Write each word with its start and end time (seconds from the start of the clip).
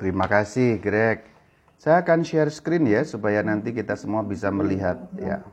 Terima 0.00 0.24
kasih, 0.24 0.80
Greg. 0.80 1.28
Saya 1.76 2.00
akan 2.00 2.24
share 2.24 2.48
screen 2.48 2.88
ya 2.88 3.04
supaya 3.04 3.44
nanti 3.44 3.76
kita 3.76 3.92
semua 4.00 4.24
bisa 4.24 4.48
melihat 4.48 4.96
ya. 5.20 5.44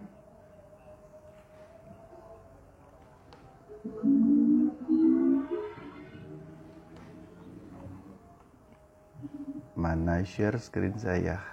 Mana 9.75 10.23
share 10.23 10.55
screen 10.63 10.95
saya? 10.95 11.43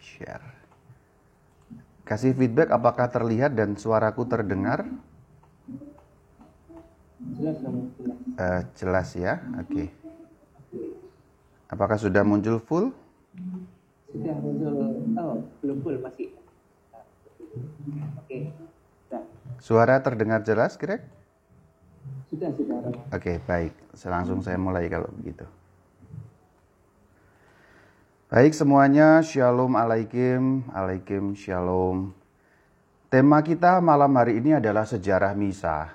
Share. 0.00 0.44
Kasih 2.08 2.32
feedback 2.32 2.72
apakah 2.72 3.12
terlihat 3.12 3.52
dan 3.52 3.76
suaraku 3.76 4.24
terdengar? 4.24 4.88
Jelas. 7.36 7.60
Uh, 8.40 8.60
jelas 8.72 9.08
ya, 9.20 9.36
oke. 9.60 9.68
Okay. 9.68 10.01
Apakah 11.72 11.96
sudah 11.96 12.20
muncul 12.20 12.60
full? 12.60 12.92
Sudah 14.12 14.36
muncul, 14.36 14.72
oh 15.16 15.40
belum 15.64 15.80
full 15.80 15.96
masih. 16.04 16.36
Oke, 18.20 18.52
sudah. 19.08 19.24
Suara 19.56 19.96
terdengar 20.04 20.44
jelas, 20.44 20.76
Greg? 20.76 21.00
Sudah, 22.28 22.52
sudah. 22.52 22.76
Oke, 22.84 23.00
okay, 23.08 23.36
baik. 23.48 23.72
Langsung 24.04 24.44
saya 24.44 24.60
mulai 24.60 24.84
kalau 24.92 25.08
begitu. 25.16 25.48
Baik 28.28 28.52
semuanya, 28.52 29.24
Shalom 29.24 29.72
Alaikum, 29.72 30.68
Alaikum 30.76 31.32
Shalom. 31.32 32.12
Tema 33.08 33.40
kita 33.40 33.80
malam 33.80 34.12
hari 34.16 34.40
ini 34.40 34.56
adalah 34.56 34.84
sejarah 34.88 35.32
misa, 35.32 35.92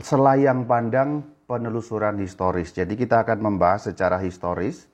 selayang 0.00 0.64
pandang 0.68 1.24
penelusuran 1.52 2.16
historis. 2.16 2.72
Jadi 2.72 2.96
kita 2.96 3.20
akan 3.20 3.52
membahas 3.52 3.92
secara 3.92 4.16
historis. 4.24 4.88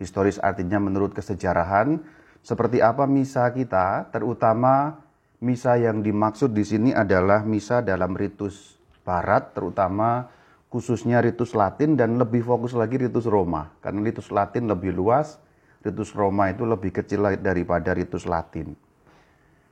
Historis 0.00 0.40
artinya 0.40 0.80
menurut 0.80 1.12
kesejarahan 1.12 2.00
seperti 2.40 2.80
apa 2.80 3.04
misa 3.04 3.44
kita, 3.52 4.08
terutama 4.08 4.98
misa 5.44 5.76
yang 5.76 6.00
dimaksud 6.00 6.56
di 6.56 6.64
sini 6.64 6.90
adalah 6.96 7.44
misa 7.44 7.84
dalam 7.84 8.16
ritus 8.16 8.80
barat, 9.04 9.52
terutama 9.52 10.26
khususnya 10.72 11.20
ritus 11.20 11.52
Latin 11.52 11.94
dan 11.94 12.16
lebih 12.16 12.40
fokus 12.42 12.72
lagi 12.72 12.96
ritus 12.96 13.28
Roma. 13.28 13.70
Karena 13.84 14.00
ritus 14.02 14.32
Latin 14.32 14.66
lebih 14.66 14.90
luas, 14.96 15.36
ritus 15.84 16.16
Roma 16.16 16.48
itu 16.48 16.64
lebih 16.64 16.90
kecil 16.90 17.36
daripada 17.38 17.92
ritus 17.94 18.24
Latin. 18.24 18.74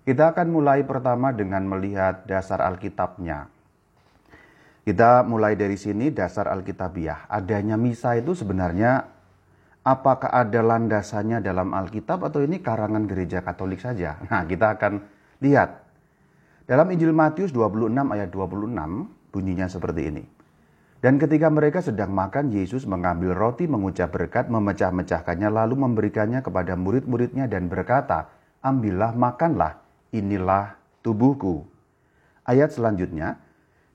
Kita 0.07 0.31
akan 0.31 0.49
mulai 0.53 0.87
pertama 0.87 1.35
dengan 1.35 1.67
melihat 1.67 2.23
dasar 2.29 2.63
Alkitabnya. 2.63 3.60
Kita 4.91 5.23
mulai 5.23 5.55
dari 5.55 5.79
sini 5.79 6.11
dasar 6.11 6.51
Alkitabiah. 6.51 7.31
Adanya 7.31 7.79
misa 7.79 8.19
itu 8.19 8.35
sebenarnya 8.35 9.07
apakah 9.87 10.35
ada 10.35 10.67
landasannya 10.67 11.39
dalam 11.39 11.71
Alkitab 11.79 12.27
atau 12.27 12.43
ini 12.43 12.59
karangan 12.59 13.07
gereja 13.07 13.39
Katolik 13.39 13.79
saja? 13.79 14.19
Nah, 14.27 14.43
kita 14.51 14.75
akan 14.75 14.99
lihat. 15.47 15.87
Dalam 16.67 16.91
Injil 16.91 17.15
Matius 17.15 17.55
26 17.55 17.87
ayat 17.87 18.35
26 18.35 19.31
bunyinya 19.31 19.71
seperti 19.71 20.11
ini. 20.11 20.27
Dan 20.99 21.23
ketika 21.23 21.47
mereka 21.55 21.87
sedang 21.87 22.11
makan, 22.11 22.51
Yesus 22.51 22.83
mengambil 22.83 23.31
roti, 23.39 23.71
mengucap 23.71 24.11
berkat, 24.11 24.51
memecah-mecahkannya, 24.51 25.55
lalu 25.55 25.87
memberikannya 25.87 26.43
kepada 26.43 26.75
murid-muridnya 26.75 27.47
dan 27.47 27.71
berkata, 27.71 28.27
Ambillah, 28.59 29.15
makanlah, 29.15 29.79
inilah 30.11 30.75
tubuhku. 31.07 31.63
Ayat 32.43 32.75
selanjutnya, 32.75 33.39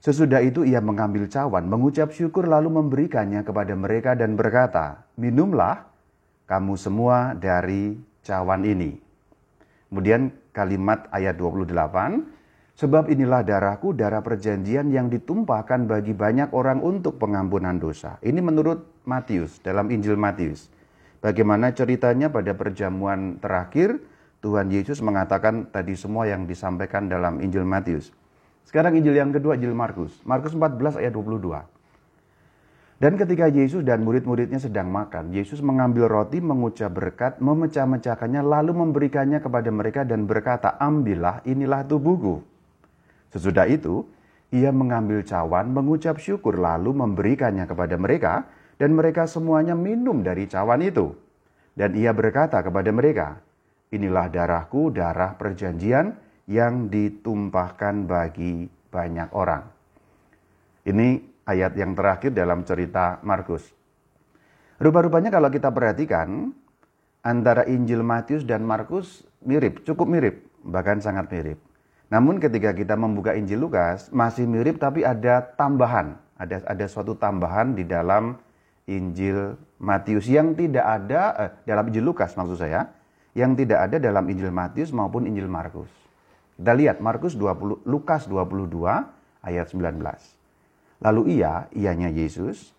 Sesudah 0.03 0.43
itu 0.43 0.63
ia 0.63 0.79
mengambil 0.79 1.25
cawan, 1.29 1.65
mengucap 1.65 2.13
syukur 2.13 2.45
lalu 2.45 2.71
memberikannya 2.73 3.41
kepada 3.41 3.73
mereka 3.73 4.13
dan 4.13 4.37
berkata, 4.37 5.07
Minumlah 5.17 5.87
kamu 6.45 6.73
semua 6.77 7.33
dari 7.33 7.97
cawan 8.21 8.61
ini. 8.65 8.97
Kemudian 9.89 10.29
kalimat 10.53 11.09
ayat 11.09 11.37
28, 11.39 12.35
Sebab 12.75 13.07
inilah 13.07 13.39
darahku, 13.39 13.95
darah 13.95 14.19
perjanjian 14.19 14.91
yang 14.91 15.07
ditumpahkan 15.07 15.87
bagi 15.87 16.11
banyak 16.11 16.51
orang 16.51 16.83
untuk 16.83 17.15
pengampunan 17.15 17.79
dosa. 17.79 18.19
Ini 18.19 18.43
menurut 18.43 19.07
Matius, 19.07 19.63
dalam 19.63 19.87
Injil 19.95 20.19
Matius. 20.19 20.67
Bagaimana 21.23 21.71
ceritanya 21.71 22.27
pada 22.27 22.51
perjamuan 22.51 23.39
terakhir, 23.39 24.03
Tuhan 24.43 24.67
Yesus 24.67 24.99
mengatakan 24.99 25.71
tadi 25.71 25.95
semua 25.95 26.27
yang 26.27 26.43
disampaikan 26.43 27.07
dalam 27.07 27.39
Injil 27.39 27.63
Matius. 27.63 28.11
Sekarang 28.65 28.97
Injil 28.97 29.13
yang 29.13 29.29
kedua, 29.29 29.53
Injil 29.55 29.77
Markus. 29.77 30.17
Markus 30.25 30.57
14 30.57 30.97
ayat 30.97 31.13
22. 31.13 31.63
Dan 32.95 33.19
ketika 33.19 33.51
Yesus 33.51 33.83
dan 33.83 34.01
murid-muridnya 34.01 34.57
sedang 34.57 34.87
makan, 34.87 35.29
Yesus 35.29 35.59
mengambil 35.59 36.07
roti, 36.07 36.39
mengucap 36.39 36.95
berkat, 36.95 37.43
memecah-mecahkannya, 37.43 38.39
lalu 38.39 38.71
memberikannya 38.71 39.43
kepada 39.43 39.69
mereka 39.69 40.01
dan 40.07 40.23
berkata, 40.23 40.79
Ambillah, 40.79 41.43
inilah 41.43 41.83
tubuhku. 41.83 42.41
Sesudah 43.35 43.67
itu, 43.67 44.07
ia 44.55 44.71
mengambil 44.71 45.27
cawan, 45.27 45.75
mengucap 45.75 46.23
syukur, 46.23 46.55
lalu 46.55 46.95
memberikannya 46.95 47.67
kepada 47.67 47.99
mereka, 47.99 48.47
dan 48.79 48.95
mereka 48.95 49.27
semuanya 49.27 49.75
minum 49.75 50.23
dari 50.23 50.47
cawan 50.47 50.79
itu. 50.79 51.11
Dan 51.75 51.99
ia 51.99 52.15
berkata 52.15 52.63
kepada 52.63 52.89
mereka, 52.95 53.43
Inilah 53.91 54.31
darahku, 54.31 54.89
darah 54.89 55.35
perjanjian, 55.35 56.15
yang 56.45 56.89
ditumpahkan 56.89 58.05
bagi 58.05 58.69
banyak 58.89 59.29
orang. 59.33 59.65
Ini 60.85 61.07
ayat 61.49 61.73
yang 61.73 61.97
terakhir 61.97 62.33
dalam 62.33 62.61
cerita 62.61 63.17
Markus. 63.25 63.65
Rupa-rupanya 64.77 65.33
kalau 65.33 65.49
kita 65.49 65.73
perhatikan, 65.73 66.53
antara 67.25 67.65
Injil 67.65 68.05
Matius 68.05 68.45
dan 68.45 68.61
Markus 68.61 69.25
mirip, 69.41 69.81
cukup 69.81 70.05
mirip, 70.05 70.45
bahkan 70.61 71.01
sangat 71.01 71.31
mirip. 71.33 71.57
Namun 72.13 72.37
ketika 72.37 72.69
kita 72.77 72.93
membuka 72.93 73.33
Injil 73.33 73.65
Lukas, 73.65 74.13
masih 74.13 74.45
mirip 74.45 74.77
tapi 74.77 75.01
ada 75.01 75.41
tambahan. 75.41 76.21
Ada, 76.37 76.67
ada 76.67 76.85
suatu 76.85 77.17
tambahan 77.17 77.73
di 77.73 77.87
dalam 77.87 78.37
Injil 78.85 79.57
Matius 79.81 80.29
yang 80.29 80.53
tidak 80.53 80.85
ada, 80.85 81.21
eh, 81.41 81.49
dalam 81.65 81.89
Injil 81.89 82.05
Lukas 82.05 82.37
maksud 82.37 82.61
saya, 82.61 82.93
yang 83.33 83.57
tidak 83.57 83.89
ada 83.89 83.97
dalam 83.97 84.29
Injil 84.29 84.53
Matius 84.53 84.93
maupun 84.93 85.25
Injil 85.25 85.49
Markus. 85.49 86.04
Kita 86.55 86.71
lihat 86.71 87.03
Markus 87.03 87.35
20, 87.35 87.83
Lukas 87.83 88.31
22 88.31 88.71
ayat 89.43 89.67
19. 89.67 89.99
Lalu 91.03 91.21
ia, 91.35 91.67
ianya 91.75 92.07
Yesus, 92.07 92.71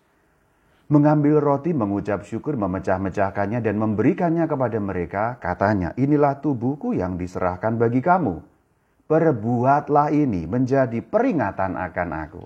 mengambil 0.89 1.37
roti, 1.37 1.77
mengucap 1.77 2.25
syukur, 2.25 2.57
memecah-mecahkannya 2.57 3.61
dan 3.61 3.77
memberikannya 3.77 4.49
kepada 4.49 4.77
mereka, 4.81 5.23
katanya, 5.37 5.93
inilah 5.93 6.41
tubuhku 6.41 6.97
yang 6.97 7.21
diserahkan 7.21 7.77
bagi 7.77 8.01
kamu. 8.01 8.41
Perbuatlah 9.07 10.11
ini 10.11 10.49
menjadi 10.49 10.99
peringatan 10.99 11.77
akan 11.77 12.09
aku. 12.27 12.43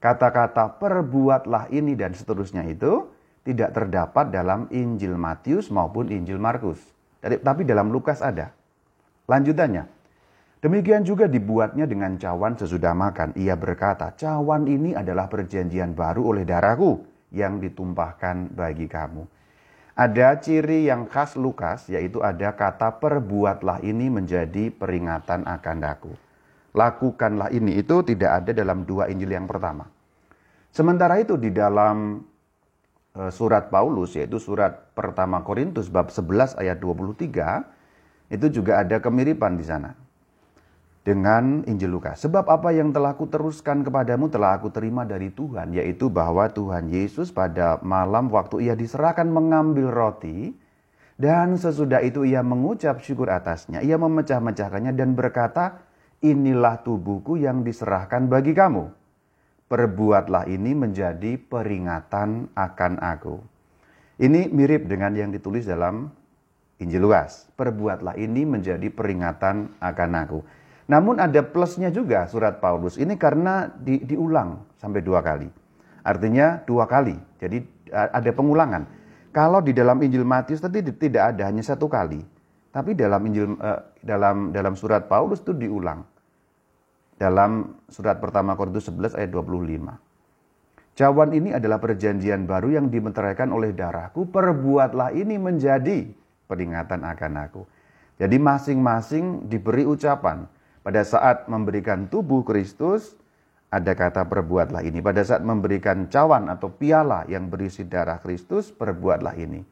Kata-kata 0.00 0.80
perbuatlah 0.80 1.70
ini 1.70 1.94
dan 1.94 2.16
seterusnya 2.16 2.66
itu 2.66 3.06
tidak 3.44 3.76
terdapat 3.76 4.32
dalam 4.32 4.66
Injil 4.72 5.14
Matius 5.14 5.68
maupun 5.68 6.08
Injil 6.10 6.40
Markus. 6.40 6.80
Tapi 7.20 7.62
dalam 7.62 7.92
Lukas 7.92 8.24
ada. 8.24 8.50
Lanjutannya, 9.30 9.93
Demikian 10.64 11.04
juga 11.04 11.28
dibuatnya 11.28 11.84
dengan 11.84 12.16
cawan 12.16 12.56
sesudah 12.56 12.96
makan. 12.96 13.36
Ia 13.36 13.52
berkata, 13.52 14.16
cawan 14.16 14.64
ini 14.64 14.96
adalah 14.96 15.28
perjanjian 15.28 15.92
baru 15.92 16.32
oleh 16.32 16.48
darahku 16.48 17.04
yang 17.36 17.60
ditumpahkan 17.60 18.48
bagi 18.56 18.88
kamu. 18.88 19.28
Ada 19.92 20.40
ciri 20.40 20.88
yang 20.88 21.04
khas 21.04 21.36
Lukas, 21.36 21.92
yaitu 21.92 22.24
ada 22.24 22.56
kata 22.56 22.96
perbuatlah 22.96 23.84
ini 23.84 24.08
menjadi 24.08 24.72
peringatan 24.72 25.44
akan 25.44 25.76
daku. 25.84 26.16
Lakukanlah 26.72 27.52
ini, 27.52 27.76
itu 27.76 28.00
tidak 28.00 28.40
ada 28.40 28.56
dalam 28.56 28.88
dua 28.88 29.12
Injil 29.12 29.36
yang 29.36 29.44
pertama. 29.44 29.84
Sementara 30.72 31.20
itu 31.20 31.36
di 31.36 31.52
dalam 31.52 32.24
e, 33.12 33.28
surat 33.28 33.68
Paulus, 33.68 34.16
yaitu 34.16 34.40
surat 34.40 34.96
pertama 34.96 35.44
Korintus 35.44 35.92
bab 35.92 36.08
11 36.08 36.56
ayat 36.56 36.80
23, 36.80 38.32
itu 38.32 38.46
juga 38.48 38.80
ada 38.80 38.96
kemiripan 38.98 39.60
di 39.60 39.68
sana 39.68 40.03
dengan 41.04 41.60
Injil 41.68 41.92
Lukas. 41.92 42.24
Sebab 42.24 42.48
apa 42.48 42.72
yang 42.72 42.90
telah 42.90 43.12
kuteruskan 43.14 43.84
kepadamu 43.84 44.32
telah 44.32 44.56
aku 44.56 44.72
terima 44.72 45.04
dari 45.04 45.28
Tuhan, 45.28 45.76
yaitu 45.76 46.08
bahwa 46.08 46.48
Tuhan 46.48 46.88
Yesus 46.88 47.28
pada 47.28 47.78
malam 47.84 48.32
waktu 48.32 48.64
ia 48.66 48.74
diserahkan 48.74 49.28
mengambil 49.28 49.92
roti, 49.92 50.56
dan 51.20 51.60
sesudah 51.60 52.00
itu 52.02 52.24
ia 52.24 52.40
mengucap 52.40 53.04
syukur 53.04 53.30
atasnya. 53.30 53.84
Ia 53.84 54.00
memecah-mecahkannya 54.00 54.96
dan 54.96 55.12
berkata, 55.14 55.84
inilah 56.24 56.80
tubuhku 56.80 57.36
yang 57.36 57.62
diserahkan 57.62 58.26
bagi 58.26 58.56
kamu. 58.56 58.88
Perbuatlah 59.68 60.48
ini 60.48 60.72
menjadi 60.72 61.36
peringatan 61.36 62.56
akan 62.56 62.92
aku. 62.98 63.36
Ini 64.18 64.48
mirip 64.50 64.88
dengan 64.88 65.12
yang 65.12 65.30
ditulis 65.30 65.68
dalam 65.68 66.08
Injil 66.80 67.04
Lukas. 67.04 67.50
Perbuatlah 67.54 68.16
ini 68.18 68.46
menjadi 68.46 68.88
peringatan 68.90 69.78
akan 69.78 70.10
aku. 70.18 70.40
Namun 70.84 71.16
ada 71.16 71.40
plusnya 71.40 71.88
juga 71.88 72.28
surat 72.28 72.60
Paulus. 72.60 73.00
Ini 73.00 73.16
karena 73.16 73.72
di, 73.72 74.04
diulang 74.04 74.68
sampai 74.76 75.00
dua 75.00 75.24
kali. 75.24 75.48
Artinya 76.04 76.60
dua 76.68 76.84
kali. 76.84 77.16
Jadi 77.40 77.64
ada 77.92 78.30
pengulangan. 78.36 78.84
Kalau 79.34 79.64
di 79.64 79.74
dalam 79.74 79.98
Injil 80.04 80.22
Matius 80.22 80.62
tadi 80.62 80.84
tidak 80.84 81.34
ada 81.34 81.50
hanya 81.50 81.64
satu 81.64 81.90
kali, 81.90 82.22
tapi 82.70 82.94
dalam 82.94 83.18
Injil 83.26 83.58
eh, 83.58 83.80
dalam 84.04 84.54
dalam 84.54 84.74
surat 84.78 85.10
Paulus 85.10 85.42
itu 85.42 85.56
diulang. 85.56 86.06
Dalam 87.14 87.78
surat 87.86 88.18
pertama 88.18 88.58
Korintus 88.58 88.90
11 88.90 89.14
ayat 89.14 89.30
25. 89.30 90.98
Cawan 90.98 91.30
ini 91.34 91.50
adalah 91.54 91.78
perjanjian 91.82 92.46
baru 92.46 92.78
yang 92.78 92.86
dimeteraikan 92.90 93.50
oleh 93.50 93.74
darahku. 93.74 94.30
Perbuatlah 94.30 95.14
ini 95.14 95.38
menjadi 95.38 96.10
peringatan 96.46 97.02
akan 97.06 97.32
aku. 97.50 97.62
Jadi 98.18 98.36
masing-masing 98.38 99.50
diberi 99.50 99.82
ucapan. 99.86 100.46
Pada 100.84 101.00
saat 101.00 101.48
memberikan 101.48 102.12
tubuh 102.12 102.44
Kristus, 102.44 103.16
ada 103.72 103.96
kata 103.96 104.28
perbuatlah 104.28 104.84
ini. 104.84 105.00
Pada 105.00 105.24
saat 105.24 105.40
memberikan 105.40 106.12
cawan 106.12 106.52
atau 106.52 106.68
piala 106.68 107.24
yang 107.24 107.48
berisi 107.48 107.88
darah 107.88 108.20
Kristus, 108.20 108.68
perbuatlah 108.68 109.32
ini. 109.40 109.64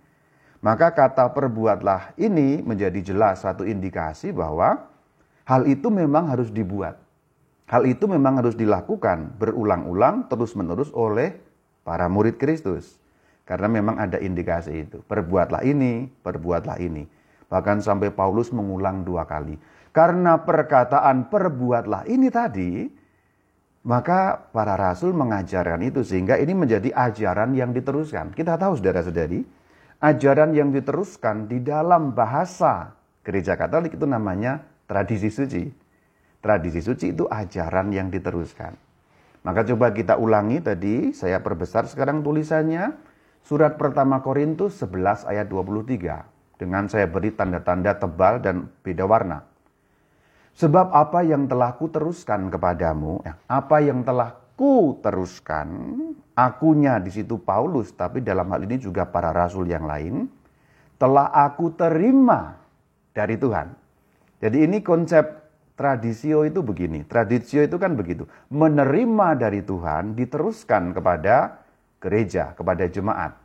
Maka 0.64 0.97
kata 0.97 1.29
perbuatlah 1.37 2.17
ini 2.17 2.64
menjadi 2.64 3.12
jelas 3.12 3.44
satu 3.44 3.69
indikasi 3.69 4.32
bahwa 4.32 4.88
hal 5.44 5.69
itu 5.69 5.93
memang 5.93 6.32
harus 6.32 6.49
dibuat. 6.49 6.97
Hal 7.69 7.85
itu 7.85 8.08
memang 8.08 8.41
harus 8.41 8.56
dilakukan 8.56 9.37
berulang-ulang 9.37 10.32
terus-menerus 10.32 10.88
oleh 10.97 11.37
para 11.85 12.08
murid 12.08 12.41
Kristus. 12.41 12.97
Karena 13.44 13.69
memang 13.69 14.00
ada 14.00 14.17
indikasi 14.17 14.87
itu. 14.87 15.05
Perbuatlah 15.05 15.61
ini, 15.67 16.08
perbuatlah 16.25 16.79
ini. 16.81 17.05
Bahkan 17.53 17.85
sampai 17.85 18.08
Paulus 18.15 18.49
mengulang 18.49 19.05
dua 19.05 19.29
kali. 19.29 19.58
Karena 19.93 20.41
perkataan 20.41 21.29
perbuatlah 21.29 22.09
ini 22.09 22.33
tadi, 22.33 22.89
maka 23.85 24.41
para 24.49 24.73
rasul 24.73 25.12
mengajarkan 25.12 25.85
itu 25.85 26.00
sehingga 26.00 26.41
ini 26.41 26.56
menjadi 26.56 26.97
ajaran 26.97 27.53
yang 27.53 27.77
diteruskan. 27.77 28.33
Kita 28.33 28.56
tahu 28.56 28.81
saudara-saudari, 28.81 29.44
ajaran 30.00 30.56
yang 30.56 30.73
diteruskan 30.73 31.44
di 31.44 31.61
dalam 31.61 32.17
bahasa 32.17 32.97
gereja 33.21 33.53
Katolik 33.53 34.00
itu 34.00 34.09
namanya 34.09 34.65
tradisi 34.89 35.29
suci. 35.29 35.69
Tradisi 36.41 36.81
suci 36.81 37.12
itu 37.12 37.29
ajaran 37.29 37.93
yang 37.93 38.09
diteruskan. 38.09 38.75
Maka 39.44 39.67
coba 39.69 39.93
kita 39.93 40.17
ulangi 40.17 40.62
tadi, 40.62 41.12
saya 41.12 41.43
perbesar 41.44 41.85
sekarang 41.85 42.25
tulisannya. 42.25 43.12
Surat 43.43 43.75
pertama 43.75 44.23
Korintus 44.23 44.79
11 44.79 45.27
ayat 45.27 45.50
23. 45.50 46.56
Dengan 46.56 46.87
saya 46.87 47.11
beri 47.11 47.35
tanda-tanda 47.35 47.99
tebal 47.99 48.39
dan 48.39 48.71
beda 48.87 49.03
warna. 49.03 49.51
Sebab 50.52 50.93
apa 50.93 51.25
yang 51.25 51.49
telah 51.49 51.75
kuteruskan 51.81 52.52
kepadamu, 52.52 53.25
ya, 53.25 53.40
apa 53.49 53.81
yang 53.81 54.04
telah 54.04 54.37
kuteruskan, 54.52 55.69
akunya 56.37 57.00
di 57.00 57.08
situ 57.08 57.40
Paulus, 57.40 57.90
tapi 57.96 58.20
dalam 58.20 58.46
hal 58.52 58.69
ini 58.69 58.76
juga 58.76 59.08
para 59.08 59.32
rasul 59.32 59.66
yang 59.66 59.88
lain, 59.88 60.28
telah 61.00 61.32
aku 61.32 61.72
terima 61.75 62.62
dari 63.10 63.34
Tuhan. 63.40 63.75
Jadi 64.38 64.58
ini 64.62 64.78
konsep 64.84 65.25
tradisio 65.75 66.46
itu 66.46 66.62
begini. 66.62 67.02
Tradisio 67.02 67.64
itu 67.66 67.75
kan 67.75 67.98
begitu. 67.98 68.28
Menerima 68.55 69.34
dari 69.34 69.66
Tuhan 69.66 70.14
diteruskan 70.14 70.94
kepada 70.94 71.64
gereja, 71.98 72.55
kepada 72.55 72.87
jemaat. 72.87 73.42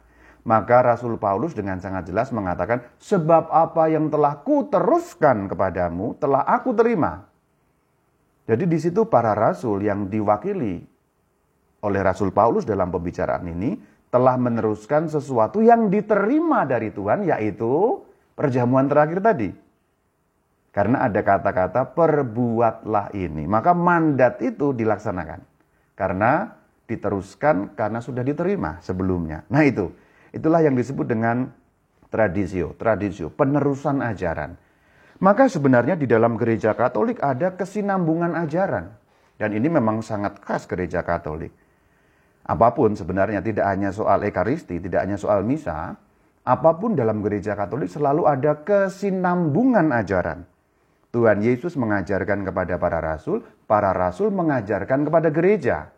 Maka 0.47 0.79
Rasul 0.79 1.19
Paulus 1.19 1.51
dengan 1.51 1.75
sangat 1.83 2.07
jelas 2.07 2.31
mengatakan, 2.31 2.79
sebab 3.03 3.51
apa 3.51 3.91
yang 3.91 4.07
telah 4.07 4.39
kuteruskan 4.47 5.51
kepadamu, 5.51 6.15
telah 6.23 6.47
aku 6.47 6.71
terima. 6.71 7.27
Jadi 8.47 8.63
di 8.63 8.79
situ 8.79 9.03
para 9.11 9.35
rasul 9.35 9.83
yang 9.83 10.07
diwakili 10.07 10.79
oleh 11.83 11.99
Rasul 11.99 12.31
Paulus 12.31 12.63
dalam 12.63 12.87
pembicaraan 12.87 13.43
ini 13.43 13.75
telah 14.07 14.39
meneruskan 14.39 15.11
sesuatu 15.11 15.59
yang 15.59 15.91
diterima 15.91 16.63
dari 16.63 16.95
Tuhan, 16.95 17.27
yaitu 17.27 17.99
perjamuan 18.39 18.87
terakhir 18.87 19.19
tadi. 19.19 19.51
Karena 20.71 21.11
ada 21.11 21.27
kata-kata 21.27 21.91
perbuatlah 21.91 23.11
ini. 23.19 23.43
Maka 23.43 23.75
mandat 23.75 24.39
itu 24.39 24.71
dilaksanakan. 24.71 25.43
Karena 25.91 26.55
diteruskan 26.87 27.75
karena 27.75 27.99
sudah 27.99 28.23
diterima 28.23 28.79
sebelumnya. 28.79 29.43
Nah 29.51 29.67
itu, 29.67 29.91
Itulah 30.35 30.63
yang 30.63 30.75
disebut 30.75 31.07
dengan 31.07 31.51
tradisio, 32.11 32.75
tradisio, 32.75 33.31
penerusan 33.31 34.03
ajaran. 34.03 34.55
Maka 35.17 35.49
sebenarnya 35.49 35.97
di 35.97 36.05
dalam 36.05 36.37
gereja 36.37 36.77
Katolik 36.77 37.17
ada 37.23 37.57
kesinambungan 37.57 38.37
ajaran. 38.37 38.93
Dan 39.37 39.53
ini 39.53 39.69
memang 39.69 40.01
sangat 40.01 40.41
khas 40.41 40.65
gereja 40.69 41.01
Katolik. 41.01 41.53
Apa 42.47 42.71
pun 42.71 42.95
sebenarnya 42.95 43.43
tidak 43.43 43.65
hanya 43.67 43.91
soal 43.91 44.23
ekaristi, 44.23 44.79
tidak 44.79 45.03
hanya 45.03 45.17
soal 45.19 45.43
misa, 45.43 45.97
apa 46.47 46.71
pun 46.79 46.95
dalam 46.95 47.19
gereja 47.19 47.57
Katolik 47.57 47.91
selalu 47.91 48.23
ada 48.23 48.61
kesinambungan 48.63 49.91
ajaran. 49.91 50.47
Tuhan 51.11 51.41
Yesus 51.41 51.75
mengajarkan 51.75 52.45
kepada 52.45 52.77
para 52.77 52.99
rasul, 53.01 53.43
para 53.65 53.91
rasul 53.91 54.29
mengajarkan 54.31 55.07
kepada 55.07 55.33
gereja 55.33 55.96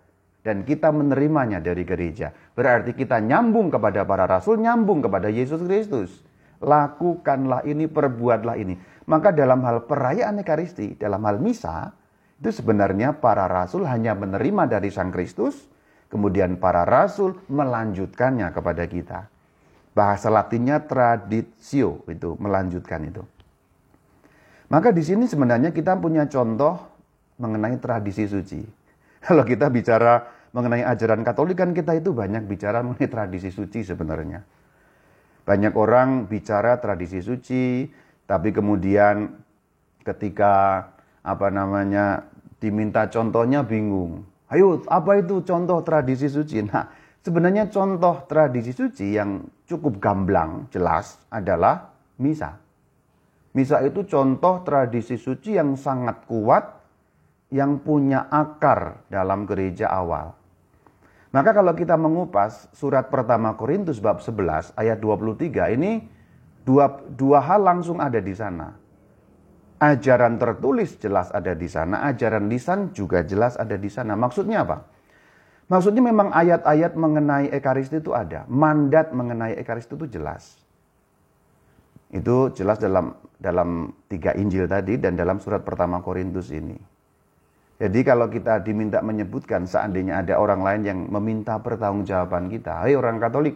dan 0.49 0.65
kita 0.65 0.89
menerimanya 0.89 1.61
dari 1.61 1.85
gereja. 1.85 2.33
Berarti 2.33 2.97
kita 2.97 3.21
nyambung 3.21 3.69
kepada 3.69 4.01
para 4.01 4.25
rasul, 4.25 4.57
nyambung 4.57 5.05
kepada 5.05 5.29
Yesus 5.29 5.61
Kristus. 5.61 6.25
Lakukanlah 6.57 7.61
ini, 7.69 7.85
perbuatlah 7.85 8.57
ini. 8.57 8.73
Maka 9.05 9.29
dalam 9.29 9.61
hal 9.61 9.85
perayaan 9.85 10.41
Ekaristi, 10.41 10.97
dalam 10.97 11.21
hal 11.29 11.37
misa, 11.37 11.93
itu 12.41 12.49
sebenarnya 12.49 13.21
para 13.21 13.45
rasul 13.45 13.85
hanya 13.85 14.17
menerima 14.17 14.65
dari 14.65 14.89
Sang 14.89 15.13
Kristus, 15.13 15.69
kemudian 16.09 16.57
para 16.57 16.81
rasul 16.81 17.37
melanjutkannya 17.45 18.49
kepada 18.49 18.89
kita. 18.89 19.29
Bahasa 19.93 20.33
Latinnya 20.33 20.81
traditio 20.81 22.01
itu 22.09 22.33
melanjutkan 22.41 23.05
itu. 23.05 23.21
Maka 24.73 24.89
di 24.89 25.05
sini 25.05 25.29
sebenarnya 25.29 25.69
kita 25.69 25.93
punya 25.93 26.25
contoh 26.25 26.89
mengenai 27.37 27.77
tradisi 27.77 28.25
suci. 28.25 28.61
Kalau 29.25 29.45
kita 29.45 29.69
bicara 29.69 30.38
mengenai 30.51 30.81
ajaran 30.81 31.21
Katolik 31.21 31.59
kan 31.59 31.71
kita 31.73 31.97
itu 31.97 32.13
banyak 32.13 32.45
bicara 32.49 32.81
mengenai 32.81 33.09
tradisi 33.09 33.49
suci 33.53 33.85
sebenarnya. 33.85 34.41
Banyak 35.45 35.73
orang 35.73 36.29
bicara 36.29 36.77
tradisi 36.77 37.21
suci, 37.21 37.89
tapi 38.29 38.53
kemudian 38.53 39.33
ketika 40.05 40.85
apa 41.25 41.47
namanya 41.49 42.29
diminta 42.61 43.09
contohnya 43.09 43.65
bingung. 43.65 44.25
Ayo, 44.49 44.81
apa 44.89 45.21
itu 45.21 45.45
contoh 45.45 45.81
tradisi 45.85 46.25
suci? 46.25 46.65
Nah, 46.65 46.89
sebenarnya 47.21 47.69
contoh 47.69 48.25
tradisi 48.25 48.73
suci 48.73 49.13
yang 49.13 49.45
cukup 49.69 50.01
gamblang, 50.01 50.69
jelas 50.73 51.21
adalah 51.29 51.93
misa. 52.17 52.57
Misa 53.53 53.81
itu 53.81 54.05
contoh 54.05 54.61
tradisi 54.61 55.17
suci 55.17 55.57
yang 55.57 55.73
sangat 55.73 56.25
kuat 56.29 56.79
yang 57.49 57.81
punya 57.81 58.29
akar 58.29 59.05
dalam 59.09 59.49
gereja 59.49 59.89
awal. 59.89 60.38
Maka 61.29 61.53
kalau 61.53 61.77
kita 61.77 61.93
mengupas 61.93 62.65
surat 62.73 63.13
pertama 63.13 63.53
Korintus 63.53 64.01
bab 64.01 64.17
11 64.17 64.73
ayat 64.73 64.97
23 64.97 65.77
ini 65.77 66.09
dua, 66.65 66.89
dua 67.05 67.37
hal 67.45 67.61
langsung 67.61 68.01
ada 68.01 68.17
di 68.17 68.33
sana. 68.33 68.73
Ajaran 69.79 70.41
tertulis 70.41 70.97
jelas 70.97 71.29
ada 71.31 71.53
di 71.55 71.69
sana, 71.69 72.03
ajaran 72.09 72.49
lisan 72.49 72.91
juga 72.91 73.21
jelas 73.23 73.55
ada 73.55 73.77
di 73.77 73.87
sana. 73.87 74.17
Maksudnya 74.17 74.65
apa? 74.65 74.83
Maksudnya 75.69 76.01
memang 76.01 76.33
ayat-ayat 76.33 76.97
mengenai 76.97 77.53
Ekaristi 77.53 78.01
itu 78.01 78.11
ada. 78.11 78.43
Mandat 78.49 79.13
mengenai 79.13 79.53
Ekaristi 79.53 79.93
itu 79.95 80.09
jelas. 80.09 80.57
Itu 82.09 82.49
jelas 82.57 82.81
dalam 82.81 83.13
dalam 83.37 83.93
tiga 84.09 84.33
Injil 84.33 84.65
tadi 84.65 84.97
dan 84.97 85.13
dalam 85.13 85.37
surat 85.37 85.61
pertama 85.61 86.01
Korintus 86.01 86.49
ini. 86.49 86.88
Jadi 87.79 88.03
kalau 88.03 88.27
kita 88.27 88.59
diminta 88.59 88.99
menyebutkan 88.99 89.63
seandainya 89.63 90.19
ada 90.19 90.35
orang 90.35 90.59
lain 90.59 90.81
yang 90.83 90.99
meminta 91.07 91.55
pertanggungjawaban 91.63 92.51
kita, 92.51 92.83
hai 92.83 92.91
orang 92.91 93.23
Katolik, 93.23 93.55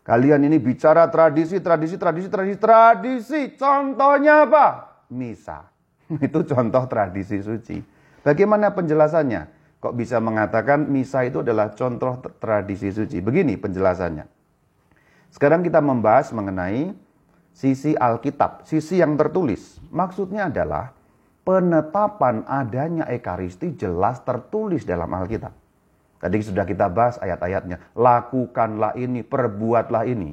kalian 0.00 0.48
ini 0.48 0.56
bicara 0.56 1.12
tradisi, 1.12 1.60
tradisi, 1.60 2.00
tradisi, 2.00 2.32
tradisi, 2.32 2.56
tradisi. 2.56 3.40
Contohnya 3.52 4.48
apa? 4.48 4.66
Misa. 5.12 5.68
Itu 6.24 6.48
contoh 6.48 6.88
tradisi 6.88 7.44
suci. 7.44 7.84
Bagaimana 8.24 8.72
penjelasannya? 8.72 9.64
Kok 9.84 9.92
bisa 9.92 10.16
mengatakan 10.16 10.88
misa 10.88 11.28
itu 11.28 11.44
adalah 11.44 11.76
contoh 11.76 12.16
tradisi 12.40 12.88
suci? 12.88 13.20
Begini 13.20 13.60
penjelasannya. 13.60 14.24
Sekarang 15.28 15.60
kita 15.60 15.84
membahas 15.84 16.32
mengenai 16.32 16.96
sisi 17.52 17.92
Alkitab, 17.92 18.64
sisi 18.64 19.04
yang 19.04 19.12
tertulis. 19.20 19.76
Maksudnya 19.92 20.48
adalah 20.48 20.96
penetapan 21.44 22.42
adanya 22.48 23.04
Ekaristi 23.06 23.76
jelas 23.76 24.24
tertulis 24.24 24.82
dalam 24.88 25.12
Alkitab. 25.12 25.52
Tadi 26.18 26.40
sudah 26.40 26.64
kita 26.64 26.88
bahas 26.88 27.20
ayat-ayatnya. 27.20 27.92
Lakukanlah 27.92 28.96
ini, 28.96 29.20
perbuatlah 29.20 30.08
ini. 30.08 30.32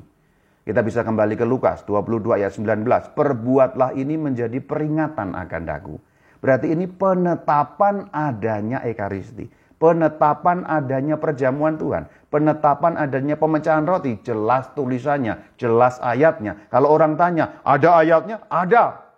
Kita 0.63 0.79
bisa 0.79 1.03
kembali 1.03 1.35
ke 1.35 1.43
Lukas 1.43 1.83
22 1.83 2.39
ayat 2.39 2.55
19. 2.55 3.11
Perbuatlah 3.11 3.91
ini 3.99 4.15
menjadi 4.15 4.55
peringatan 4.63 5.35
akan 5.35 5.61
daku. 5.67 5.99
Berarti 6.39 6.71
ini 6.71 6.87
penetapan 6.87 8.07
adanya 8.15 8.79
Ekaristi. 8.87 9.51
Penetapan 9.81 10.61
adanya 10.69 11.17
perjamuan 11.17 11.73
Tuhan, 11.73 12.05
penetapan 12.29 13.01
adanya 13.01 13.33
pemecahan 13.33 13.81
roti, 13.81 14.21
jelas 14.21 14.69
tulisannya, 14.77 15.57
jelas 15.57 15.97
ayatnya. 16.05 16.69
Kalau 16.69 16.93
orang 16.93 17.17
tanya, 17.17 17.57
ada 17.65 17.97
ayatnya? 17.97 18.45
Ada. 18.45 19.10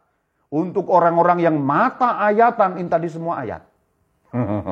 Untuk 0.53 0.85
orang-orang 0.93 1.41
yang 1.41 1.57
mata 1.57 2.21
ayatan, 2.21 2.77
ini 2.77 2.85
tadi 2.85 3.09
semua 3.09 3.41
ayat. 3.41 3.65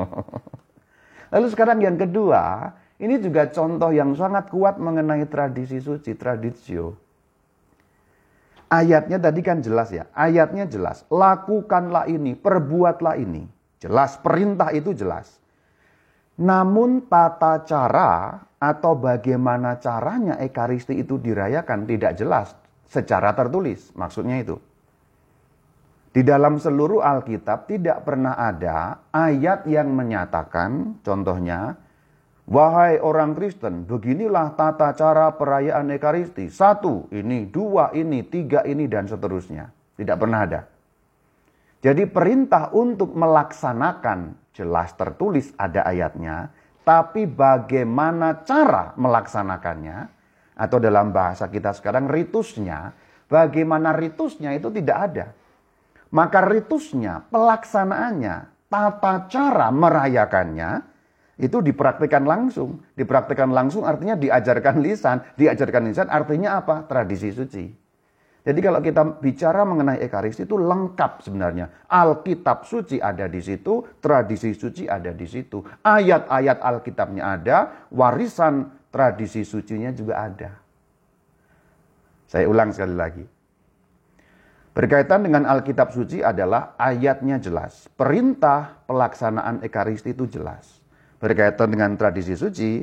Lalu 1.34 1.46
sekarang 1.50 1.82
yang 1.82 1.98
kedua, 1.98 2.70
ini 3.02 3.18
juga 3.18 3.50
contoh 3.50 3.90
yang 3.90 4.14
sangat 4.14 4.46
kuat 4.46 4.78
mengenai 4.78 5.26
tradisi 5.26 5.82
suci, 5.82 6.14
tradisio. 6.14 6.94
Ayatnya 8.70 9.18
tadi 9.18 9.42
kan 9.42 9.58
jelas 9.58 9.90
ya, 9.90 10.06
ayatnya 10.14 10.70
jelas. 10.70 11.02
Lakukanlah 11.10 12.06
ini, 12.06 12.38
perbuatlah 12.38 13.18
ini. 13.18 13.50
Jelas, 13.82 14.22
perintah 14.22 14.70
itu 14.70 14.94
jelas. 14.94 15.42
Namun 16.38 17.10
tata 17.10 17.66
cara 17.66 18.38
atau 18.62 18.94
bagaimana 18.94 19.82
caranya 19.82 20.38
Ekaristi 20.38 20.94
itu 20.94 21.18
dirayakan 21.18 21.90
tidak 21.90 22.14
jelas 22.14 22.54
secara 22.86 23.34
tertulis. 23.34 23.90
Maksudnya 23.98 24.38
itu. 24.38 24.62
Di 26.12 26.20
dalam 26.20 26.60
seluruh 26.60 27.00
Alkitab 27.00 27.72
tidak 27.72 28.04
pernah 28.04 28.36
ada 28.36 29.08
ayat 29.16 29.64
yang 29.64 29.96
menyatakan, 29.96 31.00
contohnya, 31.00 31.80
Wahai 32.52 32.98
orang 32.98 33.38
Kristen, 33.38 33.86
beginilah 33.86 34.58
tata 34.58 34.92
cara 34.92 35.32
perayaan 35.32 35.88
Ekaristi. 35.94 36.50
Satu, 36.50 37.08
ini, 37.14 37.46
dua, 37.48 37.94
ini, 37.96 38.26
tiga, 38.26 38.66
ini, 38.66 38.90
dan 38.90 39.06
seterusnya. 39.08 39.70
Tidak 39.96 40.16
pernah 40.18 40.42
ada. 40.42 40.60
Jadi 41.80 42.04
perintah 42.10 42.74
untuk 42.74 43.14
melaksanakan 43.14 44.52
jelas 44.52 44.92
tertulis 44.98 45.54
ada 45.56 45.86
ayatnya, 45.86 46.50
tapi 46.82 47.24
bagaimana 47.30 48.42
cara 48.42 48.92
melaksanakannya 48.98 49.98
atau 50.58 50.78
dalam 50.82 51.14
bahasa 51.14 51.48
kita 51.48 51.72
sekarang 51.72 52.10
ritusnya, 52.10 52.92
bagaimana 53.30 53.94
ritusnya 53.94 54.52
itu 54.54 54.68
tidak 54.68 54.98
ada. 54.98 55.26
Maka 56.12 56.44
ritusnya, 56.44 57.24
pelaksanaannya, 57.32 58.68
tata 58.68 59.28
cara 59.32 59.72
merayakannya 59.72 60.70
itu 61.40 61.58
dipraktikkan 61.64 62.28
langsung. 62.28 62.84
Dipraktikkan 62.92 63.48
langsung 63.48 63.88
artinya 63.88 64.14
diajarkan 64.20 64.84
lisan, 64.84 65.24
diajarkan 65.40 65.88
lisan 65.88 66.08
artinya 66.12 66.60
apa? 66.60 66.84
Tradisi 66.84 67.32
suci. 67.32 67.64
Jadi 68.42 68.58
kalau 68.58 68.82
kita 68.82 69.22
bicara 69.22 69.62
mengenai 69.62 70.02
Ekaristi 70.02 70.50
itu 70.50 70.58
lengkap 70.58 71.22
sebenarnya. 71.22 71.86
Alkitab 71.86 72.66
suci 72.66 72.98
ada 72.98 73.30
di 73.30 73.38
situ, 73.38 73.86
tradisi 74.02 74.50
suci 74.50 74.90
ada 74.90 75.14
di 75.14 75.26
situ. 75.30 75.62
Ayat-ayat 75.86 76.58
Alkitabnya 76.58 77.38
ada, 77.38 77.86
warisan 77.94 78.66
tradisi 78.90 79.46
sucinya 79.46 79.94
juga 79.94 80.26
ada. 80.26 80.50
Saya 82.26 82.50
ulang 82.50 82.74
sekali 82.74 82.96
lagi. 82.98 83.24
Berkaitan 84.72 85.20
dengan 85.20 85.44
Alkitab 85.44 85.92
suci 85.92 86.24
adalah 86.24 86.72
ayatnya 86.80 87.36
jelas. 87.36 87.92
Perintah 87.92 88.80
pelaksanaan 88.88 89.60
Ekaristi 89.60 90.16
itu 90.16 90.24
jelas. 90.24 90.80
Berkaitan 91.20 91.76
dengan 91.76 91.92
tradisi 92.00 92.32
suci, 92.32 92.80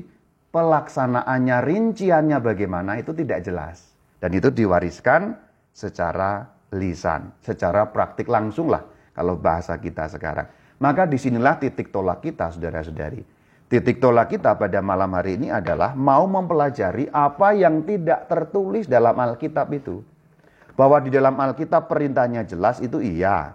pelaksanaannya, 0.54 1.58
rinciannya 1.66 2.38
bagaimana 2.46 3.02
itu 3.02 3.10
tidak 3.18 3.42
jelas. 3.42 3.90
Dan 4.22 4.38
itu 4.38 4.54
diwariskan 4.54 5.34
secara 5.74 6.46
lisan, 6.78 7.34
secara 7.42 7.90
praktik 7.90 8.30
langsung 8.30 8.70
lah 8.70 8.86
kalau 9.18 9.34
bahasa 9.42 9.74
kita 9.82 10.06
sekarang. 10.14 10.46
Maka 10.78 11.10
di 11.10 11.18
sinilah 11.18 11.58
titik 11.58 11.90
tolak 11.90 12.22
kita 12.22 12.54
saudara-saudari. 12.54 13.26
Titik 13.66 13.98
tolak 13.98 14.30
kita 14.30 14.54
pada 14.62 14.78
malam 14.78 15.10
hari 15.18 15.42
ini 15.42 15.50
adalah 15.50 15.98
mau 15.98 16.30
mempelajari 16.30 17.10
apa 17.10 17.58
yang 17.58 17.82
tidak 17.82 18.30
tertulis 18.30 18.86
dalam 18.86 19.18
Alkitab 19.18 19.74
itu. 19.74 20.06
Bahwa 20.74 21.02
di 21.02 21.10
dalam 21.14 21.38
Alkitab 21.38 21.90
perintahnya 21.90 22.46
jelas 22.46 22.82
itu 22.84 23.00
iya. 23.00 23.54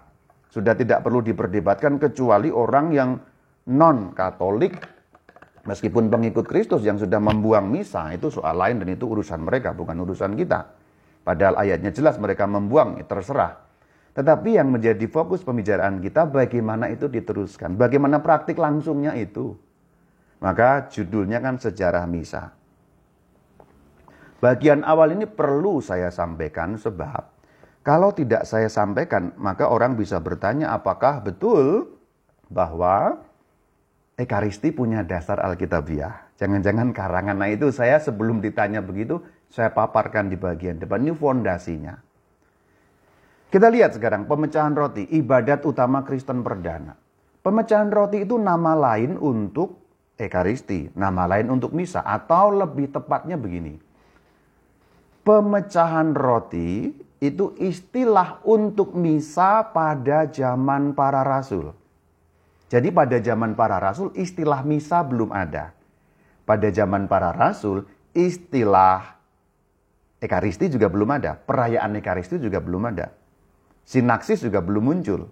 Sudah 0.49 0.75
tidak 0.75 1.03
perlu 1.03 1.19
diperdebatkan 1.19 1.99
kecuali 1.99 2.47
orang 2.47 2.95
yang 2.95 3.09
non-katolik 3.67 4.77
meskipun 5.65 6.07
pengikut 6.07 6.45
Kristus 6.45 6.85
yang 6.85 7.01
sudah 7.01 7.17
membuang 7.17 7.67
misa 7.67 8.13
itu 8.13 8.29
soal 8.29 8.55
lain 8.55 8.79
dan 8.79 8.93
itu 8.93 9.09
urusan 9.09 9.41
mereka 9.41 9.73
bukan 9.73 9.97
urusan 10.05 10.37
kita. 10.37 10.69
Padahal 11.25 11.57
ayatnya 11.57 11.89
jelas 11.89 12.21
mereka 12.21 12.45
membuang, 12.45 13.01
terserah. 13.09 13.65
Tetapi 14.15 14.61
yang 14.61 14.69
menjadi 14.71 15.09
fokus 15.09 15.41
pembicaraan 15.41 15.99
kita 15.99 16.29
bagaimana 16.29 16.87
itu 16.87 17.09
diteruskan. 17.09 17.75
Bagaimana 17.75 18.21
praktik 18.21 18.55
langsungnya 18.55 19.17
itu. 19.17 19.57
Maka 20.39 20.87
judulnya 20.87 21.41
kan 21.41 21.57
sejarah 21.57 22.05
misa. 22.05 22.53
Bagian 24.45 24.85
awal 24.85 25.17
ini 25.17 25.25
perlu 25.25 25.81
saya 25.81 26.13
sampaikan 26.13 26.77
sebab 26.77 27.33
kalau 27.81 28.13
tidak 28.13 28.45
saya 28.45 28.69
sampaikan 28.69 29.33
maka 29.41 29.65
orang 29.65 29.97
bisa 29.97 30.21
bertanya 30.21 30.69
apakah 30.69 31.17
betul 31.25 31.97
bahwa 32.53 33.25
Ekaristi 34.15 34.69
punya 34.69 35.01
dasar 35.01 35.41
Alkitabiah. 35.41 36.29
Jangan-jangan 36.37 36.93
karangan. 36.93 37.35
Nah 37.41 37.49
itu 37.49 37.73
saya 37.73 37.97
sebelum 37.97 38.39
ditanya 38.39 38.85
begitu, 38.85 39.19
saya 39.49 39.73
paparkan 39.73 40.29
di 40.29 40.37
bagian 40.37 40.77
depan. 40.77 41.03
Ini 41.03 41.17
fondasinya. 41.17 41.97
Kita 43.49 43.67
lihat 43.67 43.97
sekarang 43.97 44.29
pemecahan 44.29 44.71
roti, 44.71 45.09
ibadat 45.09 45.65
utama 45.67 46.05
Kristen 46.07 46.45
perdana. 46.45 46.95
Pemecahan 47.41 47.91
roti 47.91 48.23
itu 48.23 48.37
nama 48.37 48.77
lain 48.77 49.17
untuk 49.17 49.81
Ekaristi, 50.15 50.95
nama 50.95 51.27
lain 51.27 51.51
untuk 51.51 51.75
misa, 51.75 51.99
atau 51.99 52.55
lebih 52.55 52.95
tepatnya 52.95 53.35
begini. 53.35 53.75
Pemecahan 55.25 56.13
roti 56.13 56.93
itu 57.17 57.57
istilah 57.57 58.45
untuk 58.45 58.93
misa 58.93 59.65
pada 59.73 60.29
zaman 60.29 60.93
para 60.93 61.25
rasul. 61.25 61.73
Jadi 62.69 62.93
pada 62.93 63.17
zaman 63.17 63.57
para 63.57 63.81
rasul 63.81 64.13
istilah 64.13 64.61
misa 64.61 65.01
belum 65.01 65.33
ada. 65.33 65.73
Pada 66.45 66.69
zaman 66.69 67.09
para 67.09 67.33
rasul 67.33 67.89
istilah 68.13 69.17
Ekaristi 70.21 70.69
juga 70.69 70.93
belum 70.93 71.09
ada, 71.17 71.33
perayaan 71.37 71.97
Ekaristi 71.97 72.37
juga 72.37 72.61
belum 72.61 72.93
ada. 72.93 73.09
Sinaksis 73.81 74.45
juga 74.45 74.61
belum 74.61 74.93
muncul. 74.93 75.25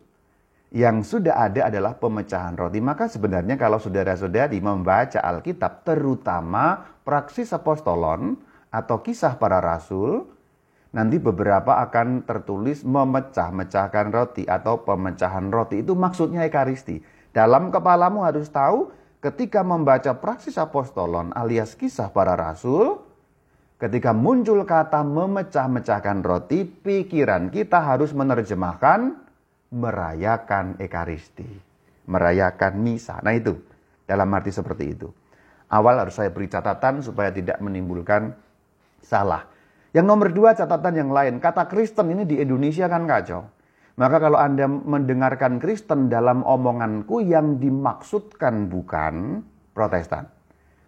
Yang 0.73 1.17
sudah 1.17 1.38
ada 1.38 1.69
adalah 1.69 1.93
pemecahan 1.97 2.57
roti. 2.57 2.81
Maka 2.81 3.05
sebenarnya 3.05 3.62
kalau 3.62 3.77
saudara-saudari 3.77 4.57
membaca 4.57 5.21
Alkitab, 5.21 5.85
terutama 5.85 6.97
praksis 7.05 7.53
apostolon 7.53 8.41
atau 8.74 9.06
kisah 9.06 9.38
para 9.38 9.62
rasul, 9.62 10.25
nanti 10.89 11.22
beberapa 11.22 11.77
akan 11.86 12.25
tertulis 12.25 12.82
memecah-mecahkan 12.82 14.10
roti 14.10 14.50
atau 14.50 14.82
pemecahan 14.82 15.53
roti. 15.53 15.86
Itu 15.86 15.94
maksudnya 15.94 16.50
Ekaristi. 16.50 17.06
Dalam 17.30 17.70
kepalamu 17.70 18.25
harus 18.25 18.50
tahu 18.50 18.89
ketika 19.22 19.62
membaca 19.62 20.18
praksis 20.18 20.58
apostolon 20.58 21.30
alias 21.38 21.77
kisah 21.77 22.10
para 22.10 22.34
rasul, 22.34 23.13
Ketika 23.84 24.15
muncul 24.15 24.63
kata 24.63 25.03
memecah-mecahkan 25.03 26.24
roti, 26.24 26.63
pikiran 26.63 27.51
kita 27.51 27.84
harus 27.84 28.15
menerjemahkan 28.15 29.12
merayakan 29.75 30.80
Ekaristi. 30.80 31.44
Merayakan 32.08 32.80
misa. 32.80 33.20
Nah 33.20 33.36
itu, 33.36 33.60
dalam 34.08 34.32
arti 34.32 34.56
seperti 34.56 34.96
itu. 34.96 35.12
Awal 35.68 36.00
harus 36.00 36.15
saya 36.15 36.32
beri 36.32 36.48
catatan 36.48 37.03
supaya 37.03 37.36
tidak 37.36 37.60
menimbulkan 37.60 38.32
salah. 39.03 39.45
Yang 39.93 40.05
nomor 40.10 40.33
dua 40.33 40.57
catatan 40.57 40.98
yang 40.98 41.12
lain, 41.13 41.38
kata 41.38 41.69
Kristen 41.69 42.10
ini 42.10 42.25
di 42.25 42.41
Indonesia 42.41 42.89
kan 42.89 43.05
kacau. 43.05 43.45
Maka 43.93 44.17
kalau 44.17 44.41
Anda 44.41 44.65
mendengarkan 44.65 45.62
Kristen 45.62 46.10
dalam 46.10 46.41
omonganku 46.41 47.22
yang 47.22 47.62
dimaksudkan 47.62 48.65
bukan 48.65 49.45
Protestan. 49.77 50.25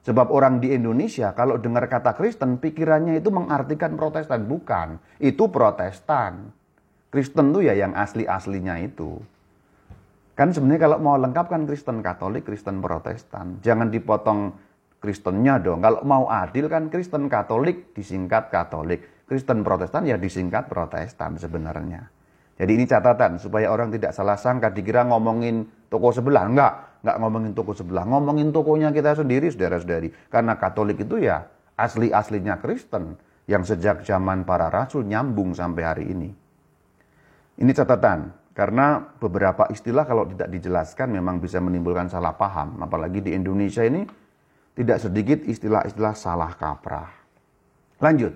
Sebab 0.05 0.33
orang 0.33 0.57
di 0.57 0.73
Indonesia 0.73 1.33
kalau 1.37 1.61
dengar 1.61 1.85
kata 1.85 2.17
Kristen 2.17 2.57
pikirannya 2.57 3.21
itu 3.21 3.29
mengartikan 3.29 3.93
Protestan. 3.93 4.49
Bukan, 4.49 4.97
itu 5.21 5.49
Protestan. 5.53 6.49
Kristen 7.13 7.53
tuh 7.53 7.61
ya 7.61 7.77
yang 7.77 7.93
asli-aslinya 7.93 8.81
itu. 8.81 9.21
Kan 10.33 10.51
sebenarnya 10.51 10.89
kalau 10.89 10.97
mau 10.99 11.15
lengkap 11.15 11.45
kan 11.47 11.63
Kristen 11.69 12.01
Katolik, 12.01 12.43
Kristen 12.43 12.81
Protestan. 12.81 13.61
Jangan 13.61 13.93
dipotong 13.93 14.53
Kristennya 14.99 15.61
dong. 15.61 15.83
Kalau 15.83 16.01
mau 16.07 16.25
adil 16.31 16.65
kan 16.65 16.89
Kristen 16.89 17.29
Katolik 17.29 17.93
disingkat 17.93 18.49
Katolik. 18.49 19.25
Kristen 19.25 19.65
Protestan 19.65 20.05
ya 20.05 20.17
disingkat 20.21 20.69
Protestan 20.69 21.37
sebenarnya. 21.37 22.05
Jadi 22.55 22.71
ini 22.71 22.85
catatan 22.87 23.35
supaya 23.35 23.67
orang 23.67 23.91
tidak 23.91 24.15
salah 24.15 24.39
sangka 24.39 24.71
dikira 24.71 25.03
ngomongin 25.03 25.67
toko 25.91 26.15
sebelah. 26.15 26.47
Enggak, 26.47 26.73
nggak 27.03 27.17
ngomongin 27.19 27.51
toko 27.51 27.75
sebelah, 27.75 28.07
ngomongin 28.07 28.49
tokonya 28.55 28.89
kita 28.95 29.17
sendiri, 29.19 29.51
saudara-saudari. 29.51 30.31
Karena 30.31 30.55
Katolik 30.55 31.03
itu 31.03 31.19
ya 31.19 31.43
asli-aslinya 31.75 32.63
Kristen 32.63 33.19
yang 33.45 33.67
sejak 33.67 34.07
zaman 34.07 34.47
para 34.47 34.71
rasul 34.71 35.03
nyambung 35.03 35.51
sampai 35.51 35.83
hari 35.83 36.05
ini. 36.09 36.29
Ini 37.59 37.71
catatan 37.75 38.45
Karena 38.55 39.03
beberapa 39.03 39.67
istilah 39.67 40.07
kalau 40.07 40.23
tidak 40.31 40.47
dijelaskan 40.47 41.11
memang 41.11 41.43
bisa 41.43 41.59
menimbulkan 41.59 42.07
salah 42.07 42.39
paham. 42.39 42.79
Apalagi 42.79 43.19
di 43.19 43.35
Indonesia 43.35 43.83
ini 43.83 44.07
tidak 44.75 44.99
sedikit 44.99 45.39
istilah-istilah 45.47 46.13
salah 46.19 46.51
kaprah. 46.51 47.07
Lanjut. 48.03 48.35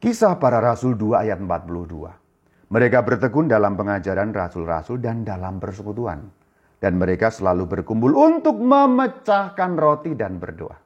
Kisah 0.00 0.40
para 0.40 0.64
Rasul 0.64 0.96
2 0.96 1.20
ayat 1.28 1.36
42. 1.36 2.72
Mereka 2.72 2.98
bertekun 3.04 3.48
dalam 3.48 3.76
pengajaran 3.76 4.32
rasul-rasul 4.32 5.04
dan 5.04 5.20
dalam 5.24 5.60
persekutuan. 5.60 6.24
Dan 6.78 6.96
mereka 6.96 7.28
selalu 7.28 7.66
berkumpul 7.66 8.14
untuk 8.14 8.56
memecahkan 8.56 9.74
roti 9.76 10.14
dan 10.16 10.40
berdoa. 10.40 10.76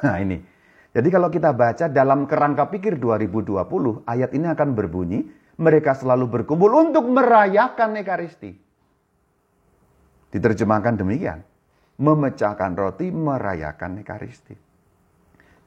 Nah 0.00 0.16
ini. 0.22 0.38
Jadi 0.94 1.08
kalau 1.10 1.26
kita 1.26 1.50
baca 1.50 1.90
dalam 1.90 2.24
kerangka 2.30 2.70
pikir 2.70 3.02
2020, 3.02 4.06
ayat 4.06 4.30
ini 4.30 4.46
akan 4.46 4.68
berbunyi, 4.78 5.26
mereka 5.58 5.98
selalu 5.98 6.30
berkumpul 6.30 6.70
untuk 6.70 7.10
merayakan 7.10 7.98
Ekaristi. 7.98 8.54
Diterjemahkan 10.30 10.94
demikian. 10.94 11.42
Memecahkan 11.94 12.74
roti, 12.74 13.14
merayakan 13.14 14.02
Ekaristi. 14.02 14.56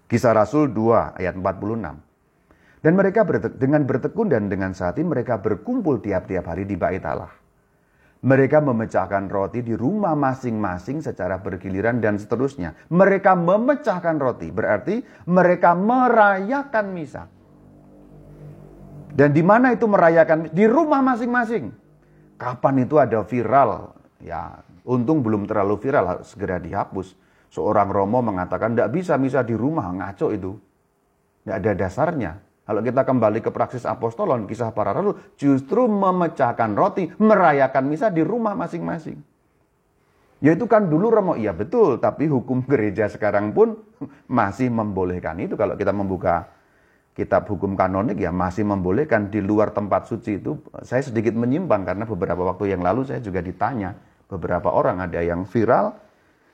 Kisah 0.08 0.36
Rasul 0.36 0.72
2 0.72 1.20
ayat 1.20 1.36
46. 1.36 2.84
Dan 2.84 2.94
mereka 2.96 3.28
dengan 3.56 3.84
bertekun 3.84 4.32
dan 4.32 4.48
dengan 4.48 4.72
sehati 4.72 5.04
mereka 5.04 5.40
berkumpul 5.40 6.00
tiap-tiap 6.00 6.48
hari 6.48 6.64
di 6.64 6.80
bait 6.80 7.04
Allah. 7.04 7.32
Mereka 8.18 8.64
memecahkan 8.64 9.30
roti 9.30 9.62
di 9.62 9.78
rumah 9.78 10.18
masing-masing 10.18 11.06
secara 11.06 11.38
bergiliran 11.38 12.02
dan 12.02 12.18
seterusnya. 12.18 12.74
Mereka 12.90 13.38
memecahkan 13.38 14.16
roti, 14.18 14.50
berarti 14.50 15.04
mereka 15.30 15.78
merayakan 15.78 16.86
misa. 16.96 17.24
Dan 19.14 19.34
di 19.34 19.42
mana 19.42 19.74
itu 19.74 19.86
merayakan? 19.86 20.50
Di 20.54 20.66
rumah 20.66 21.02
masing-masing. 21.02 21.74
Kapan 22.38 22.86
itu 22.86 23.02
ada 23.02 23.26
viral? 23.26 23.98
Ya, 24.22 24.62
untung 24.88 25.20
belum 25.20 25.44
terlalu 25.44 25.76
viral, 25.78 26.24
segera 26.24 26.58
dihapus. 26.58 27.14
Seorang 27.52 27.92
Romo 27.92 28.24
mengatakan, 28.24 28.74
tidak 28.74 28.96
bisa 28.96 29.20
misa 29.20 29.44
di 29.44 29.56
rumah, 29.56 29.92
ngaco 29.92 30.32
itu. 30.32 30.56
Tidak 31.44 31.56
ada 31.56 31.72
dasarnya. 31.76 32.32
Kalau 32.68 32.84
kita 32.84 33.08
kembali 33.08 33.40
ke 33.40 33.52
praksis 33.52 33.88
apostolon, 33.88 34.44
kisah 34.48 34.76
para 34.76 34.92
rasul, 34.92 35.16
justru 35.40 35.88
memecahkan 35.88 36.76
roti, 36.76 37.08
merayakan 37.16 37.88
misa 37.88 38.12
di 38.12 38.24
rumah 38.24 38.56
masing-masing. 38.56 39.20
Ya 40.44 40.54
itu 40.54 40.68
kan 40.68 40.92
dulu 40.92 41.08
Romo, 41.10 41.34
iya 41.40 41.56
betul, 41.56 41.98
tapi 41.98 42.28
hukum 42.28 42.62
gereja 42.68 43.08
sekarang 43.08 43.56
pun 43.56 43.80
masih 44.28 44.68
membolehkan 44.68 45.40
itu. 45.40 45.56
Kalau 45.56 45.80
kita 45.80 45.96
membuka 45.96 46.52
kitab 47.18 47.50
hukum 47.50 47.74
kanonik 47.74 48.22
ya 48.22 48.30
masih 48.30 48.62
membolehkan 48.62 49.34
di 49.34 49.42
luar 49.42 49.74
tempat 49.74 50.06
suci 50.06 50.38
itu 50.38 50.62
saya 50.86 51.02
sedikit 51.02 51.34
menyimpang 51.34 51.82
karena 51.82 52.06
beberapa 52.06 52.46
waktu 52.46 52.78
yang 52.78 52.86
lalu 52.86 53.10
saya 53.10 53.18
juga 53.18 53.42
ditanya 53.42 53.98
beberapa 54.28 54.72
orang 54.72 55.04
ada 55.04 55.24
yang 55.24 55.48
viral. 55.48 55.96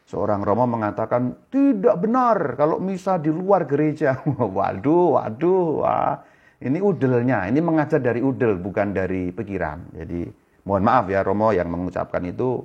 Seorang 0.03 0.43
Romo 0.43 0.67
mengatakan 0.67 1.47
tidak 1.47 1.95
benar 1.97 2.59
kalau 2.59 2.77
misa 2.77 3.17
di 3.17 3.31
luar 3.31 3.63
gereja. 3.65 4.19
Waduh 4.57 5.17
waduh 5.17 5.65
wah. 5.81 6.15
Ini 6.63 6.79
udelnya 6.79 7.43
ini 7.51 7.59
mengajar 7.59 7.99
dari 7.99 8.23
udel 8.23 8.55
bukan 8.59 8.95
dari 8.95 9.31
pikiran. 9.35 9.95
Jadi 9.95 10.27
mohon 10.63 10.83
maaf 10.83 11.11
ya 11.11 11.23
Romo 11.23 11.51
yang 11.51 11.67
mengucapkan 11.67 12.23
itu 12.23 12.63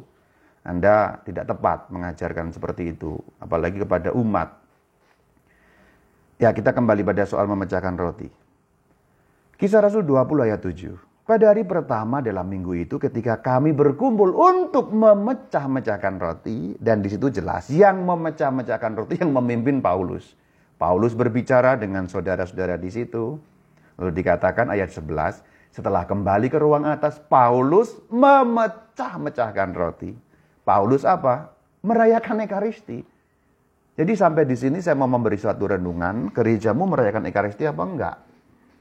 anda 0.62 1.18
tidak 1.24 1.48
tepat 1.48 1.88
mengajarkan 1.88 2.52
seperti 2.52 2.94
itu 2.94 3.18
apalagi 3.40 3.82
kepada 3.82 4.12
umat. 4.14 4.54
Ya, 6.38 6.54
kita 6.54 6.70
kembali 6.70 7.02
pada 7.02 7.26
soal 7.26 7.50
memecahkan 7.50 7.98
roti. 7.98 8.30
Kisah 9.58 9.82
Rasul 9.82 10.06
20 10.06 10.46
ayat 10.46 10.62
7. 10.62 11.07
Pada 11.28 11.52
hari 11.52 11.61
pertama 11.61 12.25
dalam 12.25 12.49
minggu 12.49 12.88
itu 12.88 12.97
ketika 12.97 13.37
kami 13.37 13.76
berkumpul 13.76 14.32
untuk 14.32 14.88
memecah-mecahkan 14.97 16.16
roti 16.16 16.73
dan 16.80 17.04
di 17.04 17.12
situ 17.12 17.28
jelas 17.28 17.68
yang 17.68 18.00
memecah-mecahkan 18.00 18.97
roti 18.97 19.20
yang 19.20 19.37
memimpin 19.37 19.85
Paulus. 19.85 20.32
Paulus 20.80 21.12
berbicara 21.12 21.76
dengan 21.76 22.08
saudara-saudara 22.08 22.80
di 22.80 22.88
situ. 22.88 23.37
Lalu 24.00 24.11
dikatakan 24.16 24.72
ayat 24.72 24.88
11, 24.88 25.44
setelah 25.68 26.09
kembali 26.09 26.48
ke 26.48 26.57
ruang 26.57 26.88
atas 26.88 27.20
Paulus 27.20 27.92
memecah-mecahkan 28.09 29.76
roti. 29.76 30.16
Paulus 30.64 31.05
apa? 31.05 31.52
Merayakan 31.85 32.48
Ekaristi. 32.48 33.05
Jadi 34.00 34.12
sampai 34.16 34.48
di 34.48 34.57
sini 34.57 34.81
saya 34.81 34.96
mau 34.96 35.12
memberi 35.12 35.37
suatu 35.37 35.68
renungan, 35.68 36.33
gerejamu 36.33 36.88
merayakan 36.88 37.29
Ekaristi 37.29 37.68
apa 37.68 37.85
enggak? 37.85 38.16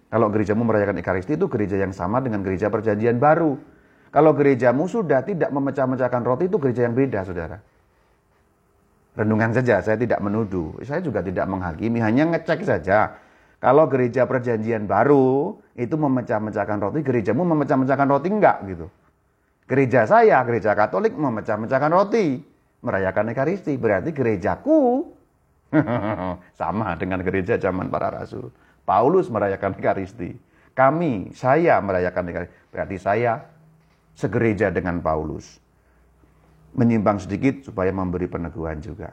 Kalau 0.07 0.31
gerejamu 0.31 0.63
merayakan 0.63 1.03
Ekaristi 1.03 1.35
itu 1.35 1.51
gereja 1.51 1.75
yang 1.75 1.91
sama 1.91 2.23
dengan 2.23 2.39
gereja 2.39 2.71
perjanjian 2.71 3.19
baru. 3.19 3.59
Kalau 4.07 4.31
gerejamu 4.31 4.87
sudah 4.87 5.19
tidak 5.27 5.51
memecah-mecahkan 5.51 6.23
roti 6.23 6.47
itu 6.47 6.57
gereja 6.63 6.87
yang 6.87 6.95
beda, 6.95 7.27
saudara. 7.27 7.59
Renungan 9.19 9.51
saja, 9.51 9.83
saya 9.83 9.99
tidak 9.99 10.23
menuduh. 10.23 10.79
Saya 10.87 11.03
juga 11.03 11.19
tidak 11.19 11.43
menghakimi, 11.51 11.99
hanya 11.99 12.23
ngecek 12.31 12.63
saja. 12.63 13.19
Kalau 13.59 13.89
gereja 13.91 14.23
perjanjian 14.29 14.87
baru 14.87 15.59
itu 15.75 15.97
memecah-mecahkan 15.97 16.77
roti, 16.77 16.99
gerejamu 17.03 17.43
memecah-mecahkan 17.43 18.07
roti 18.07 18.29
enggak 18.31 18.57
gitu. 18.69 18.87
Gereja 19.67 20.07
saya, 20.07 20.39
gereja 20.47 20.71
Katolik 20.71 21.11
memecah-mecahkan 21.11 21.91
roti 21.91 22.39
merayakan 22.79 23.35
Ekaristi. 23.35 23.75
Berarti 23.75 24.15
gerejaku 24.15 25.03
sama 26.59 26.95
dengan 26.95 27.19
gereja 27.25 27.59
zaman 27.59 27.91
para 27.91 28.07
rasul. 28.07 28.47
Paulus 28.87 29.27
merayakan 29.27 29.75
Ekaristi. 29.75 30.31
Kami, 30.71 31.35
saya 31.35 31.83
merayakan 31.83 32.31
Ekaristi. 32.31 32.55
Berarti 32.71 32.95
saya 32.95 33.43
segereja 34.15 34.71
dengan 34.71 35.03
Paulus. 35.03 35.59
Menyimpang 36.71 37.19
sedikit 37.19 37.67
supaya 37.67 37.91
memberi 37.91 38.31
peneguhan 38.31 38.79
juga. 38.79 39.11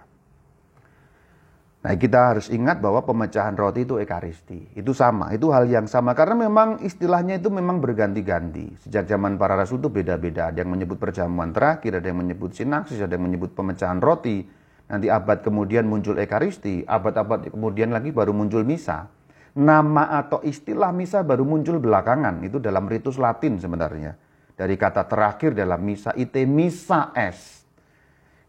Nah 1.85 1.93
kita 2.01 2.33
harus 2.33 2.49
ingat 2.49 2.81
bahwa 2.81 3.05
pemecahan 3.05 3.53
roti 3.53 3.85
itu 3.85 4.01
ekaristi. 4.01 4.73
Itu 4.73 4.97
sama, 4.97 5.37
itu 5.37 5.53
hal 5.53 5.69
yang 5.69 5.85
sama. 5.85 6.17
Karena 6.17 6.49
memang 6.49 6.81
istilahnya 6.81 7.37
itu 7.37 7.53
memang 7.53 7.77
berganti-ganti. 7.77 8.73
Sejak 8.89 9.05
zaman 9.05 9.37
para 9.37 9.53
rasul 9.53 9.85
itu 9.85 9.93
beda-beda. 9.93 10.49
Ada 10.49 10.65
yang 10.65 10.73
menyebut 10.73 10.97
perjamuan 10.97 11.53
terakhir, 11.53 12.01
ada 12.01 12.09
yang 12.09 12.25
menyebut 12.25 12.57
sinaksis, 12.57 13.05
ada 13.05 13.13
yang 13.21 13.29
menyebut 13.29 13.53
pemecahan 13.53 14.01
roti. 14.01 14.49
Nanti 14.89 15.13
abad 15.13 15.45
kemudian 15.45 15.85
muncul 15.85 16.17
ekaristi, 16.17 16.89
abad-abad 16.89 17.53
kemudian 17.53 17.93
lagi 17.93 18.17
baru 18.17 18.33
muncul 18.33 18.65
misa. 18.65 19.13
Nama 19.55 20.19
atau 20.19 20.43
istilah 20.43 20.91
misa 20.91 21.23
baru 21.23 21.47
muncul 21.47 21.79
belakangan. 21.79 22.43
Itu 22.43 22.59
dalam 22.59 22.91
ritus 22.91 23.17
latin 23.19 23.63
sebenarnya. 23.63 24.19
Dari 24.55 24.75
kata 24.75 25.07
terakhir 25.07 25.55
dalam 25.55 25.83
misa, 25.83 26.11
ite 26.15 26.43
misa 26.47 27.15
es. 27.15 27.63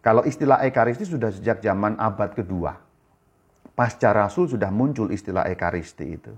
Kalau 0.02 0.26
istilah 0.26 0.62
ekaristi 0.66 1.06
sudah 1.06 1.34
sejak 1.34 1.62
zaman 1.62 1.98
abad 1.98 2.34
kedua 2.34 2.86
pasca 3.76 4.16
Rasul 4.16 4.48
sudah 4.50 4.72
muncul 4.72 5.12
istilah 5.12 5.46
Ekaristi 5.52 6.06
itu. 6.08 6.34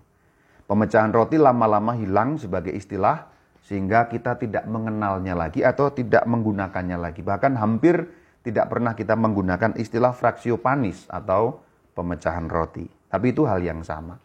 Pemecahan 0.67 1.13
roti 1.15 1.39
lama-lama 1.39 1.95
hilang 1.95 2.35
sebagai 2.35 2.75
istilah 2.75 3.29
sehingga 3.63 4.11
kita 4.11 4.35
tidak 4.35 4.67
mengenalnya 4.67 5.37
lagi 5.37 5.63
atau 5.63 5.93
tidak 5.93 6.27
menggunakannya 6.27 6.97
lagi. 6.99 7.23
Bahkan 7.23 7.55
hampir 7.55 8.03
tidak 8.43 8.67
pernah 8.67 8.91
kita 8.91 9.15
menggunakan 9.15 9.79
istilah 9.79 10.11
fraksio 10.11 10.59
panis 10.59 11.07
atau 11.07 11.63
pemecahan 11.95 12.51
roti. 12.51 12.83
Tapi 13.07 13.31
itu 13.31 13.47
hal 13.47 13.63
yang 13.63 13.79
sama. 13.87 14.19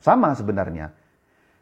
Sama 0.00 0.32
sebenarnya. 0.36 0.92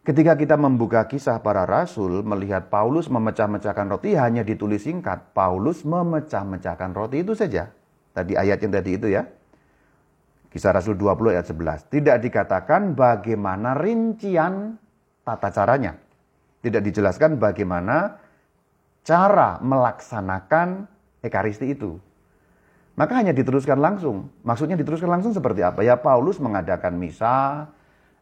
Ketika 0.04 0.36
kita 0.36 0.60
membuka 0.60 1.08
kisah 1.08 1.40
para 1.40 1.64
rasul, 1.64 2.20
melihat 2.20 2.68
Paulus 2.68 3.08
memecah-mecahkan 3.08 3.88
roti 3.88 4.12
hanya 4.12 4.44
ditulis 4.44 4.84
singkat. 4.84 5.32
Paulus 5.32 5.80
memecah-mecahkan 5.80 6.92
roti 6.92 7.24
itu 7.24 7.32
saja. 7.32 7.72
Tadi 8.12 8.36
ayat 8.36 8.60
yang 8.60 8.72
tadi 8.76 9.00
itu 9.00 9.08
ya. 9.08 9.24
Kisah 10.52 10.70
Rasul 10.70 10.94
20 10.94 11.34
ayat 11.34 11.50
11. 11.50 11.90
Tidak 11.90 12.16
dikatakan 12.20 12.94
bagaimana 12.94 13.74
rincian 13.74 14.78
tata 15.26 15.50
caranya. 15.50 15.98
Tidak 16.62 16.78
dijelaskan 16.78 17.40
bagaimana 17.42 18.20
cara 19.02 19.58
melaksanakan 19.58 20.86
ekaristi 21.26 21.74
itu. 21.74 21.98
Maka 22.94 23.18
hanya 23.18 23.34
diteruskan 23.34 23.82
langsung. 23.82 24.30
Maksudnya 24.46 24.78
diteruskan 24.78 25.10
langsung 25.10 25.34
seperti 25.34 25.66
apa? 25.66 25.82
Ya 25.82 25.98
Paulus 25.98 26.38
mengadakan 26.38 26.94
misa, 27.02 27.66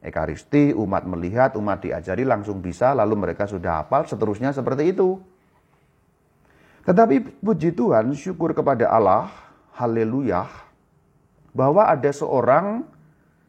ekaristi, 0.02 0.74
umat 0.74 1.06
melihat, 1.06 1.54
umat 1.54 1.80
diajari 1.80 2.26
langsung 2.26 2.58
bisa, 2.58 2.92
lalu 2.92 3.14
mereka 3.14 3.46
sudah 3.46 3.86
hafal, 3.86 4.04
seterusnya 4.04 4.50
seperti 4.50 4.90
itu. 4.90 5.16
Tetapi 6.82 7.38
puji 7.38 7.70
Tuhan, 7.78 8.10
syukur 8.18 8.50
kepada 8.50 8.90
Allah, 8.90 9.30
haleluya, 9.78 10.50
bahwa 11.54 11.86
ada 11.86 12.10
seorang 12.10 12.82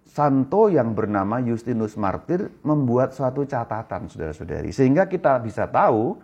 santo 0.06 0.70
yang 0.70 0.94
bernama 0.94 1.42
Justinus 1.42 1.98
Martir 1.98 2.54
membuat 2.62 3.18
suatu 3.18 3.42
catatan 3.50 4.06
saudara-saudari. 4.06 4.70
Sehingga 4.70 5.10
kita 5.10 5.42
bisa 5.42 5.66
tahu 5.66 6.22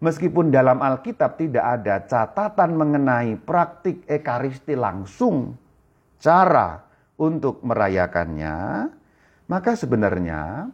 meskipun 0.00 0.48
dalam 0.48 0.80
Alkitab 0.80 1.36
tidak 1.36 1.64
ada 1.68 2.00
catatan 2.08 2.72
mengenai 2.72 3.36
praktik 3.36 4.08
ekaristi 4.08 4.72
langsung, 4.72 5.52
cara 6.16 6.80
untuk 7.20 7.60
merayakannya, 7.60 8.56
maka 9.48 9.74
sebenarnya 9.74 10.70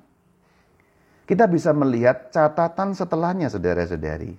Kita 1.24 1.48
bisa 1.48 1.72
melihat 1.72 2.28
catatan 2.28 2.92
setelahnya, 2.92 3.48
saudara-saudari. 3.48 4.36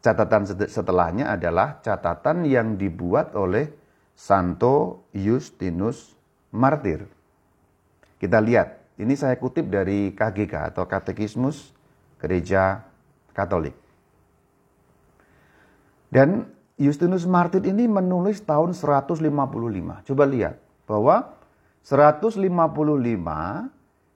Catatan 0.00 0.48
setelahnya 0.64 1.28
adalah 1.28 1.76
catatan 1.84 2.48
yang 2.48 2.80
dibuat 2.80 3.36
oleh 3.36 3.68
Santo 4.16 5.04
Justinus 5.12 6.16
Martir. 6.56 7.04
Kita 8.16 8.40
lihat, 8.40 8.96
ini 8.96 9.12
saya 9.12 9.36
kutip 9.36 9.68
dari 9.68 10.16
KGK 10.16 10.72
atau 10.72 10.88
Katekismus 10.88 11.76
Gereja 12.16 12.80
Katolik. 13.36 13.76
Dan 16.08 16.48
Justinus 16.80 17.28
Martir 17.28 17.60
ini 17.68 17.84
menulis 17.84 18.40
tahun 18.40 18.72
155. 18.72 19.20
Coba 20.08 20.24
lihat 20.24 20.56
bahwa 20.88 21.36
155 21.84 22.48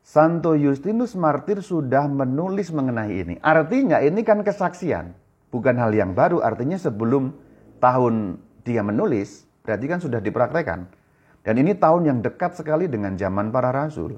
Santo 0.00 0.56
Justinus 0.56 1.12
Martir 1.12 1.60
sudah 1.60 2.08
menulis 2.08 2.72
mengenai 2.72 3.12
ini. 3.12 3.36
Artinya 3.44 4.00
ini 4.00 4.24
kan 4.24 4.40
kesaksian 4.40 5.12
bukan 5.52 5.76
hal 5.76 5.92
yang 5.92 6.16
baru, 6.16 6.40
artinya 6.40 6.80
sebelum 6.80 7.36
tahun 7.76 8.40
dia 8.64 8.80
menulis, 8.80 9.44
berarti 9.64 9.84
kan 9.84 10.00
sudah 10.00 10.20
dipraktekkan. 10.24 10.88
Dan 11.44 11.54
ini 11.60 11.76
tahun 11.76 12.08
yang 12.08 12.18
dekat 12.24 12.56
sekali 12.56 12.88
dengan 12.88 13.20
zaman 13.20 13.52
para 13.52 13.68
rasul. 13.68 14.16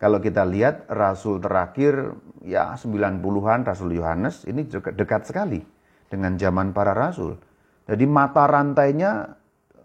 Kalau 0.00 0.18
kita 0.18 0.42
lihat 0.42 0.90
rasul 0.90 1.38
terakhir 1.38 2.16
ya 2.42 2.72
90-an 2.72 3.68
Rasul 3.68 4.00
Yohanes 4.00 4.48
ini 4.48 4.64
juga 4.64 4.90
dekat 4.96 5.28
sekali 5.28 5.60
dengan 6.08 6.40
zaman 6.40 6.72
para 6.72 6.96
rasul. 6.96 7.36
Jadi 7.84 8.04
mata 8.08 8.48
rantainya 8.48 9.36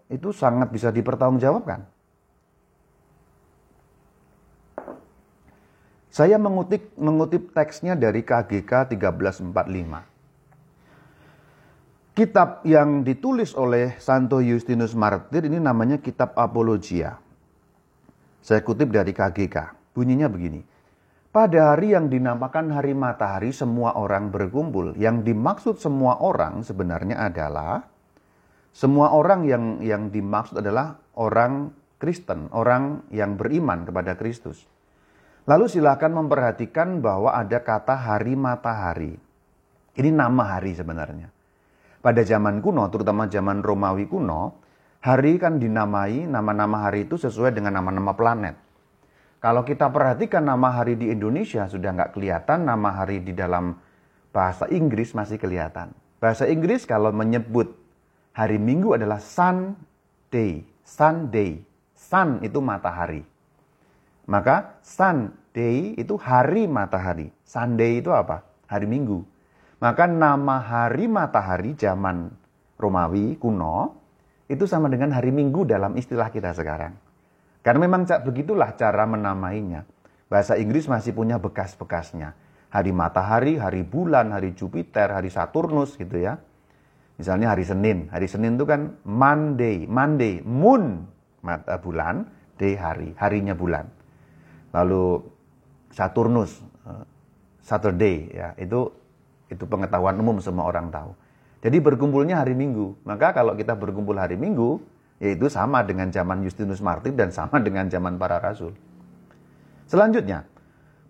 itu 0.08 0.32
sangat 0.32 0.72
bisa 0.72 0.90
dipertanggungjawabkan. 0.96 1.95
Saya 6.16 6.40
mengutip 6.40 6.96
mengutip 6.96 7.52
teksnya 7.52 7.92
dari 7.92 8.24
KGK 8.24 8.96
1345. 8.96 9.52
Kitab 12.16 12.64
yang 12.64 13.04
ditulis 13.04 13.52
oleh 13.52 14.00
Santo 14.00 14.40
Justinus 14.40 14.96
Martir 14.96 15.44
ini 15.44 15.60
namanya 15.60 16.00
Kitab 16.00 16.32
Apologia. 16.40 17.20
Saya 18.40 18.64
kutip 18.64 18.96
dari 18.96 19.12
KGK. 19.12 19.76
Bunyinya 19.92 20.32
begini. 20.32 20.64
Pada 21.36 21.76
hari 21.76 21.92
yang 21.92 22.08
dinamakan 22.08 22.72
hari 22.72 22.96
matahari 22.96 23.52
semua 23.52 24.00
orang 24.00 24.32
berkumpul. 24.32 24.96
Yang 24.96 25.28
dimaksud 25.28 25.84
semua 25.84 26.24
orang 26.24 26.64
sebenarnya 26.64 27.28
adalah 27.28 27.92
semua 28.72 29.12
orang 29.12 29.44
yang 29.44 29.84
yang 29.84 30.16
dimaksud 30.16 30.64
adalah 30.64 30.96
orang 31.20 31.76
Kristen, 32.00 32.48
orang 32.56 33.04
yang 33.12 33.36
beriman 33.36 33.84
kepada 33.84 34.16
Kristus. 34.16 34.75
Lalu 35.46 35.66
silakan 35.70 36.26
memperhatikan 36.26 37.02
bahwa 37.06 37.34
ada 37.34 37.62
kata 37.62 37.94
hari 37.94 38.34
matahari. 38.34 39.14
Ini 39.96 40.10
nama 40.10 40.58
hari 40.58 40.74
sebenarnya 40.74 41.36
pada 42.06 42.22
zaman 42.22 42.62
kuno, 42.62 42.86
terutama 42.94 43.26
zaman 43.26 43.66
Romawi 43.66 44.06
kuno, 44.06 44.62
hari 45.02 45.42
kan 45.42 45.58
dinamai, 45.58 46.30
nama-nama 46.30 46.86
hari 46.86 47.10
itu 47.10 47.18
sesuai 47.18 47.50
dengan 47.58 47.82
nama-nama 47.82 48.14
planet. 48.14 48.54
Kalau 49.42 49.66
kita 49.66 49.90
perhatikan 49.90 50.46
nama 50.46 50.70
hari 50.70 50.94
di 50.94 51.10
Indonesia 51.10 51.66
sudah 51.66 51.98
nggak 51.98 52.14
kelihatan, 52.14 52.70
nama 52.70 52.94
hari 52.94 53.26
di 53.26 53.34
dalam 53.34 53.74
bahasa 54.30 54.70
Inggris 54.70 55.18
masih 55.18 55.42
kelihatan. 55.42 55.98
Bahasa 56.22 56.46
Inggris 56.46 56.86
kalau 56.86 57.10
menyebut 57.10 57.74
hari 58.38 58.62
Minggu 58.62 58.94
adalah 58.94 59.18
Sunday, 59.18 60.62
Sunday. 60.86 61.66
Sun 61.98 62.46
itu 62.46 62.62
matahari. 62.62 63.26
Maka 64.26 64.82
Sunday 64.82 65.94
itu 65.98 66.18
hari 66.18 66.66
matahari. 66.66 67.30
Sunday 67.46 68.02
itu 68.02 68.10
apa? 68.10 68.42
Hari 68.66 68.90
Minggu. 68.90 69.22
Maka 69.78 70.10
nama 70.10 70.58
hari 70.58 71.06
matahari 71.06 71.78
zaman 71.78 72.34
Romawi 72.76 73.38
kuno 73.38 74.02
itu 74.50 74.66
sama 74.66 74.90
dengan 74.90 75.14
hari 75.14 75.30
Minggu 75.30 75.66
dalam 75.66 75.94
istilah 75.94 76.34
kita 76.34 76.54
sekarang. 76.58 76.98
Karena 77.62 77.80
memang 77.86 78.06
begitulah 78.06 78.78
cara 78.78 79.06
menamainya. 79.10 79.86
Bahasa 80.30 80.58
Inggris 80.58 80.90
masih 80.90 81.14
punya 81.14 81.38
bekas-bekasnya. 81.38 82.34
Hari 82.74 82.92
matahari, 82.94 83.62
hari 83.62 83.86
bulan, 83.86 84.34
hari 84.34 84.54
Jupiter, 84.58 85.14
hari 85.14 85.30
Saturnus 85.30 85.98
gitu 85.98 86.18
ya. 86.18 86.38
Misalnya 87.16 87.54
hari 87.54 87.66
Senin. 87.66 88.10
Hari 88.10 88.28
Senin 88.28 88.58
itu 88.58 88.66
kan 88.68 89.00
Monday, 89.06 89.86
Monday, 89.86 90.42
moon 90.46 91.08
bulan, 91.82 92.30
day 92.58 92.74
hari, 92.74 93.14
harinya 93.18 93.54
bulan. 93.54 93.86
Lalu 94.76 95.24
Saturnus, 95.96 96.60
eh, 96.84 97.06
Saturday 97.64 98.28
ya, 98.36 98.52
itu 98.60 98.92
itu 99.48 99.64
pengetahuan 99.64 100.20
umum 100.20 100.44
semua 100.44 100.68
orang 100.68 100.92
tahu. 100.92 101.16
Jadi 101.64 101.78
berkumpulnya 101.82 102.44
hari 102.44 102.54
Minggu. 102.54 103.00
Maka 103.08 103.32
kalau 103.32 103.56
kita 103.56 103.74
berkumpul 103.74 104.20
hari 104.20 104.36
Minggu, 104.36 104.84
yaitu 105.18 105.48
sama 105.48 105.82
dengan 105.82 106.12
zaman 106.12 106.44
Justinus 106.44 106.84
Martir 106.84 107.16
dan 107.16 107.32
sama 107.32 107.58
dengan 107.64 107.88
zaman 107.88 108.20
para 108.20 108.38
rasul. 108.38 108.76
Selanjutnya, 109.88 110.46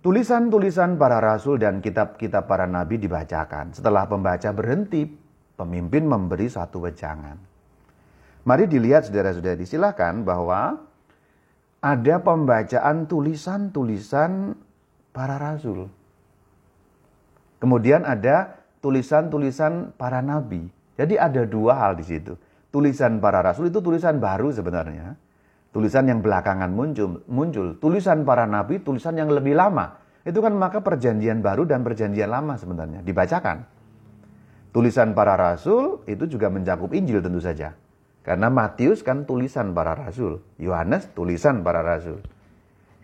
tulisan-tulisan 0.06 0.96
para 0.96 1.18
rasul 1.20 1.58
dan 1.60 1.82
kitab-kitab 1.82 2.46
para 2.46 2.70
nabi 2.70 3.02
dibacakan. 3.02 3.74
Setelah 3.74 4.06
pembaca 4.06 4.48
berhenti, 4.54 5.10
pemimpin 5.58 6.06
memberi 6.06 6.48
satu 6.48 6.86
wejangan. 6.86 7.36
Mari 8.46 8.70
dilihat 8.70 9.10
saudara-saudari, 9.10 9.66
silakan 9.66 10.22
bahwa 10.22 10.86
ada 11.86 12.18
pembacaan 12.18 13.06
tulisan-tulisan 13.06 14.58
para 15.14 15.38
rasul. 15.38 15.86
Kemudian 17.62 18.02
ada 18.02 18.58
tulisan-tulisan 18.82 19.94
para 19.94 20.26
nabi. 20.26 20.66
Jadi 20.98 21.14
ada 21.14 21.46
dua 21.46 21.78
hal 21.78 21.94
di 21.94 22.02
situ. 22.02 22.34
Tulisan 22.74 23.22
para 23.22 23.46
rasul 23.46 23.70
itu 23.70 23.86
tulisan 23.86 24.18
baru 24.18 24.50
sebenarnya. 24.50 25.14
Tulisan 25.70 26.10
yang 26.10 26.26
belakangan 26.26 26.74
muncul, 26.74 27.22
muncul. 27.30 27.78
Tulisan 27.78 28.26
para 28.26 28.50
nabi, 28.50 28.82
tulisan 28.82 29.14
yang 29.22 29.30
lebih 29.30 29.54
lama. 29.54 30.02
Itu 30.26 30.42
kan 30.42 30.58
maka 30.58 30.82
perjanjian 30.82 31.46
baru 31.46 31.70
dan 31.70 31.86
perjanjian 31.86 32.34
lama 32.34 32.58
sebenarnya 32.58 33.06
dibacakan. 33.06 33.62
Tulisan 34.74 35.14
para 35.14 35.38
rasul 35.38 36.02
itu 36.10 36.26
juga 36.26 36.50
mencakup 36.50 36.90
Injil 36.98 37.22
tentu 37.22 37.40
saja. 37.40 37.78
Karena 38.26 38.50
Matius 38.50 39.06
kan 39.06 39.30
tulisan 39.30 39.78
para 39.78 39.94
rasul, 39.94 40.42
Yohanes 40.58 41.14
tulisan 41.14 41.62
para 41.62 41.86
rasul. 41.86 42.26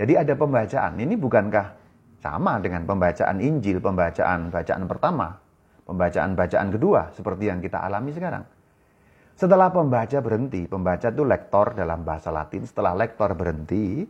Jadi 0.01 0.17
ada 0.17 0.33
pembacaan. 0.33 0.97
Ini 0.97 1.13
bukankah 1.13 1.77
sama 2.25 2.57
dengan 2.57 2.89
pembacaan 2.89 3.37
Injil, 3.37 3.77
pembacaan 3.77 4.49
bacaan 4.49 4.89
pertama, 4.89 5.37
pembacaan 5.85 6.33
bacaan 6.33 6.73
kedua 6.73 7.13
seperti 7.13 7.53
yang 7.53 7.61
kita 7.61 7.85
alami 7.85 8.09
sekarang. 8.17 8.41
Setelah 9.37 9.69
pembaca 9.69 10.17
berhenti, 10.25 10.65
pembaca 10.65 11.13
itu 11.13 11.21
lektor 11.21 11.77
dalam 11.77 12.01
bahasa 12.01 12.33
Latin. 12.33 12.65
Setelah 12.65 12.97
lektor 12.97 13.37
berhenti, 13.37 14.01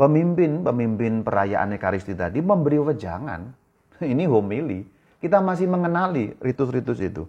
pemimpin-pemimpin 0.00 1.24
perayaan 1.24 1.76
Ekaristi 1.76 2.16
tadi 2.16 2.40
memberi 2.40 2.80
wejangan. 2.80 3.40
Ini 4.12 4.24
homili. 4.32 4.80
Kita 5.20 5.44
masih 5.44 5.68
mengenali 5.68 6.34
ritus-ritus 6.40 6.98
itu. 7.04 7.28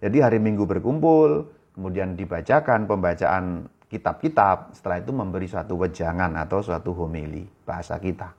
Jadi 0.00 0.16
hari 0.22 0.38
Minggu 0.40 0.64
berkumpul, 0.64 1.50
kemudian 1.74 2.14
dibacakan 2.14 2.86
pembacaan 2.86 3.66
kitab-kitab, 3.90 4.74
setelah 4.74 4.98
itu 5.02 5.12
memberi 5.14 5.46
suatu 5.46 5.78
wejangan 5.78 6.34
atau 6.38 6.62
suatu 6.62 6.94
homili 6.94 7.46
bahasa 7.66 7.98
kita. 7.98 8.32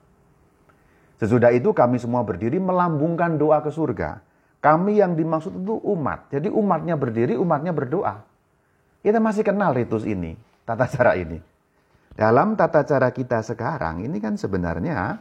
Sesudah 1.16 1.48
itu 1.52 1.72
kami 1.72 1.96
semua 1.96 2.20
berdiri 2.24 2.60
melambungkan 2.60 3.40
doa 3.40 3.64
ke 3.64 3.72
surga. 3.72 4.20
Kami 4.60 5.00
yang 5.00 5.16
dimaksud 5.16 5.64
itu 5.64 5.80
umat. 5.96 6.28
Jadi 6.28 6.52
umatnya 6.52 6.96
berdiri, 6.98 7.38
umatnya 7.40 7.72
berdoa. 7.72 8.20
Kita 9.00 9.16
masih 9.22 9.46
kenal 9.46 9.72
ritus 9.72 10.04
ini, 10.04 10.36
tata 10.66 10.84
cara 10.90 11.16
ini. 11.16 11.38
Dalam 12.16 12.56
tata 12.56 12.84
cara 12.84 13.12
kita 13.12 13.40
sekarang, 13.44 14.04
ini 14.04 14.16
kan 14.20 14.36
sebenarnya 14.36 15.20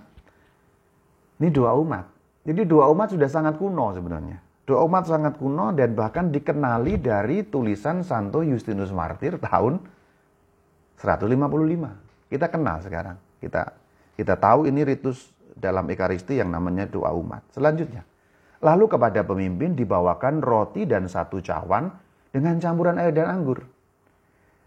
ini 1.40 1.48
doa 1.52 1.76
umat. 1.80 2.06
Jadi 2.48 2.62
doa 2.64 2.88
umat 2.92 3.12
sudah 3.12 3.28
sangat 3.28 3.60
kuno 3.60 3.92
sebenarnya. 3.92 4.45
Doa 4.66 4.82
umat 4.90 5.06
sangat 5.06 5.38
kuno 5.38 5.78
dan 5.78 5.94
bahkan 5.94 6.34
dikenali 6.34 6.98
dari 6.98 7.46
tulisan 7.46 8.02
Santo 8.02 8.42
Justinus 8.42 8.90
Martir 8.90 9.38
tahun 9.38 9.78
155. 10.98 12.34
Kita 12.34 12.50
kenal 12.50 12.82
sekarang. 12.82 13.18
Kita 13.38 13.62
kita 14.18 14.34
tahu 14.42 14.66
ini 14.66 14.82
ritus 14.82 15.30
dalam 15.54 15.86
Ekaristi 15.86 16.42
yang 16.42 16.50
namanya 16.50 16.90
doa 16.90 17.14
umat. 17.14 17.46
Selanjutnya, 17.54 18.02
lalu 18.66 18.90
kepada 18.90 19.22
pemimpin 19.22 19.78
dibawakan 19.78 20.42
roti 20.42 20.90
dan 20.90 21.06
satu 21.06 21.46
cawan 21.46 21.94
dengan 22.34 22.58
campuran 22.58 22.98
air 22.98 23.14
dan 23.14 23.30
anggur. 23.30 23.62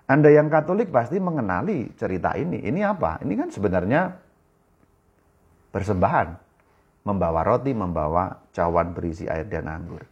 Anda 0.08 0.32
yang 0.32 0.48
Katolik 0.48 0.88
pasti 0.88 1.20
mengenali 1.20 1.92
cerita 1.98 2.32
ini. 2.38 2.64
Ini 2.64 2.80
apa? 2.86 3.20
Ini 3.20 3.34
kan 3.36 3.48
sebenarnya 3.52 4.08
persembahan. 5.74 6.47
Membawa 7.06 7.46
roti, 7.46 7.74
membawa 7.76 8.48
cawan 8.50 8.94
berisi 8.94 9.28
air 9.30 9.46
dan 9.46 9.70
anggur. 9.70 10.02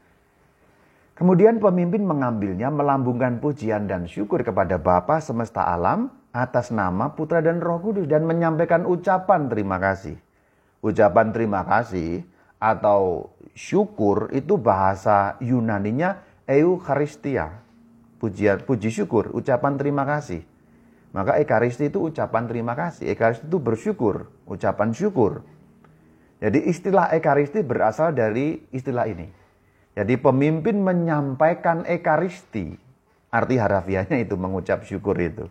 Kemudian 1.16 1.56
pemimpin 1.56 2.04
mengambilnya, 2.04 2.68
melambungkan 2.68 3.40
pujian 3.40 3.88
dan 3.88 4.04
syukur 4.04 4.44
kepada 4.44 4.76
Bapa 4.76 5.16
semesta 5.24 5.64
alam 5.64 6.12
atas 6.36 6.68
nama 6.68 7.16
Putra 7.16 7.40
dan 7.40 7.64
Roh 7.64 7.80
Kudus 7.80 8.04
dan 8.04 8.28
menyampaikan 8.28 8.84
ucapan 8.84 9.48
terima 9.48 9.80
kasih. 9.80 10.20
Ucapan 10.84 11.32
terima 11.32 11.64
kasih 11.64 12.20
atau 12.60 13.32
syukur 13.56 14.28
itu 14.36 14.60
bahasa 14.60 15.40
Yunaninya 15.40 16.20
Eucharistia. 16.44 17.64
Pujian, 18.20 18.60
puji 18.64 18.92
syukur, 18.92 19.32
ucapan 19.32 19.80
terima 19.80 20.04
kasih. 20.04 20.44
Maka 21.16 21.40
Ekaristi 21.40 21.88
itu 21.88 22.12
ucapan 22.12 22.44
terima 22.44 22.76
kasih. 22.76 23.08
Ekaristi 23.08 23.48
itu 23.48 23.56
bersyukur, 23.56 24.28
ucapan 24.44 24.92
syukur. 24.92 25.48
Jadi 26.36 26.68
istilah 26.68 27.16
Ekaristi 27.16 27.64
berasal 27.64 28.12
dari 28.12 28.60
istilah 28.68 29.08
ini. 29.08 29.24
Jadi 29.96 30.20
pemimpin 30.20 30.84
menyampaikan 30.84 31.88
Ekaristi. 31.88 32.76
Arti 33.32 33.56
harafiahnya 33.56 34.20
itu 34.20 34.36
mengucap 34.36 34.84
syukur 34.84 35.16
itu. 35.16 35.48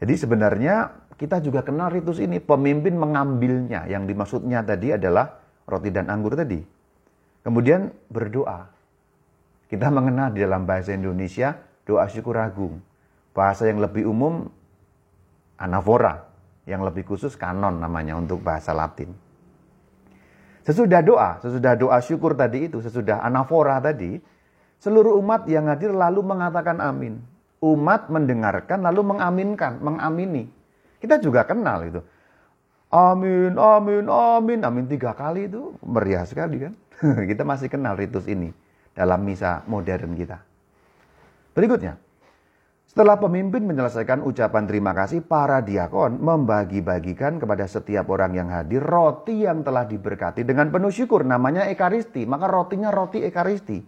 Jadi 0.00 0.14
sebenarnya 0.16 0.92
kita 1.16 1.40
juga 1.40 1.64
kenal 1.64 1.88
ritus 1.88 2.20
ini. 2.20 2.36
Pemimpin 2.36 3.00
mengambilnya. 3.00 3.88
Yang 3.88 4.12
dimaksudnya 4.12 4.60
tadi 4.60 4.92
adalah 4.92 5.40
roti 5.64 5.88
dan 5.88 6.12
anggur 6.12 6.36
tadi. 6.36 6.60
Kemudian 7.40 7.88
berdoa. 8.12 8.68
Kita 9.72 9.88
mengenal 9.88 10.36
di 10.36 10.44
dalam 10.44 10.68
bahasa 10.68 10.92
Indonesia 10.92 11.56
doa 11.88 12.04
syukur 12.12 12.36
agung. 12.36 12.76
Bahasa 13.32 13.64
yang 13.64 13.80
lebih 13.80 14.04
umum 14.04 14.44
anafora. 15.56 16.28
Yang 16.68 16.92
lebih 16.92 17.02
khusus 17.08 17.32
kanon 17.40 17.80
namanya 17.80 18.20
untuk 18.20 18.44
bahasa 18.44 18.76
latin. 18.76 19.29
Sesudah 20.70 21.02
doa, 21.02 21.42
sesudah 21.42 21.74
doa 21.74 21.98
syukur 21.98 22.38
tadi 22.38 22.70
itu, 22.70 22.78
sesudah 22.78 23.26
anafora 23.26 23.82
tadi, 23.82 24.22
seluruh 24.78 25.18
umat 25.18 25.50
yang 25.50 25.66
hadir 25.66 25.90
lalu 25.90 26.22
mengatakan 26.22 26.78
amin 26.78 27.18
umat 27.60 28.08
mendengarkan 28.08 28.80
lalu 28.80 29.04
mengaminkan, 29.04 29.78
mengamini. 29.80 30.48
Kita 31.00 31.20
juga 31.20 31.44
kenal 31.44 31.84
itu. 31.88 32.00
Amin, 32.90 33.54
amin, 33.54 34.04
amin, 34.10 34.60
amin 34.66 34.84
tiga 34.90 35.14
kali 35.14 35.46
itu 35.46 35.78
meriah 35.84 36.26
sekali 36.26 36.58
kan. 36.58 36.74
kita 37.30 37.46
masih 37.46 37.70
kenal 37.70 37.94
ritus 37.94 38.26
ini 38.26 38.50
dalam 38.92 39.22
misa 39.22 39.62
modern 39.70 40.18
kita. 40.18 40.42
Berikutnya, 41.54 41.96
setelah 42.90 43.22
pemimpin 43.22 43.62
menyelesaikan 43.70 44.26
ucapan 44.26 44.66
terima 44.66 44.90
kasih, 44.90 45.22
para 45.22 45.62
diakon 45.62 46.18
membagi-bagikan 46.18 47.38
kepada 47.38 47.70
setiap 47.70 48.10
orang 48.10 48.34
yang 48.34 48.50
hadir 48.50 48.82
roti 48.82 49.46
yang 49.46 49.62
telah 49.62 49.86
diberkati 49.86 50.42
dengan 50.42 50.74
penuh 50.74 50.90
syukur. 50.90 51.22
Namanya 51.22 51.70
Ekaristi, 51.70 52.26
maka 52.26 52.50
rotinya 52.50 52.90
roti 52.90 53.22
Ekaristi. 53.22 53.78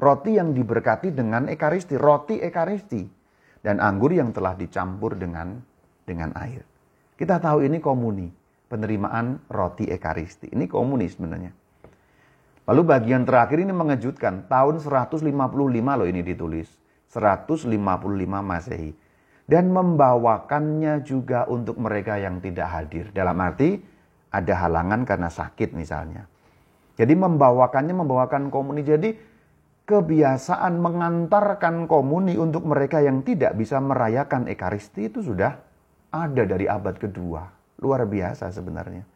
Roti 0.00 0.40
yang 0.40 0.56
diberkati 0.56 1.12
dengan 1.12 1.52
Ekaristi, 1.52 2.00
roti 2.00 2.40
Ekaristi 2.40 3.04
dan 3.66 3.82
anggur 3.82 4.14
yang 4.14 4.30
telah 4.30 4.54
dicampur 4.54 5.18
dengan 5.18 5.58
dengan 6.06 6.30
air. 6.38 6.62
Kita 7.18 7.42
tahu 7.42 7.66
ini 7.66 7.82
komuni, 7.82 8.30
penerimaan 8.70 9.50
roti 9.50 9.90
ekaristi. 9.90 10.54
Ini 10.54 10.70
komuni 10.70 11.10
sebenarnya. 11.10 11.50
Lalu 12.70 12.82
bagian 12.86 13.26
terakhir 13.26 13.58
ini 13.58 13.74
mengejutkan, 13.74 14.46
tahun 14.46 14.78
155 14.78 15.18
loh 15.98 16.06
ini 16.06 16.22
ditulis. 16.22 16.70
155 17.16 17.72
Masehi. 18.44 18.92
Dan 19.46 19.70
membawakannya 19.72 21.06
juga 21.06 21.46
untuk 21.48 21.80
mereka 21.80 22.20
yang 22.20 22.42
tidak 22.42 22.66
hadir. 22.66 23.08
Dalam 23.14 23.38
arti 23.40 23.78
ada 24.28 24.54
halangan 24.66 25.06
karena 25.06 25.30
sakit 25.30 25.72
misalnya. 25.72 26.26
Jadi 26.98 27.14
membawakannya 27.14 27.94
membawakan 27.94 28.50
komuni. 28.50 28.82
Jadi 28.82 29.14
kebiasaan 29.86 30.82
mengantarkan 30.82 31.86
komuni 31.86 32.34
untuk 32.34 32.66
mereka 32.66 32.98
yang 32.98 33.22
tidak 33.22 33.54
bisa 33.54 33.78
merayakan 33.78 34.50
Ekaristi 34.50 35.08
itu 35.08 35.22
sudah 35.22 35.54
ada 36.10 36.42
dari 36.42 36.66
abad 36.66 36.98
kedua. 36.98 37.46
Luar 37.80 38.02
biasa 38.08 38.50
sebenarnya. 38.50 39.06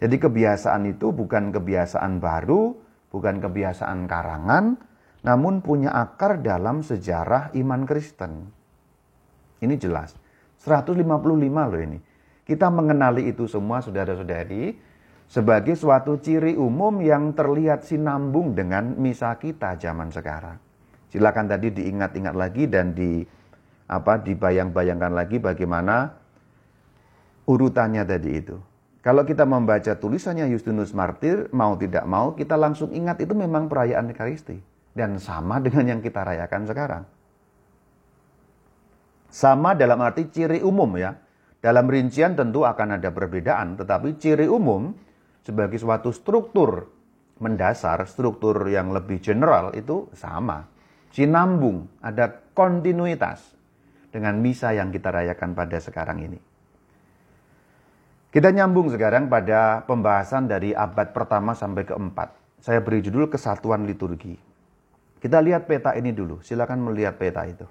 Jadi 0.00 0.16
kebiasaan 0.16 0.88
itu 0.88 1.12
bukan 1.12 1.52
kebiasaan 1.52 2.24
baru, 2.24 2.72
bukan 3.12 3.44
kebiasaan 3.44 4.08
karangan, 4.08 4.80
namun 5.20 5.60
punya 5.60 5.92
akar 5.92 6.40
dalam 6.40 6.80
sejarah 6.80 7.52
iman 7.52 7.84
Kristen. 7.84 8.48
Ini 9.60 9.76
jelas. 9.76 10.16
155 10.64 11.04
loh 11.44 11.80
ini. 11.80 11.98
Kita 12.44 12.72
mengenali 12.72 13.28
itu 13.28 13.44
semua 13.44 13.84
saudara-saudari, 13.84 14.76
sebagai 15.28 15.76
suatu 15.76 16.18
ciri 16.18 16.56
umum 16.56 17.04
yang 17.04 17.36
terlihat 17.36 17.84
sinambung 17.84 18.56
dengan 18.56 18.96
misa 18.96 19.36
kita 19.36 19.76
zaman 19.76 20.08
sekarang. 20.10 20.56
Silakan 21.12 21.46
tadi 21.46 21.70
diingat-ingat 21.70 22.34
lagi 22.34 22.64
dan 22.66 22.96
di 22.96 23.22
apa 23.90 24.18
dibayang-bayangkan 24.22 25.12
lagi 25.12 25.36
bagaimana 25.38 26.16
urutannya 27.44 28.02
tadi 28.06 28.30
itu. 28.40 28.56
Kalau 29.00 29.24
kita 29.24 29.48
membaca 29.48 29.96
tulisannya 29.96 30.52
Justinus 30.52 30.92
Martir, 30.92 31.48
mau 31.56 31.72
tidak 31.76 32.04
mau 32.04 32.36
kita 32.36 32.54
langsung 32.60 32.92
ingat 32.92 33.24
itu 33.24 33.32
memang 33.32 33.66
perayaan 33.66 34.12
Ekaristi 34.12 34.69
dan 34.94 35.18
sama 35.18 35.58
dengan 35.64 35.96
yang 35.96 36.00
kita 36.00 36.22
rayakan 36.22 36.62
sekarang. 36.66 37.02
Sama 39.30 39.78
dalam 39.78 40.02
arti 40.02 40.26
ciri 40.26 40.58
umum 40.60 40.98
ya. 40.98 41.14
Dalam 41.60 41.92
rincian 41.92 42.32
tentu 42.32 42.64
akan 42.64 42.96
ada 42.96 43.12
perbedaan, 43.12 43.76
tetapi 43.76 44.16
ciri 44.16 44.48
umum 44.48 44.96
sebagai 45.44 45.76
suatu 45.76 46.08
struktur 46.08 46.88
mendasar, 47.40 48.04
struktur 48.08 48.68
yang 48.68 48.92
lebih 48.92 49.18
general 49.18 49.72
itu 49.76 50.08
sama. 50.12 50.68
Sinambung, 51.10 51.90
ada 52.00 52.30
kontinuitas 52.54 53.42
dengan 54.08 54.38
misa 54.38 54.70
yang 54.72 54.88
kita 54.94 55.10
rayakan 55.10 55.56
pada 55.56 55.76
sekarang 55.82 56.22
ini. 56.22 56.38
Kita 58.30 58.54
nyambung 58.54 58.94
sekarang 58.94 59.26
pada 59.26 59.82
pembahasan 59.90 60.46
dari 60.46 60.70
abad 60.70 61.10
pertama 61.10 61.50
sampai 61.50 61.82
keempat. 61.82 62.30
Saya 62.62 62.78
beri 62.78 63.02
judul 63.02 63.26
kesatuan 63.26 63.82
liturgi. 63.90 64.49
Kita 65.20 65.38
lihat 65.44 65.68
peta 65.68 65.92
ini 65.94 66.16
dulu. 66.16 66.40
Silakan 66.40 66.80
melihat 66.80 67.20
peta 67.20 67.44
itu. 67.44 67.68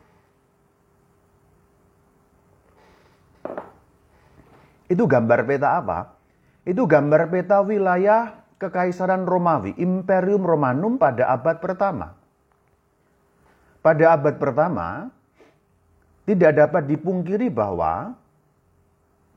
Itu 4.90 5.06
gambar 5.06 5.46
peta 5.46 5.82
apa? 5.82 6.14
Itu 6.66 6.86
gambar 6.86 7.30
peta 7.30 7.62
wilayah 7.62 8.42
Kekaisaran 8.60 9.24
Romawi, 9.24 9.78
Imperium 9.80 10.44
Romanum 10.44 11.00
pada 11.00 11.32
abad 11.32 11.64
pertama. 11.64 12.12
Pada 13.80 14.06
abad 14.12 14.36
pertama, 14.36 15.08
tidak 16.28 16.60
dapat 16.60 16.84
dipungkiri 16.92 17.48
bahwa 17.48 18.20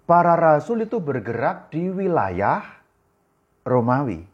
para 0.02 0.34
rasul 0.34 0.82
itu 0.82 0.98
bergerak 0.98 1.70
di 1.70 1.86
wilayah 1.86 2.66
Romawi. 3.62 4.31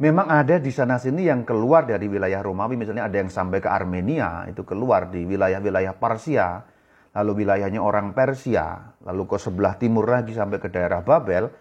Memang 0.00 0.24
ada 0.32 0.56
di 0.56 0.72
sana 0.72 0.96
sini 0.96 1.28
yang 1.28 1.44
keluar 1.44 1.84
dari 1.84 2.08
wilayah 2.08 2.40
Romawi, 2.40 2.80
misalnya 2.80 3.06
ada 3.10 3.20
yang 3.20 3.28
sampai 3.28 3.60
ke 3.60 3.68
Armenia, 3.68 4.48
itu 4.48 4.64
keluar 4.64 5.12
di 5.12 5.28
wilayah-wilayah 5.28 5.92
Parsia, 6.00 6.64
lalu 7.12 7.44
wilayahnya 7.44 7.78
orang 7.78 8.16
Persia, 8.16 8.96
lalu 9.04 9.28
ke 9.28 9.36
sebelah 9.36 9.76
timur 9.76 10.08
lagi 10.08 10.32
sampai 10.32 10.58
ke 10.58 10.72
daerah 10.72 11.04
Babel, 11.04 11.52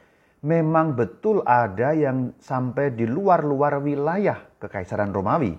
memang 0.47 0.95
betul 0.95 1.43
ada 1.43 1.91
yang 1.91 2.33
sampai 2.39 2.95
di 2.95 3.05
luar-luar 3.05 3.83
wilayah 3.83 4.39
Kekaisaran 4.57 5.11
Romawi. 5.11 5.53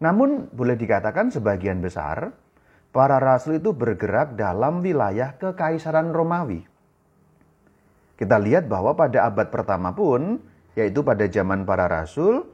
Namun 0.00 0.48
boleh 0.54 0.78
dikatakan 0.78 1.28
sebagian 1.28 1.84
besar 1.84 2.32
para 2.94 3.20
rasul 3.20 3.60
itu 3.60 3.76
bergerak 3.76 4.38
dalam 4.38 4.80
wilayah 4.80 5.36
Kekaisaran 5.36 6.14
Romawi. 6.14 6.64
Kita 8.16 8.36
lihat 8.36 8.68
bahwa 8.68 8.92
pada 8.96 9.28
abad 9.28 9.48
pertama 9.48 9.92
pun, 9.96 10.40
yaitu 10.78 11.02
pada 11.02 11.26
zaman 11.26 11.66
para 11.66 11.90
rasul, 11.90 12.46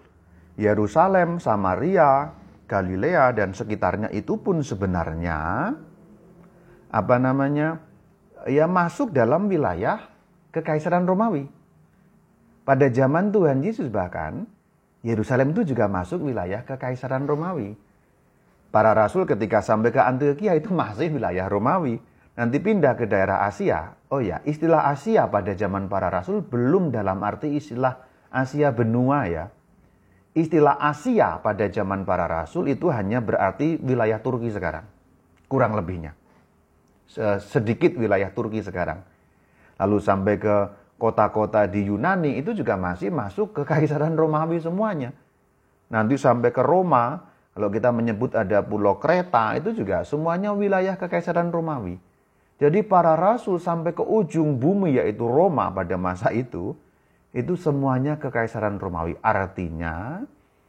Yerusalem, 0.56 1.36
Samaria, 1.40 2.32
Galilea 2.66 3.30
dan 3.36 3.52
sekitarnya 3.52 4.10
itu 4.10 4.40
pun 4.40 4.64
sebenarnya 4.64 5.72
apa 6.90 7.16
namanya? 7.20 7.86
ya 8.46 8.70
masuk 8.70 9.10
dalam 9.10 9.50
wilayah 9.50 10.06
Kekaisaran 10.54 11.04
Romawi. 11.04 11.50
Pada 12.62 12.86
zaman 12.90 13.34
Tuhan 13.34 13.60
Yesus 13.62 13.90
bahkan, 13.90 14.46
Yerusalem 15.02 15.54
itu 15.54 15.74
juga 15.74 15.90
masuk 15.90 16.30
wilayah 16.30 16.62
Kekaisaran 16.62 17.26
Romawi. 17.26 17.74
Para 18.70 18.94
rasul 18.94 19.26
ketika 19.26 19.62
sampai 19.62 19.90
ke 19.94 20.00
Antioquia 20.02 20.54
itu 20.58 20.70
masih 20.70 21.14
wilayah 21.14 21.46
Romawi. 21.50 21.98
Nanti 22.36 22.60
pindah 22.60 22.94
ke 22.94 23.08
daerah 23.08 23.48
Asia. 23.48 23.96
Oh 24.12 24.20
ya, 24.20 24.44
istilah 24.44 24.92
Asia 24.92 25.24
pada 25.26 25.56
zaman 25.56 25.88
para 25.88 26.12
rasul 26.12 26.44
belum 26.44 26.92
dalam 26.92 27.24
arti 27.24 27.56
istilah 27.56 27.96
Asia 28.36 28.68
benua 28.68 29.24
ya. 29.24 29.48
Istilah 30.36 30.76
Asia 30.76 31.40
pada 31.40 31.64
zaman 31.72 32.04
para 32.04 32.28
rasul 32.28 32.68
itu 32.68 32.92
hanya 32.92 33.24
berarti 33.24 33.80
wilayah 33.80 34.20
Turki 34.20 34.52
sekarang. 34.52 34.84
Kurang 35.48 35.72
lebihnya. 35.72 36.12
Sedikit 37.40 37.96
wilayah 37.96 38.28
Turki 38.28 38.60
sekarang 38.60 39.00
lalu 39.76 39.96
sampai 40.00 40.34
ke 40.40 40.56
kota-kota 40.96 41.68
di 41.68 41.88
Yunani 41.88 42.40
itu 42.40 42.56
juga 42.56 42.74
masih 42.80 43.12
masuk 43.12 43.52
ke 43.52 43.62
Kaisaran 43.68 44.16
Romawi 44.16 44.60
semuanya. 44.60 45.12
Nanti 45.92 46.16
sampai 46.16 46.50
ke 46.50 46.64
Roma, 46.64 47.20
kalau 47.52 47.68
kita 47.68 47.92
menyebut 47.92 48.32
ada 48.34 48.64
pulau 48.64 48.96
Kreta, 48.98 49.54
itu 49.54 49.76
juga 49.76 50.02
semuanya 50.02 50.56
wilayah 50.56 50.96
Kekaisaran 50.96 51.52
Romawi. 51.52 52.00
Jadi 52.56 52.80
para 52.80 53.12
rasul 53.14 53.60
sampai 53.60 53.92
ke 53.92 54.00
ujung 54.00 54.56
bumi 54.56 54.96
yaitu 54.96 55.28
Roma 55.28 55.68
pada 55.68 56.00
masa 56.00 56.32
itu, 56.32 56.72
itu 57.34 57.58
semuanya 57.58 58.20
kekaisaran 58.20 58.78
Romawi. 58.78 59.18
Artinya, 59.24 60.22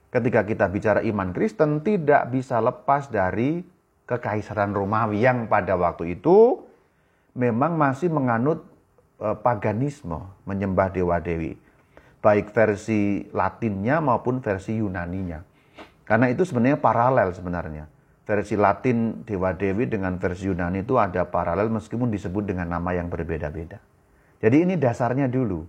ketika 0.09 0.47
kita 0.47 0.65
bicara 0.71 0.99
iman 1.05 1.35
Kristen 1.35 1.83
tidak 1.83 2.31
bisa 2.33 2.57
lepas 2.63 3.11
dari 3.11 3.61
kekaisaran 4.07 4.71
Romawi 4.71 5.21
yang 5.21 5.51
pada 5.51 5.75
waktu 5.75 6.17
itu 6.17 6.63
memang 7.35 7.75
masih 7.75 8.09
menganut 8.09 8.63
e, 9.19 9.27
paganisme, 9.43 10.17
menyembah 10.47 10.89
dewa-dewi. 10.89 11.59
Baik 12.23 12.49
versi 12.55 13.29
Latinnya 13.29 14.01
maupun 14.01 14.41
versi 14.41 14.79
Yunaninya. 14.81 15.43
Karena 16.07 16.31
itu 16.31 16.47
sebenarnya 16.47 16.79
paralel 16.79 17.35
sebenarnya. 17.35 17.85
Versi 18.23 18.59
Latin 18.59 19.23
dewa-dewi 19.23 19.87
dengan 19.87 20.19
versi 20.19 20.51
Yunani 20.51 20.83
itu 20.83 20.99
ada 20.99 21.23
paralel 21.27 21.71
meskipun 21.71 22.11
disebut 22.11 22.43
dengan 22.43 22.67
nama 22.67 22.91
yang 22.91 23.07
berbeda-beda. 23.07 23.79
Jadi 24.43 24.67
ini 24.67 24.75
dasarnya 24.75 25.31
dulu. 25.31 25.63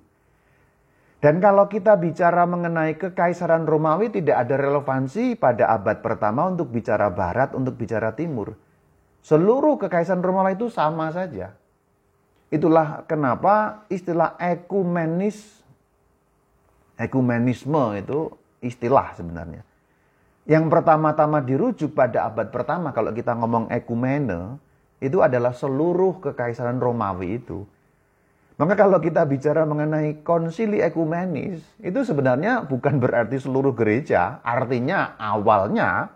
Dan 1.18 1.42
kalau 1.42 1.66
kita 1.66 1.98
bicara 1.98 2.46
mengenai 2.46 2.94
kekaisaran 2.94 3.66
Romawi 3.66 4.14
tidak 4.14 4.46
ada 4.46 4.54
relevansi 4.54 5.34
pada 5.34 5.66
abad 5.74 5.98
pertama 5.98 6.46
untuk 6.46 6.70
bicara 6.70 7.10
barat, 7.10 7.58
untuk 7.58 7.74
bicara 7.74 8.14
timur. 8.14 8.54
Seluruh 9.26 9.82
kekaisaran 9.82 10.22
Romawi 10.22 10.54
itu 10.54 10.70
sama 10.70 11.10
saja. 11.10 11.58
Itulah 12.54 13.02
kenapa 13.10 13.84
istilah 13.90 14.38
ekumenis 14.38 15.58
ekumenisme 16.98 17.98
itu 17.98 18.30
istilah 18.62 19.14
sebenarnya. 19.18 19.62
Yang 20.48 20.64
pertama-tama 20.72 21.44
dirujuk 21.44 21.92
pada 21.92 22.30
abad 22.30 22.48
pertama 22.48 22.94
kalau 22.94 23.12
kita 23.12 23.36
ngomong 23.36 23.68
ekumene 23.68 24.56
itu 24.98 25.20
adalah 25.20 25.52
seluruh 25.52 26.18
kekaisaran 26.24 26.80
Romawi 26.80 27.38
itu. 27.42 27.68
Maka 28.58 28.74
kalau 28.74 28.98
kita 28.98 29.22
bicara 29.22 29.62
mengenai 29.62 30.26
konsili 30.26 30.82
ekumenis, 30.82 31.62
itu 31.78 32.02
sebenarnya 32.02 32.66
bukan 32.66 32.98
berarti 32.98 33.38
seluruh 33.38 33.70
gereja. 33.70 34.42
Artinya 34.42 35.14
awalnya 35.14 36.10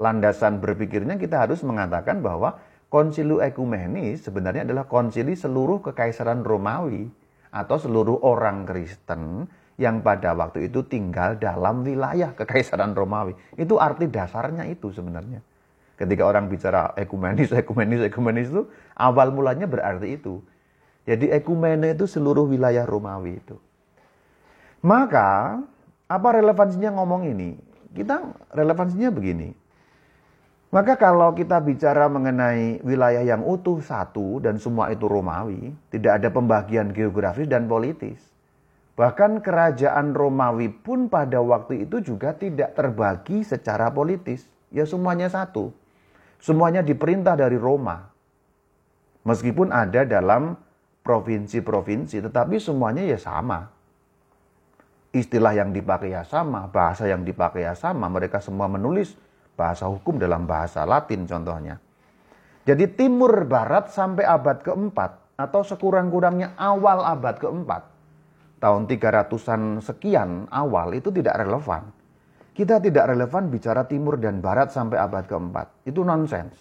landasan 0.00 0.64
berpikirnya 0.64 1.20
kita 1.20 1.44
harus 1.44 1.60
mengatakan 1.60 2.24
bahwa 2.24 2.56
konsili 2.88 3.36
ekumenis 3.44 4.24
sebenarnya 4.24 4.64
adalah 4.64 4.88
konsili 4.88 5.36
seluruh 5.36 5.84
kekaisaran 5.84 6.40
Romawi 6.40 7.04
atau 7.52 7.76
seluruh 7.76 8.16
orang 8.24 8.64
Kristen 8.64 9.44
yang 9.76 10.00
pada 10.00 10.32
waktu 10.32 10.72
itu 10.72 10.88
tinggal 10.88 11.36
dalam 11.36 11.84
wilayah 11.84 12.32
kekaisaran 12.32 12.96
Romawi. 12.96 13.36
Itu 13.60 13.76
arti 13.76 14.08
dasarnya 14.08 14.64
itu 14.72 14.88
sebenarnya. 14.88 15.44
Ketika 16.00 16.24
orang 16.24 16.48
bicara 16.48 16.96
ekumenis, 16.96 17.52
ekumenis, 17.52 18.08
ekumenis 18.08 18.48
itu 18.48 18.72
awal 18.96 19.36
mulanya 19.36 19.68
berarti 19.68 20.16
itu 20.16 20.40
jadi 21.04 21.36
ekumene 21.36 21.92
itu 21.92 22.08
seluruh 22.08 22.48
wilayah 22.48 22.88
Romawi 22.88 23.36
itu. 23.36 23.56
Maka 24.84 25.60
apa 26.08 26.28
relevansinya 26.32 26.96
ngomong 26.96 27.28
ini? 27.28 27.56
Kita 27.92 28.24
relevansinya 28.52 29.12
begini. 29.12 29.52
Maka 30.74 30.98
kalau 30.98 31.30
kita 31.38 31.62
bicara 31.62 32.10
mengenai 32.10 32.82
wilayah 32.82 33.22
yang 33.22 33.46
utuh 33.46 33.78
satu 33.78 34.42
dan 34.42 34.58
semua 34.58 34.90
itu 34.90 35.06
Romawi, 35.06 35.70
tidak 35.94 36.18
ada 36.18 36.28
pembagian 36.34 36.90
geografis 36.90 37.46
dan 37.46 37.70
politis. 37.70 38.18
Bahkan 38.98 39.38
kerajaan 39.38 40.18
Romawi 40.18 40.74
pun 40.74 41.06
pada 41.06 41.38
waktu 41.38 41.86
itu 41.86 42.02
juga 42.02 42.34
tidak 42.34 42.74
terbagi 42.74 43.46
secara 43.46 43.94
politis. 43.94 44.50
Ya 44.74 44.82
semuanya 44.82 45.30
satu. 45.30 45.70
Semuanya 46.42 46.82
diperintah 46.82 47.38
dari 47.38 47.54
Roma. 47.54 48.10
Meskipun 49.22 49.70
ada 49.70 50.02
dalam 50.02 50.58
provinsi-provinsi, 51.04 52.24
tetapi 52.24 52.56
semuanya 52.56 53.04
ya 53.04 53.20
sama. 53.20 53.68
Istilah 55.14 55.54
yang 55.54 55.70
dipakai 55.70 56.10
ya 56.10 56.26
sama, 56.26 56.66
bahasa 56.66 57.06
yang 57.06 57.22
dipakai 57.22 57.68
ya 57.68 57.76
sama. 57.78 58.10
Mereka 58.10 58.42
semua 58.42 58.66
menulis 58.66 59.14
bahasa 59.54 59.86
hukum 59.86 60.18
dalam 60.18 60.48
bahasa 60.48 60.82
Latin 60.82 61.28
contohnya. 61.28 61.78
Jadi 62.64 62.88
timur 62.96 63.44
barat 63.44 63.92
sampai 63.92 64.24
abad 64.24 64.64
keempat 64.64 65.36
atau 65.36 65.60
sekurang-kurangnya 65.62 66.56
awal 66.56 67.04
abad 67.04 67.36
keempat, 67.36 67.82
tahun 68.58 68.88
300-an 68.88 69.84
sekian 69.84 70.48
awal 70.50 70.96
itu 70.96 71.12
tidak 71.12 71.44
relevan. 71.44 71.92
Kita 72.54 72.80
tidak 72.80 73.12
relevan 73.12 73.52
bicara 73.52 73.84
timur 73.84 74.16
dan 74.16 74.40
barat 74.40 74.72
sampai 74.72 74.96
abad 74.96 75.28
keempat. 75.28 75.84
Itu 75.84 76.06
nonsens. 76.06 76.54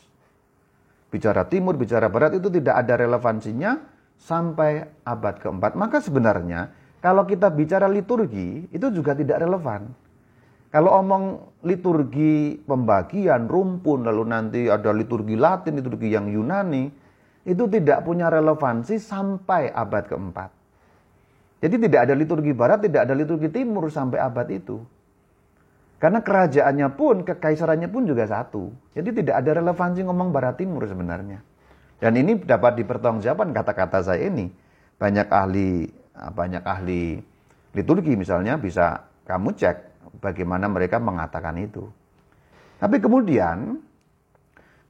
Bicara 1.08 1.46
timur, 1.46 1.78
bicara 1.78 2.10
barat 2.10 2.38
itu 2.42 2.50
tidak 2.50 2.82
ada 2.82 2.98
relevansinya 2.98 3.93
sampai 4.18 5.04
abad 5.04 5.36
keempat. 5.40 5.76
Maka 5.76 6.00
sebenarnya 6.00 6.72
kalau 7.04 7.28
kita 7.28 7.52
bicara 7.52 7.92
liturgi 7.92 8.72
itu 8.72 8.88
juga 8.94 9.12
tidak 9.12 9.44
relevan. 9.44 9.92
Kalau 10.74 10.90
omong 10.98 11.24
liturgi 11.62 12.58
pembagian 12.66 13.46
rumpun 13.46 14.10
lalu 14.10 14.24
nanti 14.26 14.66
ada 14.66 14.90
liturgi 14.90 15.38
Latin, 15.38 15.78
liturgi 15.78 16.10
yang 16.10 16.26
Yunani 16.32 16.90
itu 17.46 17.64
tidak 17.70 18.02
punya 18.02 18.32
relevansi 18.32 18.98
sampai 18.98 19.70
abad 19.70 20.10
keempat. 20.10 20.50
Jadi 21.64 21.76
tidak 21.88 22.10
ada 22.10 22.14
liturgi 22.18 22.52
barat, 22.52 22.84
tidak 22.84 23.06
ada 23.08 23.14
liturgi 23.16 23.48
timur 23.54 23.88
sampai 23.88 24.20
abad 24.20 24.48
itu. 24.50 24.82
Karena 26.02 26.20
kerajaannya 26.20 26.88
pun, 27.00 27.24
kekaisarannya 27.24 27.88
pun 27.88 28.04
juga 28.04 28.28
satu. 28.28 28.68
Jadi 28.92 29.24
tidak 29.24 29.40
ada 29.40 29.64
relevansi 29.64 30.04
ngomong 30.04 30.36
barat 30.36 30.60
timur 30.60 30.84
sebenarnya. 30.84 31.40
Dan 32.04 32.20
ini 32.20 32.36
dapat 32.36 32.76
dipertanggungjawabkan 32.84 33.56
kata-kata 33.56 34.04
saya 34.04 34.28
ini. 34.28 34.52
Banyak 35.00 35.32
ahli 35.32 35.88
banyak 36.14 36.64
ahli 36.68 37.16
liturgi 37.72 38.20
misalnya 38.20 38.60
bisa 38.60 39.08
kamu 39.24 39.56
cek 39.56 39.78
bagaimana 40.20 40.68
mereka 40.68 41.00
mengatakan 41.00 41.56
itu. 41.64 41.88
Tapi 42.84 43.00
kemudian 43.00 43.80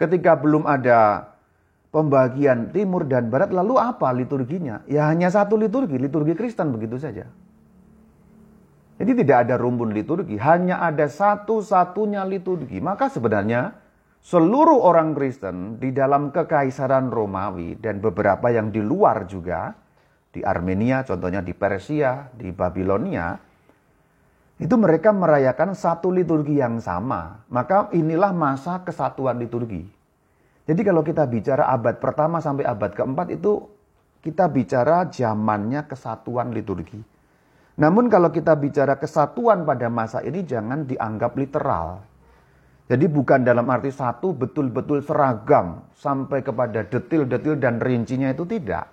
ketika 0.01 0.41
belum 0.41 0.65
ada 0.65 1.29
pembagian 1.93 2.73
timur 2.73 3.05
dan 3.05 3.29
barat 3.29 3.53
lalu 3.53 3.77
apa 3.77 4.09
liturginya? 4.09 4.81
Ya 4.89 5.05
hanya 5.05 5.29
satu 5.29 5.53
liturgi, 5.53 6.01
liturgi 6.01 6.33
Kristen 6.33 6.73
begitu 6.73 6.97
saja. 6.97 7.29
Jadi 8.97 9.11
tidak 9.21 9.45
ada 9.45 9.61
rumpun 9.61 9.93
liturgi, 9.93 10.41
hanya 10.41 10.81
ada 10.81 11.05
satu-satunya 11.05 12.25
liturgi. 12.25 12.81
Maka 12.81 13.13
sebenarnya 13.13 13.82
seluruh 14.23 14.79
orang 14.79 15.11
Kristen 15.11 15.77
di 15.83 15.91
dalam 15.91 16.31
kekaisaran 16.31 17.11
Romawi 17.11 17.75
dan 17.75 17.99
beberapa 17.99 18.47
yang 18.47 18.71
di 18.71 18.79
luar 18.79 19.27
juga, 19.27 19.75
di 20.31 20.39
Armenia, 20.41 21.03
contohnya 21.03 21.43
di 21.43 21.51
Persia, 21.51 22.31
di 22.31 22.49
Babilonia, 22.55 23.35
itu 24.63 24.75
mereka 24.79 25.11
merayakan 25.11 25.75
satu 25.75 26.07
liturgi 26.07 26.63
yang 26.63 26.79
sama. 26.79 27.43
Maka 27.51 27.91
inilah 27.91 28.31
masa 28.31 28.79
kesatuan 28.81 29.35
liturgi. 29.37 29.83
Jadi 30.63 30.81
kalau 30.87 31.03
kita 31.03 31.27
bicara 31.27 31.67
abad 31.67 31.99
pertama 31.99 32.39
sampai 32.39 32.63
abad 32.63 32.95
keempat 32.95 33.27
itu 33.35 33.67
kita 34.23 34.47
bicara 34.47 35.03
zamannya 35.11 35.83
kesatuan 35.83 36.55
liturgi. 36.55 36.95
Namun 37.75 38.07
kalau 38.07 38.31
kita 38.31 38.55
bicara 38.55 38.95
kesatuan 38.95 39.67
pada 39.67 39.91
masa 39.91 40.23
ini 40.23 40.47
jangan 40.47 40.87
dianggap 40.87 41.35
literal. 41.35 42.12
Jadi 42.83 43.05
bukan 43.07 43.47
dalam 43.47 43.63
arti 43.71 43.95
satu 43.95 44.35
betul-betul 44.35 44.99
seragam 45.07 45.87
sampai 45.95 46.43
kepada 46.43 46.83
detil-detil 46.83 47.55
dan 47.55 47.79
rincinya 47.79 48.27
itu 48.27 48.43
tidak. 48.43 48.91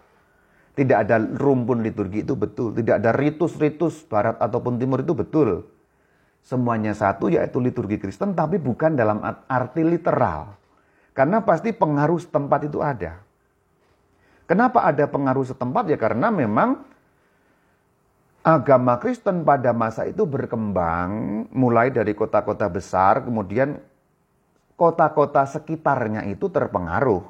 Tidak 0.78 0.94
ada 0.94 1.18
rumpun 1.18 1.82
liturgi 1.82 2.22
itu 2.22 2.38
betul. 2.38 2.70
Tidak 2.70 3.02
ada 3.02 3.10
ritus-ritus 3.10 4.06
barat 4.06 4.38
ataupun 4.38 4.78
timur 4.78 5.02
itu 5.02 5.12
betul. 5.12 5.66
Semuanya 6.40 6.94
satu 6.94 7.28
yaitu 7.28 7.58
liturgi 7.58 7.98
Kristen 7.98 8.32
tapi 8.32 8.62
bukan 8.62 8.94
dalam 8.94 9.18
arti 9.50 9.82
literal. 9.82 10.54
Karena 11.10 11.42
pasti 11.42 11.74
pengaruh 11.74 12.22
setempat 12.22 12.70
itu 12.70 12.78
ada. 12.80 13.18
Kenapa 14.46 14.86
ada 14.86 15.04
pengaruh 15.10 15.46
setempat? 15.46 15.90
Ya 15.90 15.98
karena 15.98 16.30
memang 16.30 16.86
agama 18.40 18.96
Kristen 18.96 19.44
pada 19.44 19.76
masa 19.76 20.08
itu 20.08 20.24
berkembang 20.24 21.44
mulai 21.52 21.92
dari 21.92 22.16
kota-kota 22.16 22.66
besar, 22.72 23.20
kemudian 23.20 23.76
kota-kota 24.80 25.44
sekitarnya 25.44 26.24
itu 26.32 26.48
terpengaruh. 26.48 27.20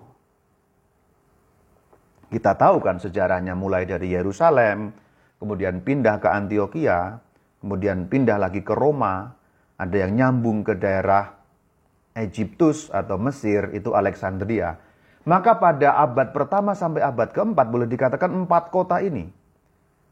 Kita 2.30 2.54
tahu 2.54 2.78
kan 2.78 3.02
sejarahnya 3.02 3.58
mulai 3.58 3.90
dari 3.90 4.14
Yerusalem, 4.14 4.94
kemudian 5.42 5.82
pindah 5.82 6.22
ke 6.22 6.30
Antioquia, 6.30 7.18
kemudian 7.58 8.06
pindah 8.06 8.38
lagi 8.38 8.62
ke 8.62 8.70
Roma, 8.70 9.34
ada 9.74 9.96
yang 9.98 10.14
nyambung 10.14 10.62
ke 10.62 10.78
daerah 10.78 11.34
Egyptus 12.14 12.86
atau 12.94 13.18
Mesir, 13.18 13.74
itu 13.74 13.98
Alexandria. 13.98 14.78
Maka 15.26 15.58
pada 15.58 15.98
abad 15.98 16.30
pertama 16.30 16.78
sampai 16.78 17.02
abad 17.02 17.34
keempat 17.34 17.66
boleh 17.66 17.90
dikatakan 17.90 18.30
empat 18.30 18.70
kota 18.70 19.02
ini 19.02 19.40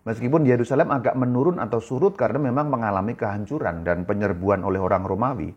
Meskipun 0.09 0.49
Yerusalem 0.49 0.89
agak 0.89 1.12
menurun 1.20 1.61
atau 1.61 1.84
surut 1.84 2.16
karena 2.16 2.41
memang 2.41 2.72
mengalami 2.72 3.12
kehancuran 3.12 3.84
dan 3.84 4.09
penyerbuan 4.09 4.64
oleh 4.64 4.80
orang 4.80 5.05
Romawi. 5.05 5.53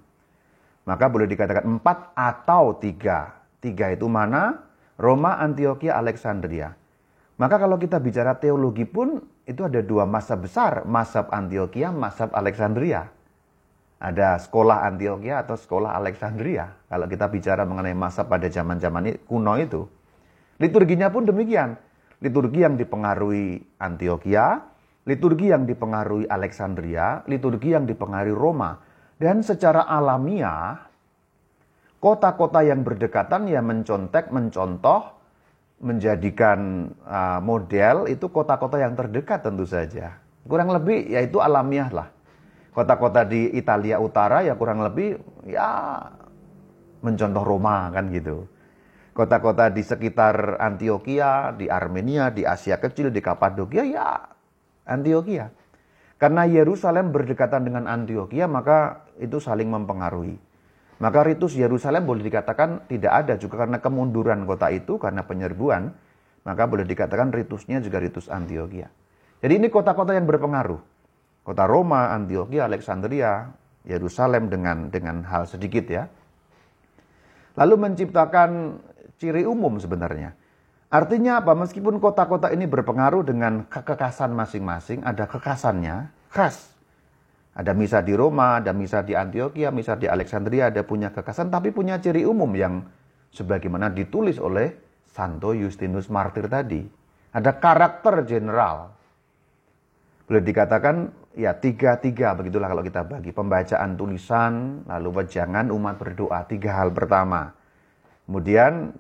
Maka 0.86 1.06
boleh 1.08 1.30
dikatakan 1.30 1.66
empat 1.78 2.18
atau 2.18 2.74
tiga. 2.78 3.38
Tiga 3.62 3.94
itu 3.94 4.10
mana? 4.10 4.66
Roma, 4.98 5.38
Antioquia, 5.38 5.98
Alexandria. 5.98 6.74
Maka 7.42 7.58
kalau 7.58 7.78
kita 7.82 7.98
bicara 7.98 8.38
teologi 8.38 8.86
pun 8.86 9.18
itu 9.50 9.66
ada 9.66 9.82
dua 9.82 10.06
masa 10.06 10.38
besar, 10.38 10.86
Masab 10.86 11.34
Antioquia, 11.34 11.90
Masab 11.90 12.30
Alexandria. 12.38 13.10
Ada 14.02 14.42
sekolah 14.42 14.86
Antioquia 14.86 15.46
atau 15.46 15.58
sekolah 15.58 15.94
Alexandria. 15.98 16.74
Kalau 16.90 17.06
kita 17.06 17.30
bicara 17.30 17.66
mengenai 17.66 17.94
masa 17.94 18.26
pada 18.26 18.50
zaman-zaman 18.50 19.26
kuno 19.30 19.58
itu. 19.62 19.86
Liturginya 20.62 21.10
pun 21.10 21.26
demikian. 21.26 21.78
Liturgi 22.22 22.62
yang 22.62 22.78
dipengaruhi 22.78 23.62
Antioquia, 23.82 24.62
liturgi 25.10 25.50
yang 25.50 25.66
dipengaruhi 25.66 26.30
Alexandria, 26.30 27.26
liturgi 27.26 27.74
yang 27.74 27.90
dipengaruhi 27.90 28.38
Roma. 28.38 28.78
Dan 29.22 29.46
secara 29.46 29.86
alamiah, 29.86 30.82
kota-kota 32.02 32.66
yang 32.66 32.82
berdekatan 32.82 33.46
ya 33.46 33.62
mencontek, 33.62 34.34
mencontoh, 34.34 35.14
menjadikan 35.78 36.90
uh, 37.06 37.38
model 37.38 38.10
itu 38.10 38.26
kota-kota 38.34 38.82
yang 38.82 38.98
terdekat 38.98 39.46
tentu 39.46 39.70
saja. 39.70 40.18
Kurang 40.42 40.74
lebih 40.74 41.06
yaitu 41.06 41.38
alamiah 41.38 41.94
lah. 41.94 42.10
Kota-kota 42.74 43.22
di 43.22 43.54
Italia 43.54 44.02
Utara 44.02 44.42
ya 44.42 44.58
kurang 44.58 44.82
lebih 44.82 45.22
ya 45.46 46.02
mencontoh 47.06 47.46
Roma 47.46 47.94
kan 47.94 48.10
gitu. 48.10 48.50
Kota-kota 49.14 49.70
di 49.70 49.86
sekitar 49.86 50.58
Antioquia, 50.58 51.54
di 51.54 51.70
Armenia, 51.70 52.34
di 52.34 52.42
Asia 52.42 52.82
Kecil, 52.82 53.14
di 53.14 53.22
Kapadokia 53.22 53.86
ya 53.86 54.18
Antioquia. 54.90 55.61
Karena 56.22 56.46
Yerusalem 56.46 57.10
berdekatan 57.10 57.66
dengan 57.66 57.90
Antioquia 57.90 58.46
maka 58.46 59.10
itu 59.18 59.42
saling 59.42 59.66
mempengaruhi. 59.74 60.38
Maka 61.02 61.26
ritus 61.26 61.58
Yerusalem 61.58 62.06
boleh 62.06 62.22
dikatakan 62.22 62.86
tidak 62.86 63.26
ada 63.26 63.34
juga 63.42 63.66
karena 63.66 63.82
kemunduran 63.82 64.46
kota 64.46 64.70
itu, 64.70 65.02
karena 65.02 65.26
penyerbuan, 65.26 65.90
maka 66.46 66.70
boleh 66.70 66.86
dikatakan 66.86 67.34
ritusnya 67.34 67.82
juga 67.82 67.98
ritus 67.98 68.30
Antioquia. 68.30 68.86
Jadi 69.42 69.54
ini 69.58 69.74
kota-kota 69.74 70.14
yang 70.14 70.30
berpengaruh. 70.30 70.78
Kota 71.42 71.66
Roma, 71.66 72.14
Antioquia, 72.14 72.70
Alexandria, 72.70 73.50
Yerusalem 73.82 74.46
dengan 74.54 74.94
dengan 74.94 75.26
hal 75.26 75.50
sedikit 75.50 75.90
ya. 75.90 76.06
Lalu 77.58 77.82
menciptakan 77.82 78.78
ciri 79.18 79.42
umum 79.42 79.82
sebenarnya. 79.82 80.38
Artinya 80.92 81.40
apa? 81.40 81.56
Meskipun 81.56 82.04
kota-kota 82.04 82.52
ini 82.52 82.68
berpengaruh 82.68 83.24
dengan 83.24 83.64
kekekasan 83.72 84.36
masing-masing, 84.36 85.08
ada 85.08 85.24
kekasannya 85.24 86.12
khas 86.28 86.72
ada 87.52 87.76
misa 87.76 88.00
di 88.00 88.16
Roma, 88.16 88.64
ada 88.64 88.72
misa 88.72 89.04
di 89.04 89.12
Antioquia, 89.12 89.76
misa 89.76 90.00
di 90.00 90.08
Alexandria, 90.08 90.72
ada 90.72 90.88
punya 90.88 91.12
kekasan, 91.12 91.52
tapi 91.52 91.76
punya 91.76 92.00
ciri 92.00 92.24
umum 92.24 92.48
yang 92.56 92.88
sebagaimana 93.36 93.92
ditulis 93.92 94.40
oleh 94.40 94.72
Santo 95.12 95.52
Justinus 95.52 96.08
Martir 96.08 96.48
tadi. 96.48 96.80
Ada 97.36 97.60
karakter 97.60 98.24
general. 98.24 98.96
Boleh 100.28 100.44
dikatakan 100.48 101.12
ya 101.36 101.52
tiga-tiga 101.60 102.40
begitulah 102.40 102.72
kalau 102.72 102.84
kita 102.88 103.04
bagi. 103.04 103.36
Pembacaan 103.36 104.00
tulisan, 104.00 104.88
lalu 104.88 105.20
wejangan 105.20 105.68
umat 105.76 106.00
berdoa. 106.00 106.48
Tiga 106.48 106.80
hal 106.80 106.96
pertama. 106.96 107.52
Kemudian 108.24 108.96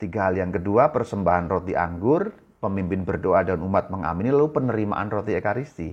tiga 0.00 0.30
hal 0.30 0.40
yang 0.40 0.52
kedua, 0.54 0.88
persembahan 0.90 1.48
roti 1.50 1.76
anggur, 1.76 2.32
pemimpin 2.58 3.04
berdoa 3.04 3.44
dan 3.44 3.60
umat 3.60 3.92
mengamini, 3.92 4.32
lalu 4.32 4.50
penerimaan 4.52 5.12
roti 5.12 5.36
ekaristi. 5.36 5.90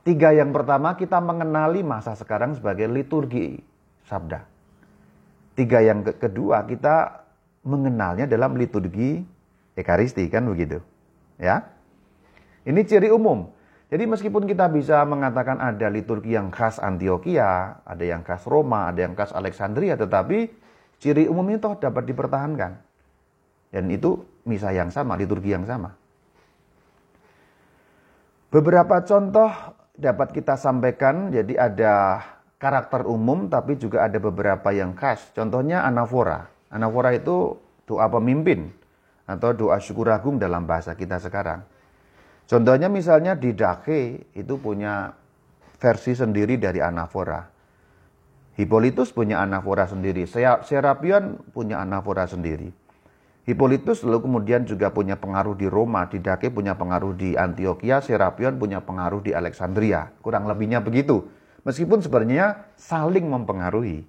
Tiga 0.00 0.32
yang 0.32 0.56
pertama 0.56 0.96
kita 0.96 1.20
mengenali 1.20 1.84
masa 1.84 2.16
sekarang 2.16 2.56
sebagai 2.56 2.88
liturgi 2.88 3.60
sabda. 4.08 4.48
Tiga 5.52 5.84
yang 5.84 6.00
ke 6.00 6.16
kedua 6.16 6.64
kita 6.64 7.20
mengenalnya 7.68 8.24
dalam 8.24 8.56
liturgi 8.56 9.20
ekaristi 9.76 10.24
kan 10.32 10.48
begitu. 10.48 10.80
Ya. 11.36 11.68
Ini 12.64 12.80
ciri 12.88 13.12
umum. 13.12 13.52
Jadi 13.90 14.06
meskipun 14.06 14.46
kita 14.46 14.70
bisa 14.70 15.02
mengatakan 15.02 15.58
ada 15.58 15.90
liturgi 15.90 16.38
yang 16.38 16.48
khas 16.48 16.78
Antioquia, 16.78 17.82
ada 17.82 18.04
yang 18.06 18.22
khas 18.22 18.46
Roma, 18.46 18.88
ada 18.88 19.02
yang 19.04 19.18
khas 19.18 19.34
Alexandria, 19.34 19.98
tetapi 19.98 20.48
ciri 21.02 21.26
umum 21.26 21.44
itu 21.50 21.74
dapat 21.76 22.06
dipertahankan. 22.06 22.89
Dan 23.70 23.86
itu 23.90 24.22
misa 24.46 24.74
yang 24.74 24.90
sama, 24.90 25.14
liturgi 25.14 25.54
yang 25.54 25.64
sama. 25.64 25.94
Beberapa 28.50 28.98
contoh 29.06 29.50
dapat 29.94 30.34
kita 30.34 30.58
sampaikan, 30.58 31.30
jadi 31.30 31.70
ada 31.70 31.94
karakter 32.58 33.06
umum 33.06 33.46
tapi 33.46 33.78
juga 33.78 34.10
ada 34.10 34.18
beberapa 34.18 34.74
yang 34.74 34.92
khas. 34.98 35.30
Contohnya 35.32 35.86
anafora. 35.86 36.50
Anafora 36.70 37.14
itu 37.14 37.54
doa 37.86 38.10
pemimpin 38.10 38.74
atau 39.30 39.54
doa 39.54 39.78
syukur 39.78 40.10
agung 40.10 40.42
dalam 40.42 40.66
bahasa 40.66 40.98
kita 40.98 41.22
sekarang. 41.22 41.62
Contohnya 42.50 42.90
misalnya 42.90 43.38
di 43.38 43.54
Dake 43.54 44.34
itu 44.34 44.54
punya 44.58 45.14
versi 45.78 46.18
sendiri 46.18 46.58
dari 46.58 46.82
anafora. 46.82 47.46
Hippolytus 48.58 49.14
punya 49.14 49.40
anafora 49.40 49.86
sendiri, 49.86 50.26
Serapion 50.66 51.38
punya 51.54 51.78
anafora 51.80 52.26
sendiri. 52.26 52.79
Hippolytus 53.50 54.06
lalu 54.06 54.30
kemudian 54.30 54.62
juga 54.62 54.94
punya 54.94 55.18
pengaruh 55.18 55.58
di 55.58 55.66
Roma, 55.66 56.06
di 56.06 56.22
Dake 56.22 56.54
punya 56.54 56.78
pengaruh 56.78 57.18
di 57.18 57.34
Antioquia, 57.34 57.98
Serapion 57.98 58.54
punya 58.62 58.78
pengaruh 58.78 59.26
di 59.26 59.34
Alexandria. 59.34 60.06
Kurang 60.22 60.46
lebihnya 60.46 60.78
begitu. 60.78 61.26
Meskipun 61.66 61.98
sebenarnya 61.98 62.70
saling 62.78 63.26
mempengaruhi. 63.26 64.06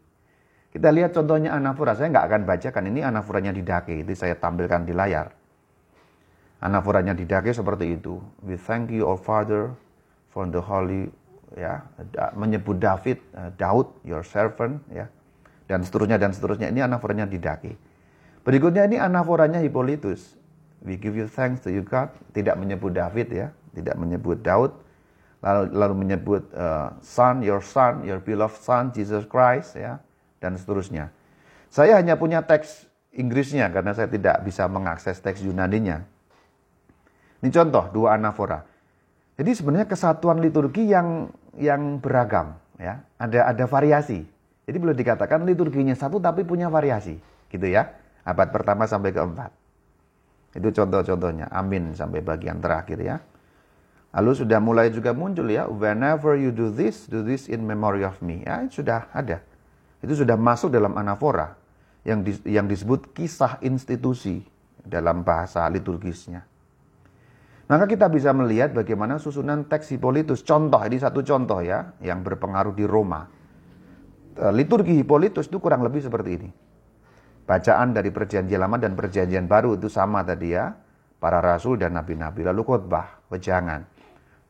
Kita 0.69 0.93
lihat 0.93 1.17
contohnya 1.17 1.57
anafora. 1.57 1.97
Saya 1.97 2.13
nggak 2.13 2.25
akan 2.29 2.41
bacakan 2.45 2.83
ini 2.93 3.01
anaforanya 3.01 3.49
di 3.49 3.65
Dake. 3.65 4.05
Itu 4.05 4.13
saya 4.13 4.37
tampilkan 4.37 4.85
di 4.85 4.93
layar. 4.93 5.33
Anaforanya 6.61 7.17
di 7.17 7.25
Dake 7.25 7.49
seperti 7.49 7.97
itu. 7.97 8.21
We 8.45 8.61
thank 8.61 8.93
you, 8.93 9.09
our 9.09 9.17
Father, 9.17 9.73
for 10.29 10.45
the 10.45 10.61
holy, 10.61 11.09
ya, 11.57 11.81
menyebut 12.37 12.77
David, 12.77 13.17
uh, 13.33 13.49
Daud, 13.57 13.89
your 14.05 14.21
servant, 14.21 14.85
ya, 14.93 15.09
dan 15.65 15.81
seterusnya 15.81 16.21
dan 16.21 16.31
seterusnya. 16.31 16.69
Ini 16.69 16.85
anaforanya 16.85 17.25
di 17.25 17.41
Dake. 17.41 17.90
Berikutnya 18.41 18.89
ini 18.89 18.97
anaforanya 18.97 19.61
Hippolytus. 19.61 20.33
We 20.81 20.97
give 20.97 21.13
you 21.13 21.29
thanks 21.29 21.61
to 21.61 21.69
you 21.69 21.85
God. 21.85 22.09
Tidak 22.33 22.57
menyebut 22.57 22.89
David 22.97 23.29
ya, 23.29 23.47
tidak 23.77 24.01
menyebut 24.01 24.41
Daud. 24.41 24.73
Lalu, 25.41 25.73
lalu 25.73 25.93
menyebut 26.05 26.49
uh, 26.53 26.93
son, 27.01 27.41
your 27.41 27.61
son, 27.61 28.05
your 28.05 28.21
beloved 28.21 28.57
son, 28.61 28.93
Jesus 28.93 29.25
Christ 29.25 29.77
ya, 29.77 30.01
dan 30.41 30.57
seterusnya. 30.57 31.09
Saya 31.69 31.97
hanya 31.97 32.17
punya 32.17 32.45
teks 32.45 32.89
Inggrisnya 33.11 33.67
karena 33.73 33.91
saya 33.91 34.09
tidak 34.09 34.41
bisa 34.45 34.65
mengakses 34.69 35.17
teks 35.21 35.41
Yunaninya. 35.45 36.05
Ini 37.41 37.49
contoh 37.49 37.89
dua 37.89 38.17
anafora. 38.17 38.65
Jadi 39.37 39.51
sebenarnya 39.57 39.89
kesatuan 39.89 40.41
liturgi 40.41 40.89
yang 40.89 41.29
yang 41.57 41.97
beragam 41.97 42.57
ya, 42.77 43.01
ada 43.17 43.49
ada 43.49 43.65
variasi. 43.65 44.25
Jadi 44.65 44.77
boleh 44.77 44.93
dikatakan 44.93 45.41
liturginya 45.43 45.97
satu 45.97 46.21
tapi 46.21 46.45
punya 46.45 46.69
variasi, 46.69 47.17
gitu 47.49 47.65
ya 47.65 48.00
abad 48.25 48.47
pertama 48.53 48.85
sampai 48.85 49.11
keempat. 49.13 49.51
Itu 50.51 50.69
contoh-contohnya. 50.71 51.47
Amin 51.49 51.95
sampai 51.95 52.19
bagian 52.19 52.59
terakhir 52.59 52.99
ya. 52.99 53.17
Lalu 54.11 54.43
sudah 54.43 54.59
mulai 54.59 54.91
juga 54.91 55.15
muncul 55.15 55.47
ya, 55.47 55.71
whenever 55.71 56.35
you 56.35 56.51
do 56.51 56.67
this, 56.67 57.07
do 57.07 57.23
this 57.23 57.47
in 57.47 57.63
memory 57.63 58.03
of 58.03 58.19
me. 58.19 58.43
Ya, 58.43 58.59
itu 58.67 58.83
sudah 58.83 59.07
ada. 59.15 59.39
Itu 60.03 60.19
sudah 60.19 60.35
masuk 60.35 60.67
dalam 60.67 60.99
anafora 60.99 61.55
yang 62.03 62.19
di, 62.19 62.35
yang 62.43 62.67
disebut 62.67 63.15
kisah 63.15 63.63
institusi 63.63 64.43
dalam 64.83 65.23
bahasa 65.23 65.63
liturgisnya. 65.71 66.43
Maka 67.71 67.87
kita 67.87 68.11
bisa 68.11 68.35
melihat 68.35 68.75
bagaimana 68.75 69.15
susunan 69.15 69.63
teks 69.63 69.95
Hippolytus. 69.95 70.43
Contoh, 70.43 70.83
ini 70.83 70.99
satu 70.99 71.23
contoh 71.23 71.63
ya, 71.63 71.95
yang 72.03 72.19
berpengaruh 72.19 72.75
di 72.75 72.83
Roma. 72.83 73.31
Eh, 74.35 74.51
liturgi 74.51 74.99
Hippolytus 74.99 75.47
itu 75.47 75.55
kurang 75.63 75.87
lebih 75.87 76.03
seperti 76.03 76.29
ini. 76.35 76.49
Bacaan 77.51 77.91
dari 77.91 78.15
perjanjian 78.15 78.63
lama 78.63 78.79
dan 78.79 78.95
perjanjian 78.95 79.43
baru 79.43 79.75
itu 79.75 79.91
sama 79.91 80.23
tadi 80.23 80.55
ya. 80.55 80.71
Para 81.19 81.43
rasul 81.43 81.75
dan 81.75 81.99
nabi-nabi. 81.99 82.47
Lalu 82.47 82.63
khotbah, 82.63 83.27
wejangan. 83.27 83.83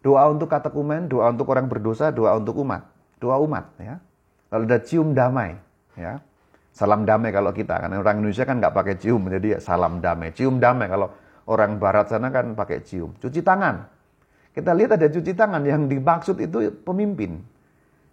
Doa 0.05 0.29
untuk 0.29 0.45
katekumen, 0.45 1.09
doa 1.09 1.33
untuk 1.33 1.49
orang 1.49 1.65
berdosa, 1.65 2.13
doa 2.13 2.37
untuk 2.37 2.61
umat. 2.61 2.85
Doa 3.17 3.41
umat 3.41 3.73
ya. 3.81 3.97
Lalu 4.53 4.63
ada 4.69 4.79
cium 4.85 5.17
damai 5.17 5.57
ya. 5.97 6.21
Salam 6.69 7.01
damai 7.01 7.33
kalau 7.33 7.49
kita, 7.49 7.81
karena 7.81 7.97
orang 7.97 8.21
Indonesia 8.21 8.45
kan 8.45 8.61
nggak 8.61 8.71
pakai 8.71 8.95
cium, 9.01 9.27
jadi 9.33 9.57
ya 9.57 9.59
salam 9.59 9.97
damai. 9.97 10.31
Cium 10.37 10.61
damai 10.61 10.85
kalau 10.85 11.09
orang 11.49 11.81
barat 11.81 12.05
sana 12.05 12.29
kan 12.29 12.53
pakai 12.53 12.85
cium. 12.85 13.17
Cuci 13.17 13.41
tangan. 13.41 13.81
Kita 14.53 14.77
lihat 14.77 14.93
ada 14.93 15.09
cuci 15.09 15.33
tangan 15.33 15.65
yang 15.65 15.89
dimaksud 15.89 16.37
itu 16.37 16.69
pemimpin. 16.85 17.41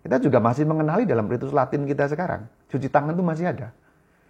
Kita 0.01 0.17
juga 0.17 0.41
masih 0.41 0.65
mengenali 0.65 1.05
dalam 1.05 1.29
ritus 1.29 1.53
Latin 1.53 1.85
kita 1.85 2.09
sekarang. 2.09 2.49
Cuci 2.73 2.89
tangan 2.89 3.13
itu 3.13 3.21
masih 3.21 3.53
ada. 3.53 3.69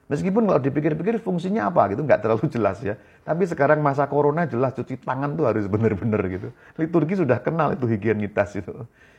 Meskipun 0.09 0.48
kalau 0.48 0.56
dipikir-pikir 0.56 1.20
fungsinya 1.20 1.68
apa 1.68 1.92
gitu 1.92 2.00
nggak 2.00 2.24
terlalu 2.24 2.48
jelas 2.48 2.80
ya. 2.80 2.96
Tapi 3.28 3.44
sekarang 3.44 3.84
masa 3.84 4.09
corona 4.09 4.48
jelas 4.48 4.72
cuci 4.72 5.04
tangan 5.04 5.36
tuh 5.36 5.44
harus 5.44 5.68
benar-benar 5.68 6.24
gitu. 6.32 6.48
Liturgi 6.80 7.20
sudah 7.20 7.44
kenal 7.44 7.76
itu 7.76 7.84
higienitas 7.84 8.56
itu. 8.56 8.72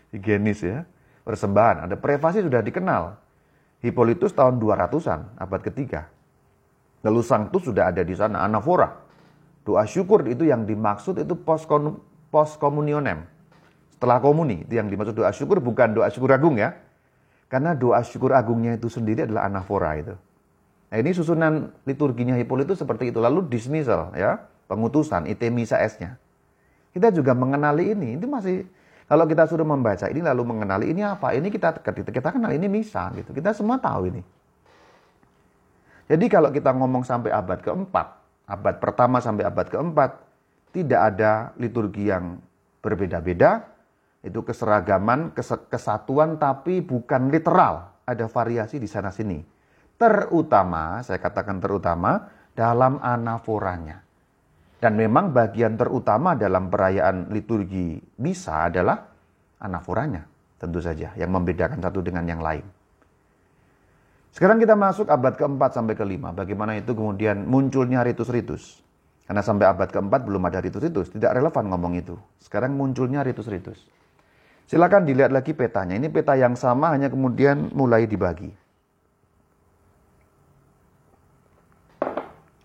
Higienis 0.10 0.66
ya. 0.66 0.90
Persembahan, 1.22 1.86
ada 1.86 1.94
privasi 1.94 2.42
sudah 2.42 2.66
dikenal. 2.66 3.22
Hippolytus 3.86 4.34
tahun 4.34 4.58
200-an, 4.58 5.38
abad 5.38 5.62
ketiga. 5.62 6.10
Lalu 7.06 7.22
Sanctus 7.22 7.70
sudah 7.70 7.94
ada 7.94 8.02
di 8.02 8.18
sana, 8.18 8.42
anafora. 8.42 8.90
Doa 9.62 9.86
syukur 9.86 10.26
itu 10.26 10.50
yang 10.50 10.66
dimaksud 10.66 11.22
itu 11.22 11.38
post 11.38 12.58
communionem. 12.58 13.30
Setelah 13.94 14.18
komuni, 14.18 14.66
itu 14.66 14.74
yang 14.74 14.90
dimaksud 14.90 15.14
doa 15.14 15.30
syukur 15.30 15.62
bukan 15.62 15.94
doa 15.94 16.10
syukur 16.10 16.34
agung 16.34 16.58
ya. 16.58 16.74
Karena 17.46 17.78
doa 17.78 18.02
syukur 18.02 18.34
agungnya 18.34 18.74
itu 18.74 18.90
sendiri 18.90 19.30
adalah 19.30 19.46
anafora 19.46 19.94
itu. 20.02 20.18
Nah 20.90 20.98
ini 20.98 21.14
susunan 21.14 21.70
liturginya 21.86 22.34
Hippolytus 22.34 22.82
seperti 22.82 23.14
itu. 23.14 23.22
Lalu 23.22 23.46
dismissal 23.46 24.10
ya, 24.18 24.42
pengutusan, 24.66 25.30
itemisa 25.30 25.78
S-nya. 25.86 26.18
Kita 26.90 27.14
juga 27.14 27.38
mengenali 27.38 27.94
ini. 27.94 28.18
Itu 28.18 28.26
masih 28.26 28.66
kalau 29.06 29.26
kita 29.30 29.46
sudah 29.50 29.66
membaca 29.66 30.10
ini 30.10 30.22
lalu 30.22 30.46
mengenali 30.46 30.90
ini 30.90 31.06
apa? 31.06 31.34
Ini 31.34 31.50
kita 31.50 31.82
kita, 31.82 32.10
kita 32.10 32.30
kenal 32.34 32.54
ini 32.54 32.66
misa 32.66 33.14
gitu. 33.14 33.34
Kita 33.34 33.54
semua 33.54 33.78
tahu 33.78 34.10
ini. 34.10 34.22
Jadi 36.10 36.26
kalau 36.26 36.50
kita 36.50 36.74
ngomong 36.74 37.06
sampai 37.06 37.30
abad 37.30 37.62
keempat, 37.62 38.08
abad 38.50 38.76
pertama 38.82 39.22
sampai 39.22 39.46
abad 39.46 39.70
keempat, 39.70 40.18
tidak 40.74 41.02
ada 41.14 41.54
liturgi 41.62 42.10
yang 42.10 42.42
berbeda-beda, 42.82 43.70
itu 44.26 44.42
keseragaman, 44.42 45.38
kesatuan 45.70 46.42
tapi 46.42 46.82
bukan 46.82 47.30
literal, 47.30 47.94
ada 48.10 48.26
variasi 48.26 48.82
di 48.82 48.90
sana 48.90 49.14
sini. 49.14 49.59
Terutama, 50.00 51.04
saya 51.04 51.20
katakan 51.20 51.60
terutama 51.60 52.32
dalam 52.56 53.04
anaforanya. 53.04 54.00
Dan 54.80 54.96
memang 54.96 55.36
bagian 55.36 55.76
terutama 55.76 56.40
dalam 56.40 56.72
perayaan 56.72 57.28
liturgi 57.36 58.00
misa 58.24 58.72
adalah 58.72 59.12
anaforanya, 59.60 60.24
tentu 60.56 60.80
saja, 60.80 61.12
yang 61.20 61.36
membedakan 61.36 61.84
satu 61.84 62.00
dengan 62.00 62.24
yang 62.24 62.40
lain. 62.40 62.64
Sekarang 64.32 64.56
kita 64.56 64.80
masuk 64.80 65.12
abad 65.12 65.36
keempat 65.36 65.76
sampai 65.76 66.00
kelima. 66.00 66.32
Bagaimana 66.32 66.80
itu 66.80 66.96
kemudian 66.96 67.44
munculnya 67.44 68.00
ritus-ritus. 68.08 68.80
Karena 69.28 69.44
sampai 69.44 69.68
abad 69.68 69.92
keempat 69.92 70.24
belum 70.24 70.48
ada 70.48 70.64
ritus-ritus, 70.64 71.12
tidak 71.12 71.36
relevan 71.36 71.68
ngomong 71.76 72.00
itu. 72.00 72.16
Sekarang 72.40 72.72
munculnya 72.72 73.20
ritus-ritus. 73.20 73.84
Silakan 74.64 75.04
dilihat 75.04 75.36
lagi 75.36 75.52
petanya. 75.52 76.00
Ini 76.00 76.08
peta 76.08 76.40
yang 76.40 76.56
sama 76.56 76.96
hanya 76.96 77.12
kemudian 77.12 77.74
mulai 77.76 78.08
dibagi. 78.08 78.69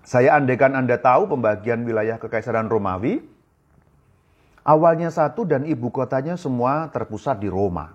Saya 0.04 0.36
andaikan 0.36 0.76
Anda 0.76 1.00
tahu 1.00 1.32
pembagian 1.32 1.88
wilayah 1.88 2.20
Kekaisaran 2.20 2.68
Romawi, 2.68 3.24
awalnya 4.68 5.08
satu 5.08 5.48
dan 5.48 5.64
ibu 5.64 5.88
kotanya 5.88 6.36
semua 6.36 6.92
terpusat 6.92 7.40
di 7.40 7.48
Roma. 7.48 7.88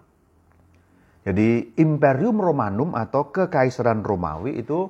Jadi 1.22 1.78
Imperium 1.78 2.42
Romanum 2.42 2.98
atau 2.98 3.30
Kekaisaran 3.30 4.02
Romawi 4.02 4.58
itu 4.58 4.90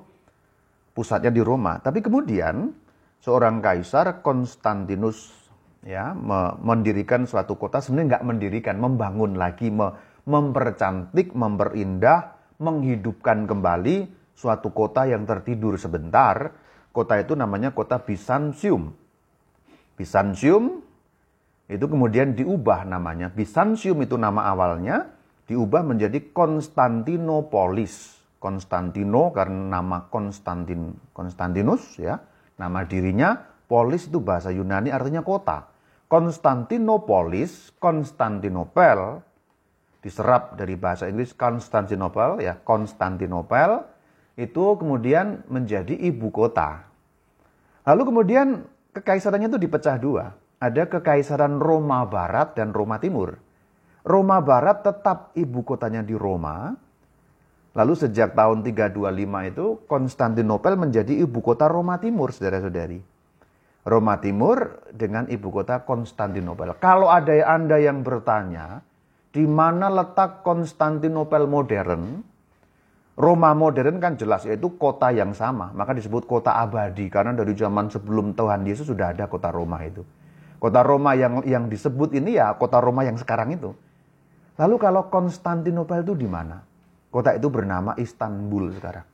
pusatnya 0.96 1.28
di 1.28 1.44
Roma. 1.44 1.84
Tapi 1.84 2.00
kemudian 2.00 2.72
seorang 3.20 3.60
kaisar 3.60 4.24
Konstantinus 4.24 5.36
ya 5.84 6.16
mendirikan 6.64 7.28
suatu 7.28 7.60
kota 7.60 7.84
sebenarnya 7.84 8.16
nggak 8.16 8.28
mendirikan 8.28 8.76
membangun 8.80 9.36
lagi 9.36 9.72
mempercantik 10.24 11.36
memperindah 11.36 12.36
menghidupkan 12.60 13.48
kembali 13.48 14.08
suatu 14.36 14.72
kota 14.72 15.08
yang 15.08 15.24
tertidur 15.28 15.76
sebentar 15.76 16.52
kota 16.92 17.22
itu 17.22 17.38
namanya 17.38 17.72
kota 17.72 18.02
Bisantium 18.02 18.94
Bisantium 20.00 20.80
itu 21.70 21.86
kemudian 21.86 22.34
diubah 22.34 22.88
namanya. 22.88 23.30
Bisantium 23.30 24.00
itu 24.02 24.16
nama 24.16 24.48
awalnya 24.48 25.12
diubah 25.46 25.84
menjadi 25.84 26.32
Konstantinopolis. 26.32 28.18
Konstantino 28.40 29.36
karena 29.36 29.76
nama 29.84 30.08
Konstantin 30.08 30.96
Konstantinus 31.12 32.00
ya. 32.00 32.24
Nama 32.56 32.88
dirinya 32.88 33.36
Polis 33.70 34.10
itu 34.10 34.18
bahasa 34.18 34.50
Yunani 34.50 34.90
artinya 34.90 35.22
kota. 35.22 35.70
Konstantinopolis, 36.10 37.70
Konstantinopel, 37.78 39.22
diserap 40.02 40.58
dari 40.58 40.74
bahasa 40.74 41.06
Inggris 41.06 41.38
Konstantinopel, 41.38 42.42
ya. 42.42 42.58
Konstantinopel, 42.66 43.86
itu 44.40 44.80
kemudian 44.80 45.44
menjadi 45.52 45.92
ibu 45.92 46.32
kota. 46.32 46.88
Lalu 47.84 48.02
kemudian 48.08 48.64
kekaisarannya 48.96 49.52
itu 49.52 49.60
dipecah 49.60 50.00
dua. 50.00 50.32
Ada 50.64 50.88
kekaisaran 50.88 51.60
Roma 51.60 52.08
Barat 52.08 52.56
dan 52.56 52.72
Roma 52.72 53.04
Timur. 53.04 53.36
Roma 54.08 54.40
Barat 54.40 54.84
tetap 54.84 55.36
ibu 55.36 55.60
kotanya 55.68 56.00
di 56.00 56.16
Roma. 56.16 56.72
Lalu 57.76 57.94
sejak 57.96 58.34
tahun 58.34 58.64
325 58.64 59.52
itu 59.52 59.66
Konstantinopel 59.86 60.74
menjadi 60.80 61.14
ibu 61.20 61.40
kota 61.40 61.68
Roma 61.70 62.00
Timur, 62.00 62.32
saudara-saudari. 62.32 63.00
Roma 63.88 64.20
Timur 64.20 64.84
dengan 64.92 65.28
ibu 65.32 65.48
kota 65.52 65.84
Konstantinopel. 65.88 66.76
Kalau 66.82 67.08
ada 67.08 67.32
Anda 67.48 67.80
yang 67.80 68.04
bertanya, 68.04 68.84
di 69.32 69.46
mana 69.48 69.88
letak 69.88 70.44
Konstantinopel 70.44 71.48
modern? 71.48 72.26
Roma 73.20 73.52
modern 73.52 74.00
kan 74.00 74.16
jelas 74.16 74.48
yaitu 74.48 74.80
kota 74.80 75.12
yang 75.12 75.36
sama, 75.36 75.76
maka 75.76 75.92
disebut 75.92 76.24
kota 76.24 76.56
abadi 76.56 77.12
karena 77.12 77.36
dari 77.36 77.52
zaman 77.52 77.92
sebelum 77.92 78.32
Tuhan 78.32 78.64
Yesus 78.64 78.88
sudah 78.88 79.12
ada 79.12 79.28
kota 79.28 79.52
Roma 79.52 79.84
itu. 79.84 80.08
Kota 80.56 80.80
Roma 80.80 81.20
yang 81.20 81.44
yang 81.44 81.68
disebut 81.68 82.16
ini 82.16 82.40
ya 82.40 82.56
kota 82.56 82.80
Roma 82.80 83.04
yang 83.04 83.20
sekarang 83.20 83.52
itu. 83.52 83.76
Lalu 84.56 84.76
kalau 84.80 85.12
Konstantinopel 85.12 86.08
itu 86.08 86.16
di 86.16 86.28
mana? 86.32 86.64
Kota 87.12 87.36
itu 87.36 87.52
bernama 87.52 87.92
Istanbul 88.00 88.72
sekarang 88.76 89.08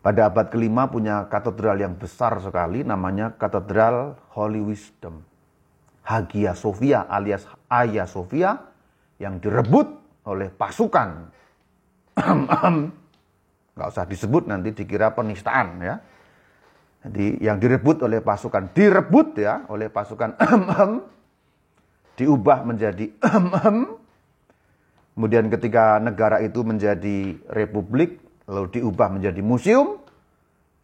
pada 0.00 0.32
abad 0.32 0.48
kelima 0.48 0.88
punya 0.88 1.28
katedral 1.28 1.76
yang 1.76 1.92
besar 1.96 2.40
sekali 2.40 2.80
namanya 2.84 3.36
Katedral 3.36 4.16
Holy 4.32 4.60
Wisdom. 4.64 5.20
Hagia 6.00 6.56
Sophia 6.56 7.04
alias 7.04 7.44
Hagia 7.68 8.08
Sophia 8.08 8.56
yang 9.20 9.36
direbut 9.38 9.86
oleh 10.24 10.48
pasukan. 10.48 11.28
Gak 13.80 13.88
usah 13.96 14.04
disebut 14.04 14.44
nanti 14.50 14.76
dikira 14.76 15.12
penistaan 15.16 15.80
ya. 15.80 15.96
Jadi 17.00 17.40
yang 17.40 17.56
direbut 17.56 18.04
oleh 18.04 18.20
pasukan, 18.20 18.76
direbut 18.76 19.40
ya 19.40 19.64
oleh 19.72 19.88
pasukan 19.88 20.36
diubah 22.20 22.58
menjadi 22.68 23.08
kemudian 25.16 25.48
ketika 25.48 25.96
negara 25.96 26.44
itu 26.44 26.60
menjadi 26.60 27.40
republik 27.48 28.20
lalu 28.50 28.80
diubah 28.80 29.08
menjadi 29.08 29.40
museum. 29.40 30.02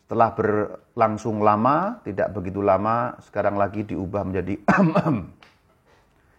Setelah 0.06 0.38
berlangsung 0.38 1.42
lama, 1.42 1.98
tidak 2.06 2.30
begitu 2.30 2.62
lama, 2.62 3.18
sekarang 3.26 3.58
lagi 3.58 3.82
diubah 3.82 4.22
menjadi 4.22 4.54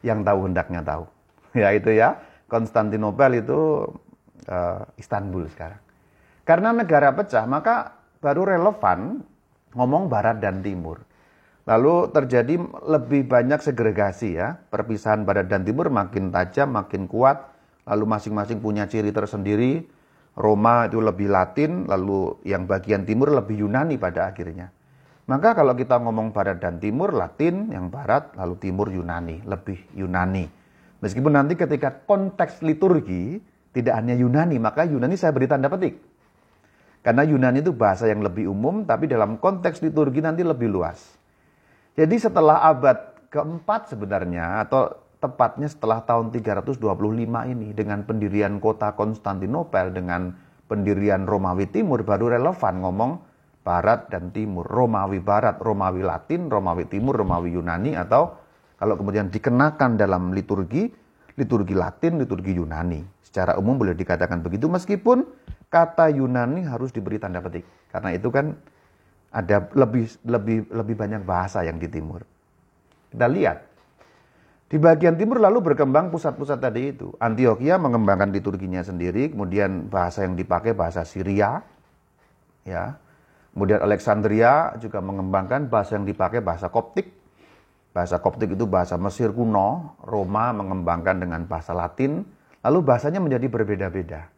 yang 0.08 0.24
tahu 0.24 0.40
hendaknya 0.48 0.82
tahu. 0.82 1.06
Ya 1.58 1.74
itu 1.76 1.90
ya, 1.92 2.22
Konstantinopel 2.48 3.44
itu 3.44 3.92
uh, 4.48 4.84
Istanbul 4.98 5.52
sekarang. 5.52 5.80
Karena 6.48 6.72
negara 6.72 7.12
pecah, 7.12 7.44
maka 7.44 7.92
baru 8.24 8.48
relevan 8.56 9.22
ngomong 9.76 10.08
barat 10.08 10.40
dan 10.40 10.64
timur. 10.64 11.04
Lalu 11.68 12.16
terjadi 12.16 12.56
lebih 12.88 13.28
banyak 13.28 13.60
segregasi 13.60 14.40
ya, 14.40 14.56
perpisahan 14.56 15.28
barat 15.28 15.52
dan 15.52 15.68
timur 15.68 15.92
makin 15.92 16.32
tajam, 16.32 16.72
makin 16.72 17.12
kuat, 17.12 17.52
lalu 17.84 18.08
masing-masing 18.08 18.64
punya 18.64 18.88
ciri 18.88 19.12
tersendiri, 19.12 19.84
Roma 20.38 20.88
itu 20.88 21.04
lebih 21.04 21.28
Latin, 21.28 21.84
lalu 21.84 22.40
yang 22.48 22.64
bagian 22.64 23.04
timur 23.04 23.36
lebih 23.36 23.68
Yunani 23.68 24.00
pada 24.00 24.32
akhirnya. 24.32 24.72
Maka 25.28 25.60
kalau 25.60 25.76
kita 25.76 26.00
ngomong 26.00 26.32
barat 26.32 26.64
dan 26.64 26.80
timur, 26.80 27.12
Latin, 27.12 27.68
yang 27.76 27.92
barat, 27.92 28.32
lalu 28.40 28.56
timur 28.64 28.88
Yunani, 28.88 29.44
lebih 29.44 29.92
Yunani. 29.92 30.48
Meskipun 31.04 31.36
nanti 31.36 31.60
ketika 31.60 31.92
konteks 32.08 32.64
liturgi 32.64 33.44
tidak 33.72 33.94
hanya 34.00 34.16
Yunani, 34.16 34.58
maka 34.58 34.88
Yunani 34.88 35.16
saya 35.20 35.32
beri 35.36 35.48
tanda 35.50 35.68
petik. 35.68 36.00
Karena 37.02 37.24
Yunani 37.24 37.64
itu 37.64 37.72
bahasa 37.72 38.10
yang 38.10 38.20
lebih 38.20 38.52
umum, 38.52 38.84
tapi 38.84 39.08
dalam 39.08 39.40
konteks 39.40 39.80
liturgi 39.80 40.20
nanti 40.20 40.44
lebih 40.44 40.68
luas. 40.68 41.16
Jadi 41.96 42.16
setelah 42.20 42.68
abad 42.68 43.30
keempat 43.32 43.96
sebenarnya, 43.96 44.64
atau 44.68 44.92
tepatnya 45.18 45.66
setelah 45.66 46.06
tahun 46.06 46.30
325 46.30 46.84
ini 47.54 47.74
dengan 47.74 48.06
pendirian 48.06 48.62
kota 48.62 48.94
Konstantinopel 48.94 49.96
dengan 49.96 50.36
pendirian 50.68 51.26
Romawi 51.26 51.72
Timur 51.72 52.04
baru 52.06 52.38
relevan 52.38 52.84
ngomong 52.84 53.12
Barat 53.66 54.08
dan 54.08 54.32
Timur, 54.32 54.64
Romawi 54.64 55.20
Barat, 55.20 55.60
Romawi 55.60 56.00
Latin, 56.00 56.48
Romawi 56.48 56.88
Timur, 56.88 57.20
Romawi 57.20 57.52
Yunani 57.52 58.00
atau 58.00 58.40
kalau 58.78 58.96
kemudian 58.96 59.34
dikenakan 59.34 59.98
dalam 59.98 60.32
liturgi, 60.32 60.88
liturgi 61.38 61.78
Latin, 61.78 62.20
liturgi 62.20 62.58
Yunani. 62.58 63.06
Secara 63.22 63.56
umum 63.62 63.78
boleh 63.78 63.94
dikatakan 63.94 64.42
begitu 64.42 64.66
meskipun 64.68 65.24
kata 65.70 66.10
Yunani 66.12 66.66
harus 66.66 66.90
diberi 66.90 67.22
tanda 67.22 67.40
petik 67.40 67.68
karena 67.94 68.16
itu 68.16 68.34
kan 68.34 68.58
ada 69.30 69.70
lebih 69.76 70.10
lebih 70.26 70.72
lebih 70.72 70.96
banyak 70.98 71.22
bahasa 71.22 71.62
yang 71.62 71.78
di 71.78 71.86
timur. 71.92 72.26
Kita 73.14 73.28
lihat 73.30 73.68
di 74.68 74.76
bagian 74.76 75.16
timur 75.16 75.40
lalu 75.40 75.64
berkembang 75.64 76.12
pusat-pusat 76.12 76.60
tadi 76.60 76.92
itu. 76.92 77.16
Antioquia 77.24 77.80
mengembangkan 77.80 78.36
liturginya 78.36 78.84
sendiri, 78.84 79.32
kemudian 79.32 79.88
bahasa 79.88 80.28
yang 80.28 80.36
dipakai 80.36 80.76
bahasa 80.76 81.08
Syria, 81.08 81.64
ya. 82.68 83.00
Kemudian 83.56 83.82
Alexandria 83.82 84.76
juga 84.78 85.02
mengembangkan 85.02 85.72
bahasa 85.72 85.98
yang 85.98 86.06
dipakai 86.06 86.44
bahasa 86.44 86.70
Koptik. 86.70 87.10
Bahasa 87.98 88.22
Koptik 88.22 88.54
itu 88.54 88.70
bahasa 88.70 88.94
Mesir 89.02 89.34
kuno, 89.34 89.98
Roma 90.06 90.54
mengembangkan 90.54 91.18
dengan 91.18 91.50
bahasa 91.50 91.74
Latin, 91.74 92.22
lalu 92.62 92.86
bahasanya 92.86 93.18
menjadi 93.18 93.50
berbeda-beda. 93.50 94.30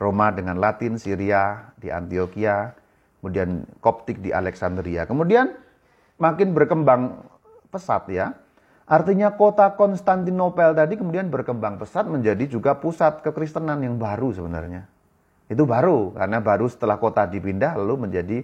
Roma 0.00 0.32
dengan 0.32 0.56
Latin, 0.56 0.96
Syria 0.96 1.68
di 1.76 1.92
Antioquia, 1.92 2.72
kemudian 3.20 3.68
Koptik 3.84 4.24
di 4.24 4.32
Alexandria. 4.32 5.04
Kemudian 5.04 5.52
makin 6.16 6.56
berkembang 6.56 7.28
pesat 7.68 8.08
ya. 8.08 8.32
Artinya 8.88 9.36
kota 9.36 9.76
Konstantinopel 9.76 10.72
tadi 10.72 10.96
kemudian 10.96 11.28
berkembang 11.28 11.76
pesat 11.76 12.08
menjadi 12.08 12.48
juga 12.48 12.72
pusat 12.80 13.20
kekristenan 13.20 13.84
yang 13.84 14.00
baru 14.00 14.32
sebenarnya. 14.32 14.88
Itu 15.52 15.68
baru 15.68 16.16
karena 16.16 16.40
baru 16.40 16.72
setelah 16.72 16.96
kota 16.96 17.28
dipindah 17.28 17.76
lalu 17.76 18.08
menjadi 18.08 18.40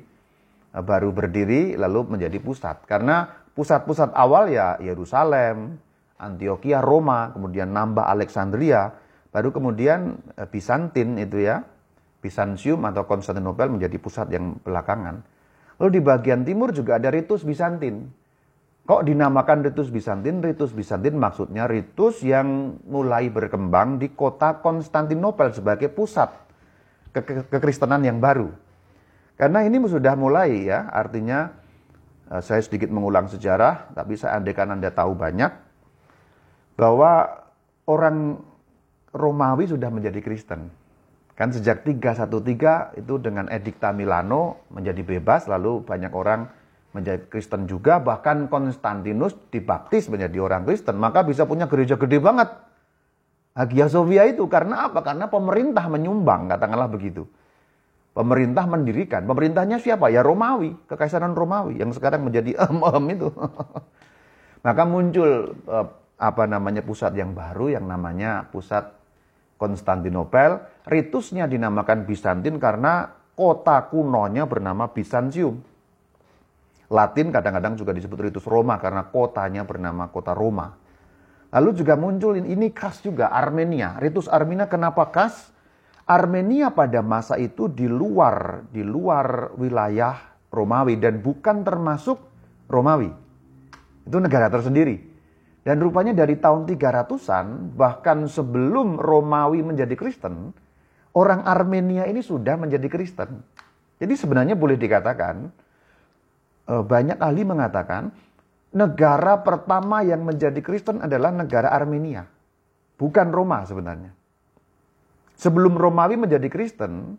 eh, 0.77 0.85
baru 0.85 1.17
berdiri 1.17 1.81
lalu 1.81 2.13
menjadi 2.13 2.37
pusat. 2.45 2.85
Karena 2.85 3.40
pusat-pusat 3.55 4.15
awal 4.15 4.51
ya 4.51 4.77
Yerusalem, 4.79 5.79
Antioquia, 6.21 6.85
Roma, 6.85 7.33
kemudian 7.33 7.73
nambah 7.73 8.05
Alexandria, 8.05 8.93
baru 9.33 9.51
kemudian 9.51 10.21
eh, 10.37 10.47
Bizantin 10.47 11.17
itu 11.17 11.41
ya, 11.41 11.65
Bizantium 12.21 12.85
atau 12.85 13.09
Konstantinopel 13.09 13.73
menjadi 13.73 13.97
pusat 13.97 14.29
yang 14.29 14.61
belakangan. 14.61 15.25
Lalu 15.81 15.91
di 15.97 16.01
bagian 16.05 16.45
timur 16.45 16.77
juga 16.77 17.01
ada 17.01 17.09
ritus 17.09 17.41
Bizantin. 17.41 18.13
Kok 18.85 19.09
dinamakan 19.09 19.65
ritus 19.65 19.89
Bizantin? 19.89 20.45
Ritus 20.45 20.77
Bizantin 20.77 21.17
maksudnya 21.17 21.65
ritus 21.65 22.21
yang 22.21 22.77
mulai 22.85 23.33
berkembang 23.33 23.97
di 23.97 24.13
kota 24.13 24.61
Konstantinopel 24.61 25.57
sebagai 25.57 25.89
pusat 25.89 26.29
ke 27.17 27.49
kekristenan 27.49 28.05
yang 28.05 28.21
baru. 28.21 28.53
Karena 29.41 29.65
ini 29.65 29.81
sudah 29.89 30.13
mulai 30.21 30.69
ya, 30.69 30.93
artinya 30.93 31.49
saya 32.39 32.63
sedikit 32.63 32.95
mengulang 32.95 33.27
sejarah, 33.27 33.91
tapi 33.91 34.15
saya 34.15 34.39
andaikan 34.39 34.71
Anda 34.71 34.95
tahu 34.95 35.19
banyak, 35.19 35.51
bahwa 36.79 37.43
orang 37.91 38.39
Romawi 39.11 39.67
sudah 39.67 39.91
menjadi 39.91 40.23
Kristen. 40.23 40.71
Kan 41.35 41.51
sejak 41.51 41.83
313 41.83 43.03
itu 43.03 43.19
dengan 43.19 43.51
Edikta 43.51 43.91
Milano 43.91 44.63
menjadi 44.71 45.03
bebas, 45.03 45.51
lalu 45.51 45.83
banyak 45.83 46.15
orang 46.15 46.47
menjadi 46.95 47.27
Kristen 47.27 47.67
juga, 47.67 47.99
bahkan 47.99 48.47
Konstantinus 48.47 49.35
dibaptis 49.51 50.07
menjadi 50.07 50.39
orang 50.39 50.63
Kristen, 50.63 51.03
maka 51.03 51.27
bisa 51.27 51.51
punya 51.51 51.67
gereja 51.67 51.99
gede 51.99 52.23
banget. 52.23 52.47
Hagia 53.59 53.91
Sophia 53.91 54.31
itu 54.31 54.47
karena 54.47 54.87
apa? 54.87 55.03
Karena 55.03 55.27
pemerintah 55.27 55.91
menyumbang, 55.91 56.47
katakanlah 56.47 56.87
begitu. 56.87 57.27
Pemerintah 58.11 58.67
mendirikan. 58.67 59.23
Pemerintahnya 59.23 59.79
siapa? 59.79 60.11
Ya 60.11 60.27
Romawi, 60.27 60.75
kekaisaran 60.91 61.31
Romawi 61.33 61.79
yang 61.79 61.95
sekarang 61.95 62.27
menjadi 62.27 62.59
em-em 62.67 63.05
itu. 63.15 63.29
Maka 64.67 64.83
muncul 64.85 65.55
eh, 65.55 65.87
apa 66.21 66.45
namanya 66.45 66.85
pusat 66.85 67.17
yang 67.17 67.33
baru 67.33 67.73
yang 67.73 67.87
namanya 67.87 68.51
pusat 68.51 68.93
Konstantinopel. 69.61 70.61
Ritusnya 70.89 71.45
dinamakan 71.47 72.09
Bizantin 72.09 72.57
karena 72.57 73.13
kota 73.37 73.89
kunonya 73.93 74.49
bernama 74.49 74.89
Bizantium. 74.91 75.61
Latin 76.91 77.31
kadang-kadang 77.31 77.79
juga 77.79 77.95
disebut 77.95 78.19
ritus 78.19 78.43
Roma 78.51 78.75
karena 78.83 79.07
kotanya 79.07 79.63
bernama 79.63 80.11
kota 80.11 80.35
Roma. 80.35 80.75
Lalu 81.55 81.71
juga 81.83 81.95
muncul 81.95 82.35
ini 82.35 82.75
khas 82.75 82.99
juga 82.99 83.31
Armenia. 83.31 83.95
Ritus 84.03 84.27
Armenia 84.27 84.67
kenapa 84.67 85.07
khas? 85.07 85.55
Armenia 86.11 86.75
pada 86.75 87.07
masa 87.07 87.39
itu 87.39 87.71
di 87.71 87.87
luar 87.87 88.67
di 88.75 88.83
luar 88.83 89.55
wilayah 89.55 90.19
Romawi 90.51 90.99
dan 90.99 91.23
bukan 91.23 91.63
termasuk 91.63 92.19
Romawi. 92.67 93.15
Itu 94.03 94.19
negara 94.19 94.51
tersendiri. 94.51 94.99
Dan 95.63 95.79
rupanya 95.79 96.11
dari 96.11 96.35
tahun 96.35 96.67
300-an 96.67 97.79
bahkan 97.79 98.27
sebelum 98.27 98.99
Romawi 98.99 99.63
menjadi 99.63 99.95
Kristen, 99.95 100.51
orang 101.15 101.47
Armenia 101.47 102.11
ini 102.11 102.19
sudah 102.27 102.59
menjadi 102.59 102.91
Kristen. 102.91 103.47
Jadi 104.03 104.15
sebenarnya 104.19 104.59
boleh 104.59 104.75
dikatakan 104.75 105.47
eh, 106.67 106.83
banyak 106.83 107.23
ahli 107.23 107.43
mengatakan 107.47 108.11
negara 108.75 109.47
pertama 109.47 110.03
yang 110.03 110.27
menjadi 110.27 110.59
Kristen 110.59 111.07
adalah 111.07 111.31
negara 111.31 111.71
Armenia. 111.71 112.27
Bukan 112.99 113.31
Roma 113.31 113.63
sebenarnya. 113.63 114.20
Sebelum 115.41 115.81
Romawi 115.81 116.21
menjadi 116.21 116.53
Kristen, 116.53 117.17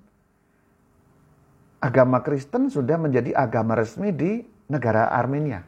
agama 1.82 2.22
Kristen 2.22 2.70
sudah 2.70 3.02
menjadi 3.02 3.34
agama 3.34 3.74
resmi 3.74 4.14
di 4.14 4.46
negara 4.70 5.10
Armenia. 5.10 5.66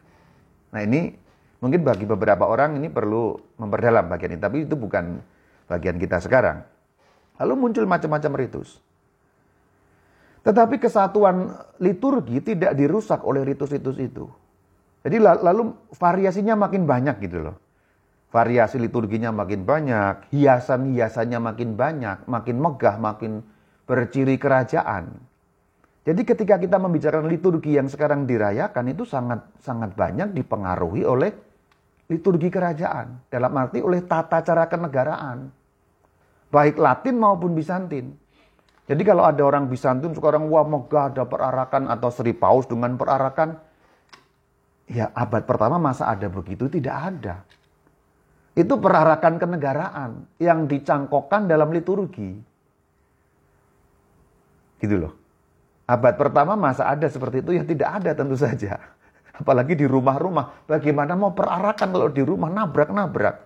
Nah 0.69 0.85
ini 0.85 1.17
mungkin 1.57 1.81
bagi 1.81 2.05
beberapa 2.05 2.45
orang 2.45 2.77
ini 2.77 2.93
perlu 2.93 3.33
memperdalam 3.57 4.05
bagian 4.05 4.37
ini, 4.37 4.41
tapi 4.41 4.69
itu 4.69 4.77
bukan 4.77 5.17
bagian 5.65 5.97
kita 5.97 6.21
sekarang. 6.21 6.61
Lalu 7.41 7.53
muncul 7.57 7.89
macam-macam 7.89 8.45
ritus. 8.45 8.77
Tetapi 10.45 10.77
kesatuan 10.77 11.57
liturgi 11.81 12.37
tidak 12.53 12.77
dirusak 12.77 13.25
oleh 13.25 13.41
ritus-ritus 13.41 13.97
itu. 13.97 14.29
Jadi 15.01 15.17
lalu 15.17 15.73
variasinya 15.97 16.53
makin 16.53 16.85
banyak 16.85 17.17
gitu 17.25 17.49
loh. 17.49 17.62
Variasi 18.33 18.81
liturginya 18.81 19.29
makin 19.29 19.61
banyak, 19.61 20.33
hiasan-hiasannya 20.33 21.37
makin 21.37 21.77
banyak, 21.77 22.25
makin 22.25 22.57
megah, 22.57 22.97
makin 22.97 23.45
berciri 23.85 24.41
kerajaan. 24.41 25.21
Jadi 26.01 26.21
ketika 26.25 26.57
kita 26.57 26.81
membicarakan 26.81 27.29
liturgi 27.29 27.77
yang 27.77 27.85
sekarang 27.85 28.25
dirayakan 28.25 28.89
itu 28.89 29.05
sangat 29.05 29.45
sangat 29.61 29.93
banyak 29.93 30.33
dipengaruhi 30.33 31.05
oleh 31.05 31.29
liturgi 32.09 32.49
kerajaan. 32.49 33.21
Dalam 33.29 33.53
arti 33.53 33.85
oleh 33.85 34.01
tata 34.01 34.41
cara 34.41 34.65
kenegaraan. 34.65 35.53
Baik 36.49 36.81
Latin 36.81 37.21
maupun 37.21 37.53
Bizantin. 37.53 38.17
Jadi 38.89 39.01
kalau 39.05 39.29
ada 39.29 39.45
orang 39.45 39.69
Bizantin 39.69 40.11
sekarang 40.11 40.49
wah 40.49 40.65
megah 40.65 41.13
ada 41.13 41.23
perarakan 41.23 41.85
atau 41.85 42.09
Sri 42.09 42.33
Paus 42.33 42.65
dengan 42.65 42.97
perarakan. 42.97 43.61
Ya 44.89 45.13
abad 45.13 45.45
pertama 45.45 45.77
masa 45.77 46.09
ada 46.09 46.27
begitu? 46.27 46.65
Tidak 46.65 46.91
ada. 46.97 47.45
Itu 48.53 48.77
perarakan 48.77 49.41
kenegaraan 49.41 50.29
yang 50.37 50.69
dicangkokkan 50.69 51.49
dalam 51.49 51.73
liturgi. 51.73 52.37
Gitu 54.77 54.95
loh. 54.99 55.13
Abad 55.89 56.15
pertama 56.15 56.53
masa 56.53 56.87
ada 56.87 57.09
seperti 57.09 57.41
itu 57.41 57.51
ya 57.57 57.63
tidak 57.65 57.89
ada 58.01 58.11
tentu 58.13 58.37
saja. 58.37 58.77
Apalagi 59.41 59.73
di 59.73 59.89
rumah-rumah. 59.89 60.69
Bagaimana 60.69 61.17
mau 61.17 61.33
perarakan 61.33 61.89
kalau 61.89 62.09
di 62.13 62.21
rumah 62.21 62.53
nabrak-nabrak. 62.53 63.37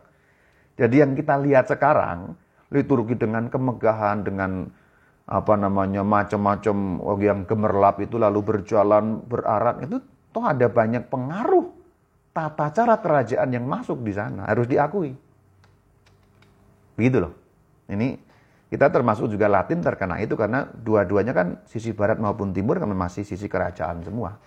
Jadi 0.78 0.95
yang 0.99 1.16
kita 1.16 1.39
lihat 1.39 1.72
sekarang, 1.72 2.36
liturgi 2.70 3.16
dengan 3.16 3.47
kemegahan, 3.47 4.22
dengan 4.28 4.68
apa 5.28 5.53
namanya 5.60 6.08
macam-macam 6.08 7.03
yang 7.20 7.43
gemerlap 7.43 7.99
itu 7.99 8.16
lalu 8.16 8.39
berjalan 8.47 9.20
berarak 9.28 9.84
itu 9.84 9.99
toh 10.32 10.47
ada 10.47 10.72
banyak 10.72 11.03
pengaruh 11.12 11.68
tata 12.38 12.69
cara 12.69 13.01
kerajaan 13.01 13.49
yang 13.49 13.65
masuk 13.65 14.05
di 14.05 14.13
sana 14.13 14.45
harus 14.45 14.69
diakui. 14.69 15.17
Begitu 16.93 17.17
loh. 17.17 17.33
Ini 17.89 18.13
kita 18.69 18.93
termasuk 18.93 19.33
juga 19.33 19.49
Latin 19.49 19.81
terkena 19.81 20.21
itu 20.21 20.38
karena 20.38 20.69
dua-duanya 20.69 21.33
kan 21.33 21.47
sisi 21.65 21.97
barat 21.97 22.21
maupun 22.21 22.53
timur 22.53 22.77
kan 22.77 22.93
masih 22.93 23.25
sisi 23.25 23.49
kerajaan 23.49 24.05
semua. 24.05 24.38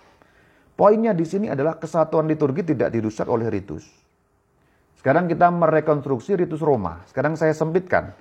Poinnya 0.79 1.11
di 1.11 1.27
sini 1.27 1.51
adalah 1.51 1.75
kesatuan 1.75 2.31
liturgi 2.31 2.63
tidak 2.63 2.95
dirusak 2.95 3.27
oleh 3.27 3.51
ritus. 3.51 3.83
Sekarang 4.95 5.27
kita 5.27 5.51
merekonstruksi 5.51 6.39
ritus 6.39 6.63
Roma. 6.63 7.03
Sekarang 7.11 7.35
saya 7.35 7.51
sempitkan. 7.51 8.15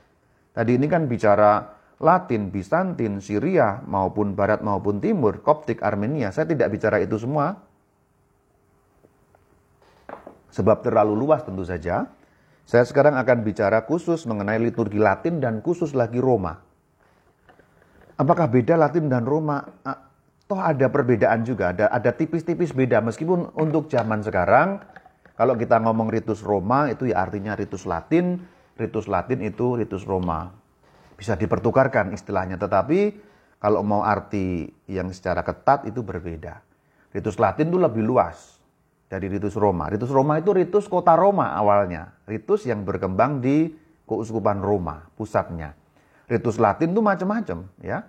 Tadi 0.50 0.80
ini 0.80 0.90
kan 0.90 1.06
bicara 1.06 1.78
Latin, 2.00 2.48
Bizantin, 2.48 3.20
Syria 3.20 3.84
maupun 3.84 4.32
barat 4.32 4.64
maupun 4.64 4.98
timur, 4.98 5.44
Koptik, 5.44 5.84
Armenia. 5.84 6.32
Saya 6.32 6.48
tidak 6.48 6.72
bicara 6.72 6.96
itu 6.98 7.20
semua. 7.20 7.69
Sebab 10.50 10.82
terlalu 10.82 11.14
luas 11.14 11.46
tentu 11.46 11.62
saja. 11.62 12.10
Saya 12.66 12.86
sekarang 12.86 13.18
akan 13.18 13.42
bicara 13.42 13.82
khusus 13.82 14.26
mengenai 14.30 14.58
liturgi 14.62 14.98
Latin 15.02 15.42
dan 15.42 15.58
khusus 15.58 15.90
lagi 15.90 16.22
Roma. 16.22 16.54
Apakah 18.14 18.46
beda 18.46 18.78
Latin 18.78 19.10
dan 19.10 19.26
Roma? 19.26 19.64
Ah, 19.82 20.06
toh 20.46 20.60
ada 20.60 20.86
perbedaan 20.86 21.42
juga, 21.42 21.74
ada 21.74 21.90
ada 21.90 22.10
tipis-tipis 22.14 22.70
beda. 22.70 23.02
Meskipun 23.02 23.56
untuk 23.58 23.90
zaman 23.90 24.22
sekarang, 24.22 24.78
kalau 25.34 25.56
kita 25.56 25.80
ngomong 25.80 26.12
ritus 26.12 26.44
Roma 26.44 26.92
itu 26.92 27.10
ya 27.10 27.24
artinya 27.24 27.56
ritus 27.56 27.88
Latin, 27.88 28.44
ritus 28.76 29.08
Latin 29.08 29.40
itu 29.40 29.80
ritus 29.80 30.04
Roma. 30.04 30.52
Bisa 31.16 31.34
dipertukarkan 31.34 32.12
istilahnya, 32.12 32.60
tetapi 32.60 33.16
kalau 33.58 33.80
mau 33.82 34.04
arti 34.04 34.68
yang 34.86 35.10
secara 35.10 35.40
ketat 35.42 35.88
itu 35.88 36.04
berbeda. 36.04 36.60
Ritus 37.10 37.40
Latin 37.40 37.72
itu 37.72 37.80
lebih 37.80 38.04
luas 38.04 38.59
dari 39.10 39.26
ritus 39.26 39.58
Roma. 39.58 39.90
Ritus 39.90 40.08
Roma 40.14 40.38
itu 40.38 40.54
ritus 40.54 40.86
kota 40.86 41.18
Roma 41.18 41.50
awalnya. 41.58 42.14
Ritus 42.30 42.62
yang 42.70 42.86
berkembang 42.86 43.42
di 43.42 43.74
keuskupan 44.06 44.62
Roma, 44.62 45.10
pusatnya. 45.18 45.74
Ritus 46.30 46.62
Latin 46.62 46.94
itu 46.94 47.02
macam-macam 47.02 47.66
ya. 47.82 48.06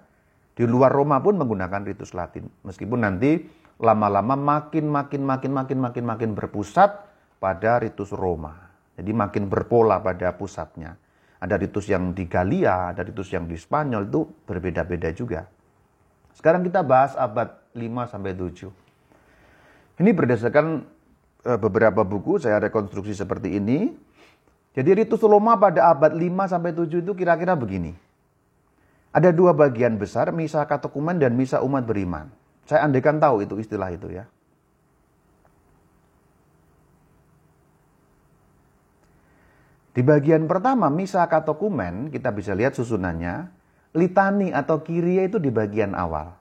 Di 0.54 0.70
luar 0.70 0.93
Roma 0.93 1.18
pun 1.18 1.41
menggunakan 1.41 1.82
ritus 1.89 2.14
Latin. 2.14 2.45
Meskipun 2.62 3.02
nanti 3.02 3.49
lama-lama 3.82 4.38
makin 4.38 4.86
makin 4.93 5.26
makin 5.26 5.52
makin 5.58 5.80
makin 5.82 6.06
makin 6.06 6.30
berpusat 6.38 7.02
pada 7.41 7.82
ritus 7.82 8.14
Roma. 8.14 8.70
Jadi 8.93 9.10
makin 9.10 9.49
berpola 9.49 9.97
pada 9.97 10.38
pusatnya. 10.38 10.93
Ada 11.41 11.58
ritus 11.58 11.89
yang 11.89 12.14
di 12.14 12.30
Galia, 12.30 12.93
ada 12.93 13.02
ritus 13.02 13.34
yang 13.34 13.49
di 13.49 13.58
Spanyol 13.58 14.06
itu 14.06 14.30
berbeda-beda 14.45 15.10
juga. 15.10 15.49
Sekarang 16.38 16.62
kita 16.62 16.86
bahas 16.86 17.18
abad 17.18 17.58
5 17.74 18.06
sampai 18.06 18.38
7. 18.38 18.81
Ini 20.02 20.18
berdasarkan 20.18 20.82
eh, 21.45 21.60
beberapa 21.62 22.02
buku 22.02 22.41
saya 22.41 22.58
rekonstruksi 22.58 23.14
seperti 23.14 23.62
ini. 23.62 23.93
Jadi 24.74 25.06
ritus 25.06 25.22
Roma 25.22 25.60
pada 25.62 25.93
abad 25.93 26.16
5 26.18 26.26
sampai 26.49 26.74
7 26.74 27.06
itu 27.06 27.14
kira-kira 27.14 27.54
begini. 27.54 27.93
Ada 29.12 29.36
dua 29.36 29.52
bagian 29.52 29.99
besar, 29.99 30.32
misa 30.32 30.64
katekumen 30.64 31.20
dan 31.20 31.36
misa 31.36 31.60
umat 31.60 31.84
beriman. 31.84 32.32
Saya 32.64 32.88
andaikan 32.88 33.20
tahu 33.20 33.43
itu 33.43 33.60
istilah 33.60 33.91
itu 33.91 34.08
ya. 34.08 34.24
Di 39.91 39.99
bagian 39.99 40.47
pertama, 40.47 40.88
misa 40.88 41.28
katokumen, 41.28 42.16
kita 42.16 42.32
bisa 42.32 42.56
lihat 42.56 42.72
susunannya, 42.72 43.52
litani 43.91 44.56
atau 44.56 44.80
kiria 44.80 45.28
itu 45.28 45.36
di 45.36 45.52
bagian 45.52 45.91
awal. 45.91 46.32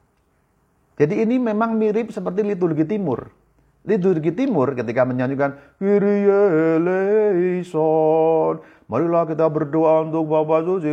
Jadi 0.94 1.26
ini 1.26 1.42
memang 1.42 1.74
mirip 1.74 2.14
seperti 2.14 2.46
liturgi 2.46 2.86
timur. 2.86 3.39
Liturgi 3.80 4.36
timur 4.36 4.76
ketika 4.76 5.08
menyanyikan 5.08 5.56
Kyrie 5.80 6.28
eleison. 6.76 8.60
Marilah 8.90 9.24
kita 9.24 9.48
berdoa 9.48 10.04
untuk 10.04 10.28
Bapa 10.28 10.60
Suci. 10.60 10.92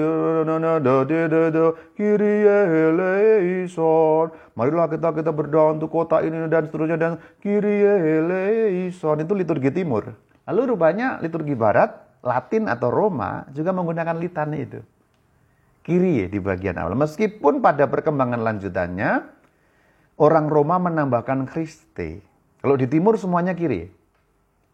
Kyrie 2.00 2.48
eleison. 2.96 4.32
Marilah 4.56 4.88
kita 4.88 5.12
kita 5.12 5.32
berdoa 5.36 5.76
untuk 5.76 5.92
kota 5.92 6.24
ini 6.24 6.48
dan 6.48 6.72
seterusnya 6.72 6.96
dan 6.96 7.20
Kyrie 7.44 8.24
eleison. 8.24 9.20
Itu 9.20 9.36
liturgi 9.36 9.68
timur. 9.76 10.16
Lalu 10.48 10.72
rupanya 10.72 11.20
liturgi 11.20 11.60
barat 11.60 12.08
Latin 12.24 12.72
atau 12.72 12.88
Roma 12.92 13.48
juga 13.52 13.76
menggunakan 13.76 14.16
litani 14.16 14.58
itu. 14.64 14.80
Kiri 15.88 16.28
di 16.28 16.40
bagian 16.44 16.76
awal. 16.76 17.00
Meskipun 17.00 17.64
pada 17.64 17.88
perkembangan 17.88 18.44
lanjutannya, 18.44 19.24
orang 20.20 20.52
Roma 20.52 20.84
menambahkan 20.84 21.48
Kriste. 21.48 22.27
Kalau 22.68 22.76
di 22.76 22.84
timur 22.92 23.16
semuanya 23.16 23.56
kiri. 23.56 23.88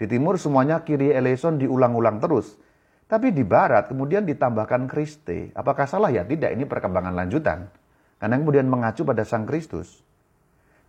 Di 0.02 0.10
timur 0.10 0.42
semuanya 0.42 0.82
kiri 0.82 1.14
eleison 1.14 1.62
diulang-ulang 1.62 2.18
terus. 2.18 2.58
Tapi 3.06 3.30
di 3.30 3.46
barat 3.46 3.86
kemudian 3.86 4.26
ditambahkan 4.26 4.90
Kriste. 4.90 5.54
Apakah 5.54 5.86
salah 5.86 6.10
ya? 6.10 6.26
Tidak, 6.26 6.58
ini 6.58 6.66
perkembangan 6.66 7.14
lanjutan. 7.14 7.70
Karena 8.18 8.42
kemudian 8.42 8.66
mengacu 8.66 9.06
pada 9.06 9.22
Sang 9.22 9.46
Kristus. 9.46 10.02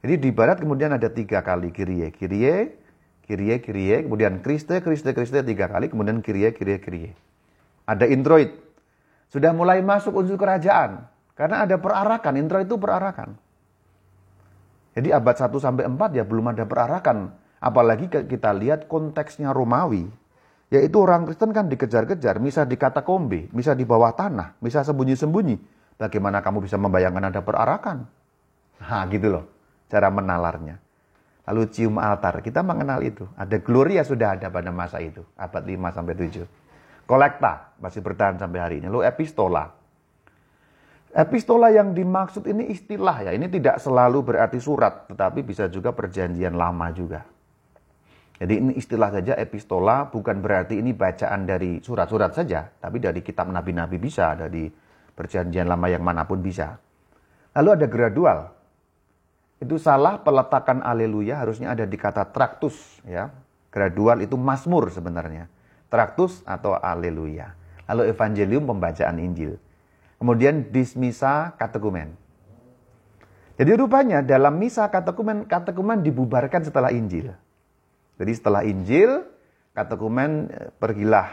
Jadi 0.01 0.17
di 0.17 0.33
barat 0.33 0.65
kemudian 0.65 0.97
ada 0.97 1.13
tiga 1.13 1.45
kali 1.45 1.77
kirie. 1.77 2.09
Kirie, 2.09 2.73
Kirie, 3.29 3.61
Kirie, 3.61 4.09
kemudian 4.09 4.41
Kriste, 4.41 4.81
Kriste, 4.81 5.13
Kriste 5.13 5.45
tiga 5.45 5.69
kali, 5.69 5.93
kemudian 5.93 6.25
Kirie, 6.25 6.57
Kirie, 6.57 6.81
Kirie. 6.81 7.13
Ada 7.85 8.09
introit. 8.09 8.57
Sudah 9.29 9.53
mulai 9.53 9.85
masuk 9.85 10.25
unsur 10.25 10.41
kerajaan. 10.41 11.05
Karena 11.37 11.69
ada 11.69 11.77
perarakan, 11.77 12.41
introit 12.41 12.65
itu 12.65 12.81
perarakan. 12.81 13.37
Jadi 14.95 15.11
abad 15.11 15.35
1 15.35 15.51
sampai 15.59 15.85
4 15.91 16.19
ya 16.19 16.25
belum 16.25 16.55
ada 16.55 16.65
perarakan. 16.65 17.35
Apalagi 17.59 18.07
kita 18.09 18.55
lihat 18.55 18.87
konteksnya 18.87 19.51
Romawi. 19.51 20.07
Yaitu 20.71 20.97
orang 21.03 21.29
Kristen 21.29 21.55
kan 21.55 21.71
dikejar-kejar, 21.71 22.41
bisa 22.43 22.67
di 22.67 22.75
katakombe, 22.75 23.47
bisa 23.53 23.77
di 23.77 23.87
bawah 23.87 24.11
tanah, 24.15 24.59
bisa 24.59 24.83
sembunyi-sembunyi. 24.83 25.57
Bagaimana 25.99 26.43
kamu 26.43 26.67
bisa 26.67 26.75
membayangkan 26.75 27.31
ada 27.31 27.41
perarakan? 27.45 28.07
Nah 28.83 29.03
gitu 29.07 29.29
loh 29.31 29.45
cara 29.87 30.11
menalarnya 30.11 30.85
lalu 31.49 31.69
cium 31.71 32.01
altar. 32.01 32.41
Kita 32.41 32.65
mengenal 32.65 33.05
itu. 33.05 33.29
Ada 33.37 33.61
gloria 33.61 34.03
sudah 34.05 34.37
ada 34.37 34.49
pada 34.49 34.73
masa 34.73 35.01
itu, 35.01 35.25
abad 35.37 35.63
5 35.65 35.93
sampai 35.93 36.15
7. 36.17 36.45
Kolekta 37.05 37.77
masih 37.81 38.01
bertahan 38.01 38.41
sampai 38.41 38.61
hari 38.61 38.75
ini. 38.81 38.89
Lalu 38.89 39.05
epistola. 39.05 39.69
Epistola 41.15 41.71
yang 41.71 41.95
dimaksud 41.95 42.43
ini 42.51 42.75
istilah 42.75 43.23
ya. 43.23 43.31
Ini 43.31 43.47
tidak 43.47 43.79
selalu 43.79 44.35
berarti 44.35 44.59
surat, 44.59 45.07
tetapi 45.07 45.47
bisa 45.47 45.71
juga 45.71 45.95
perjanjian 45.95 46.59
lama 46.59 46.91
juga. 46.91 47.23
Jadi 48.35 48.55
ini 48.59 48.73
istilah 48.75 49.15
saja 49.15 49.39
epistola 49.39 50.11
bukan 50.11 50.43
berarti 50.43 50.83
ini 50.83 50.91
bacaan 50.91 51.47
dari 51.47 51.79
surat-surat 51.79 52.35
saja, 52.35 52.67
tapi 52.67 52.99
dari 52.99 53.23
kitab 53.23 53.47
nabi-nabi 53.47 53.95
bisa, 53.95 54.35
dari 54.35 54.67
perjanjian 55.15 55.71
lama 55.71 55.87
yang 55.87 56.03
mana 56.03 56.27
pun 56.27 56.43
bisa. 56.43 56.75
Lalu 57.55 57.69
ada 57.79 57.87
gradual, 57.87 58.39
itu 59.63 59.79
salah 59.79 60.19
peletakan 60.19 60.83
aleluya 60.83 61.39
harusnya 61.39 61.73
ada 61.79 61.87
di 61.87 61.95
kata 61.95 62.27
traktus 62.35 62.99
ya. 63.07 63.31
Gradual 63.71 64.23
itu 64.23 64.35
masmur 64.35 64.91
sebenarnya. 64.91 65.47
Traktus 65.91 66.43
atau 66.43 66.75
aleluya. 66.75 67.55
Lalu 67.87 68.11
evangelium 68.11 68.67
pembacaan 68.67 69.19
Injil. 69.19 69.59
Kemudian 70.25 70.73
dismisa 70.73 71.53
katekumen. 71.61 72.17
Jadi 73.61 73.77
rupanya 73.77 74.25
dalam 74.25 74.57
misa 74.57 74.89
katekumen, 74.89 75.45
katekumen 75.45 76.01
dibubarkan 76.01 76.65
setelah 76.65 76.89
Injil. 76.97 77.29
Jadi 78.17 78.33
setelah 78.33 78.65
Injil, 78.65 79.21
katekumen 79.77 80.49
eh, 80.49 80.73
pergilah. 80.81 81.29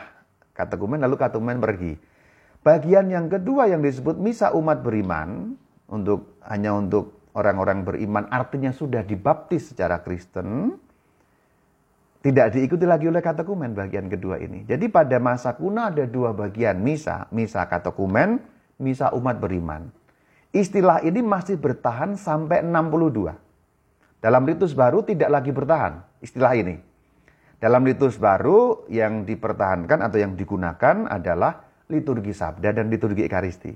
Katekumen 0.52 1.00
lalu 1.00 1.16
katekumen 1.16 1.64
pergi. 1.64 1.96
Bagian 2.68 3.08
yang 3.08 3.32
kedua 3.32 3.72
yang 3.72 3.80
disebut 3.80 4.20
misa 4.20 4.52
umat 4.52 4.84
beriman 4.84 5.56
untuk 5.88 6.36
hanya 6.44 6.76
untuk 6.76 7.32
orang-orang 7.32 7.88
beriman 7.88 8.28
artinya 8.28 8.76
sudah 8.76 9.08
dibaptis 9.08 9.72
secara 9.72 10.04
Kristen, 10.04 10.76
tidak 12.20 12.60
diikuti 12.60 12.84
lagi 12.84 13.08
oleh 13.08 13.24
katekumen 13.24 13.72
bagian 13.72 14.12
kedua 14.12 14.36
ini. 14.36 14.68
Jadi 14.68 14.92
pada 14.92 15.16
masa 15.16 15.56
kuno 15.56 15.80
ada 15.80 16.04
dua 16.04 16.36
bagian 16.36 16.76
misa, 16.76 17.32
misa 17.32 17.64
katekumen, 17.72 18.60
misa 18.82 19.13
umat 19.13 19.38
beriman. 19.38 19.93
Istilah 20.51 21.05
ini 21.05 21.21
masih 21.23 21.55
bertahan 21.55 22.17
sampai 22.19 22.65
62. 22.65 23.32
Dalam 24.19 24.43
ritus 24.43 24.75
baru 24.75 25.05
tidak 25.05 25.29
lagi 25.29 25.53
bertahan 25.53 26.01
istilah 26.19 26.53
ini. 26.57 26.75
Dalam 27.61 27.86
ritus 27.86 28.17
baru 28.17 28.89
yang 28.89 29.21
dipertahankan 29.21 30.01
atau 30.01 30.17
yang 30.17 30.34
digunakan 30.34 31.05
adalah 31.05 31.61
liturgi 31.93 32.34
sabda 32.34 32.73
dan 32.73 32.89
liturgi 32.89 33.21
ekaristi. 33.21 33.73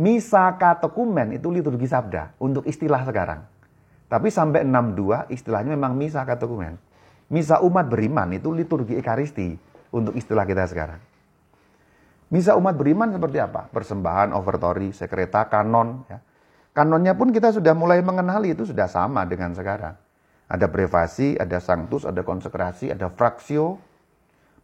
Misa 0.00 0.56
katekumen 0.56 1.36
itu 1.36 1.52
liturgi 1.52 1.84
sabda 1.84 2.40
untuk 2.40 2.64
istilah 2.64 3.04
sekarang. 3.04 3.44
Tapi 4.08 4.32
sampai 4.32 4.64
62 4.64 5.30
istilahnya 5.30 5.76
memang 5.76 5.94
misa 5.94 6.24
katekumen. 6.24 6.80
Misa 7.30 7.62
umat 7.62 7.86
beriman 7.86 8.26
itu 8.34 8.50
liturgi 8.50 8.96
ekaristi 8.98 9.54
untuk 9.94 10.16
istilah 10.16 10.42
kita 10.48 10.66
sekarang. 10.66 11.09
Misa 12.30 12.54
umat 12.54 12.78
beriman 12.78 13.10
seperti 13.10 13.42
apa? 13.42 13.66
Persembahan, 13.74 14.30
offertory, 14.30 14.94
sekreta, 14.94 15.50
kanon. 15.50 16.06
Ya. 16.06 16.22
Kanonnya 16.70 17.18
pun 17.18 17.34
kita 17.34 17.50
sudah 17.50 17.74
mulai 17.74 17.98
mengenali 18.06 18.54
itu 18.54 18.62
sudah 18.62 18.86
sama 18.86 19.26
dengan 19.26 19.50
sekarang. 19.50 19.98
Ada 20.46 20.70
privasi, 20.70 21.34
ada 21.34 21.58
sanctus, 21.58 22.06
ada 22.06 22.22
konsekrasi, 22.22 22.94
ada 22.94 23.10
fraksio, 23.10 23.82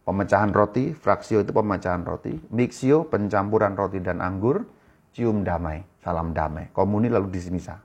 pemecahan 0.07 0.55
roti, 0.55 0.95
fraksio 0.95 1.43
itu 1.43 1.51
pemecahan 1.51 2.07
roti, 2.07 2.39
mixio, 2.55 3.03
pencampuran 3.11 3.75
roti 3.75 3.99
dan 3.99 4.23
anggur, 4.23 4.63
cium 5.11 5.43
damai, 5.43 5.83
salam 5.99 6.31
damai. 6.31 6.71
Komuni 6.71 7.11
lalu 7.11 7.27
disimisa. 7.27 7.83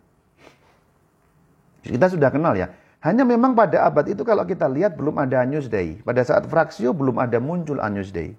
Kita 1.83 2.07
sudah 2.07 2.31
kenal 2.31 2.55
ya. 2.55 2.71
Hanya 3.03 3.27
memang 3.27 3.59
pada 3.59 3.83
abad 3.83 4.07
itu 4.07 4.23
kalau 4.23 4.47
kita 4.47 4.71
lihat 4.71 4.95
belum 4.95 5.19
ada 5.19 5.43
Agnus 5.43 5.67
Dei. 5.67 5.99
Pada 6.07 6.23
saat 6.23 6.47
Fraksio 6.47 6.95
belum 6.95 7.19
ada 7.19 7.43
muncul 7.43 7.83
Agnus 7.83 8.15
Dei. 8.15 8.39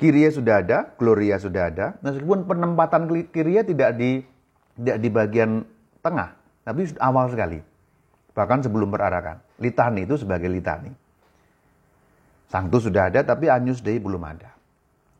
Kiria 0.00 0.32
sudah 0.32 0.64
ada, 0.64 0.88
Gloria 0.96 1.36
sudah 1.36 1.68
ada. 1.68 2.00
Meskipun 2.00 2.48
penempatan 2.48 3.04
Kiria 3.28 3.60
tidak 3.60 4.00
di 4.00 4.24
tidak 4.80 4.96
di 4.96 5.08
bagian 5.12 5.60
tengah, 6.00 6.32
tapi 6.64 6.88
awal 6.96 7.28
sekali. 7.28 7.60
Bahkan 8.32 8.64
sebelum 8.64 8.88
berarakan. 8.88 9.44
Litani 9.60 10.08
itu 10.08 10.16
sebagai 10.16 10.48
litani. 10.48 10.88
Sanctus 12.48 12.88
sudah 12.88 13.12
ada, 13.12 13.20
tapi 13.20 13.52
Agnus 13.52 13.84
Dei 13.84 14.00
belum 14.00 14.24
ada. 14.24 14.56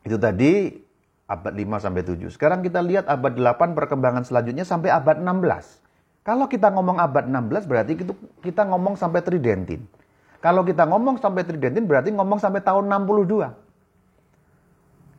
Itu 0.01 0.17
tadi 0.17 0.73
abad 1.29 1.53
5 1.53 1.77
sampai 1.77 2.01
7. 2.01 2.33
Sekarang 2.33 2.65
kita 2.65 2.81
lihat 2.81 3.05
abad 3.05 3.37
8 3.37 3.77
perkembangan 3.77 4.25
selanjutnya 4.25 4.65
sampai 4.65 4.89
abad 4.89 5.21
16. 5.21 6.25
Kalau 6.25 6.49
kita 6.49 6.73
ngomong 6.73 6.97
abad 6.97 7.29
16 7.29 7.69
berarti 7.69 7.93
kita 8.41 8.65
ngomong 8.65 8.97
sampai 8.97 9.21
Tridentin. 9.21 9.85
Kalau 10.41 10.65
kita 10.65 10.89
ngomong 10.89 11.21
sampai 11.21 11.45
Tridentin 11.45 11.85
berarti 11.85 12.09
ngomong 12.09 12.41
sampai 12.41 12.65
tahun 12.65 12.89
62. 12.89 13.70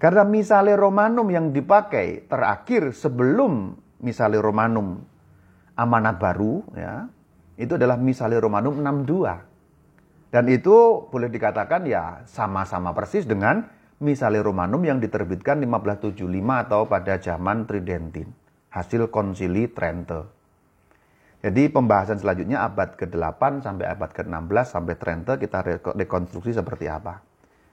Karena 0.03 0.27
misalnya 0.27 0.75
Romanum 0.75 1.31
yang 1.31 1.55
dipakai 1.55 2.27
terakhir 2.27 2.91
sebelum 2.91 3.79
misalnya 4.03 4.43
Romanum 4.43 4.99
amanat 5.79 6.19
baru 6.19 6.67
ya, 6.75 7.07
itu 7.55 7.79
adalah 7.79 7.95
misalnya 8.03 8.43
Romanum 8.43 8.83
62. 8.83 10.35
Dan 10.35 10.51
itu 10.51 11.07
boleh 11.07 11.31
dikatakan 11.31 11.87
ya 11.87 12.27
sama-sama 12.27 12.91
persis 12.91 13.31
dengan 13.31 13.63
misalnya 14.03 14.43
Romanum 14.43 14.83
yang 14.83 14.99
diterbitkan 14.99 15.63
1575 15.63 16.19
atau 16.67 16.83
pada 16.91 17.23
zaman 17.23 17.71
Tridentin, 17.71 18.27
hasil 18.75 19.07
konsili 19.07 19.71
Trente. 19.71 20.27
Jadi 21.47 21.71
pembahasan 21.71 22.19
selanjutnya 22.19 22.67
abad 22.67 22.99
ke-8 22.99 23.63
sampai 23.63 23.87
abad 23.87 24.11
ke-16 24.11 24.67
sampai 24.67 24.95
Trente 24.99 25.39
kita 25.39 25.63
rekonstruksi 25.95 26.59
seperti 26.59 26.91
apa. 26.91 27.23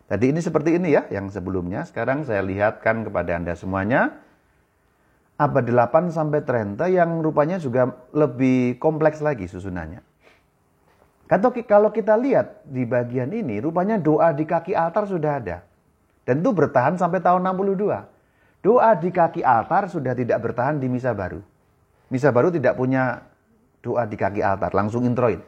Jadi 0.09 0.33
ini 0.33 0.41
seperti 0.41 0.81
ini 0.81 0.97
ya 0.97 1.05
yang 1.13 1.29
sebelumnya. 1.29 1.85
Sekarang 1.85 2.25
saya 2.25 2.41
lihatkan 2.41 3.05
kepada 3.05 3.37
Anda 3.37 3.53
semuanya 3.53 4.17
abad 5.37 5.63
8 5.69 6.09
sampai 6.09 6.41
Trente 6.43 6.89
yang 6.89 7.21
rupanya 7.21 7.61
juga 7.61 7.93
lebih 8.11 8.81
kompleks 8.81 9.21
lagi 9.21 9.45
susunannya. 9.45 10.01
Kalau 11.29 11.93
kita 11.93 12.17
lihat 12.17 12.65
di 12.65 12.89
bagian 12.89 13.29
ini, 13.29 13.61
rupanya 13.61 14.01
doa 14.01 14.33
di 14.33 14.49
kaki 14.49 14.73
altar 14.73 15.05
sudah 15.05 15.37
ada. 15.37 15.61
Dan 16.25 16.41
itu 16.41 16.49
bertahan 16.49 16.97
sampai 16.97 17.21
tahun 17.21 17.45
62. 17.45 18.65
Doa 18.65 18.89
di 18.97 19.13
kaki 19.13 19.45
altar 19.45 19.93
sudah 19.93 20.17
tidak 20.17 20.41
bertahan 20.41 20.81
di 20.81 20.89
misa 20.89 21.13
baru. 21.13 21.37
Misa 22.09 22.33
baru 22.33 22.49
tidak 22.49 22.73
punya 22.73 23.21
doa 23.85 24.09
di 24.09 24.17
kaki 24.17 24.41
altar, 24.41 24.73
langsung 24.73 25.05
introit. 25.05 25.39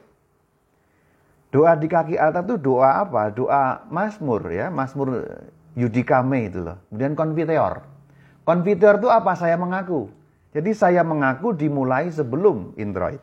Doa 1.52 1.76
di 1.76 1.91
kaki 1.91 2.16
altar 2.16 2.47
itu 2.47 2.56
doa 2.56 3.04
apa? 3.04 3.28
Doa 3.28 3.84
Mazmur 3.91 4.39
ya, 4.47 4.72
Mazmur 4.72 5.28
Yudikame 5.76 6.47
itu 6.47 6.64
loh. 6.64 6.80
Kemudian 6.88 7.12
konfiteor. 7.16 7.84
Konfiteor 8.47 9.04
itu 9.04 9.12
apa? 9.12 9.36
Saya 9.36 9.60
mengaku. 9.60 10.08
Jadi 10.56 10.72
saya 10.72 11.04
mengaku 11.04 11.52
dimulai 11.56 12.08
sebelum 12.12 12.76
introit. 12.80 13.20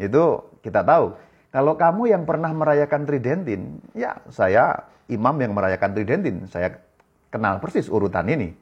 Itu 0.00 0.56
kita 0.64 0.84
tahu. 0.84 1.16
Kalau 1.52 1.76
kamu 1.76 2.12
yang 2.12 2.22
pernah 2.24 2.52
merayakan 2.52 3.04
Tridentin, 3.04 3.82
ya 3.92 4.16
saya 4.32 4.88
imam 5.12 5.36
yang 5.36 5.52
merayakan 5.52 5.92
Tridentin. 5.92 6.48
Saya 6.48 6.80
kenal 7.28 7.60
persis 7.60 7.92
urutan 7.92 8.24
ini. 8.28 8.56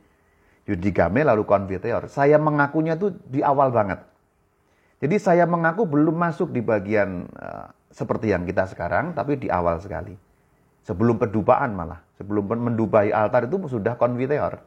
Yudigame 0.67 1.23
lalu 1.23 1.47
konfiteor. 1.47 2.11
Saya 2.11 2.37
mengakunya 2.37 2.99
itu 2.99 3.15
di 3.31 3.47
awal 3.47 3.71
banget. 3.71 4.03
Jadi 4.99 5.17
saya 5.23 5.47
mengaku 5.47 5.87
belum 5.87 6.19
masuk 6.19 6.51
di 6.51 6.59
bagian 6.59 7.31
uh, 7.39 7.71
seperti 7.89 8.31
yang 8.33 8.45
kita 8.45 8.69
sekarang, 8.69 9.17
tapi 9.17 9.41
di 9.41 9.49
awal 9.49 9.81
sekali. 9.81 10.13
Sebelum 10.85 11.21
pedupaan 11.21 11.77
malah. 11.77 12.01
Sebelum 12.17 12.49
mendubai 12.49 13.13
altar 13.13 13.49
itu 13.49 13.61
sudah 13.69 13.97
konfiteor. 14.01 14.61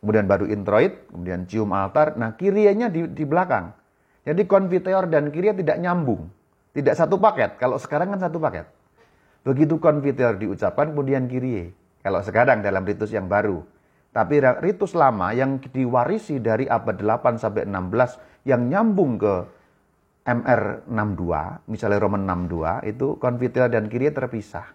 Kemudian 0.00 0.24
baru 0.24 0.48
introit, 0.48 1.04
kemudian 1.12 1.44
cium 1.44 1.76
altar. 1.76 2.16
Nah 2.16 2.32
kirianya 2.32 2.88
di, 2.88 3.04
di 3.04 3.24
belakang. 3.28 3.76
Jadi 4.24 4.48
konfiteor 4.48 5.08
dan 5.12 5.28
kiria 5.28 5.52
tidak 5.52 5.76
nyambung. 5.76 6.28
Tidak 6.72 6.96
satu 6.96 7.20
paket. 7.20 7.60
Kalau 7.60 7.76
sekarang 7.76 8.16
kan 8.16 8.20
satu 8.20 8.40
paket. 8.40 8.64
Begitu 9.44 9.76
konfiteor 9.76 10.40
diucapkan 10.40 10.92
kemudian 10.92 11.28
kirie. 11.28 11.72
Kalau 12.00 12.24
sekarang 12.24 12.64
dalam 12.64 12.84
ritus 12.84 13.12
yang 13.12 13.28
baru. 13.28 13.60
Tapi 14.10 14.42
ritus 14.64 14.96
lama 14.96 15.30
yang 15.30 15.62
diwarisi 15.62 16.42
dari 16.42 16.66
abad 16.66 16.98
8 16.98 17.38
sampai 17.38 17.62
16 17.68 18.48
yang 18.48 18.66
nyambung 18.66 19.20
ke 19.20 19.34
MR 20.24 20.84
62, 20.84 21.64
misalnya 21.70 21.98
Roman 21.98 22.22
62, 22.28 22.84
itu 22.86 23.16
konfiteor 23.16 23.72
dan 23.72 23.88
kirie 23.88 24.12
terpisah. 24.12 24.68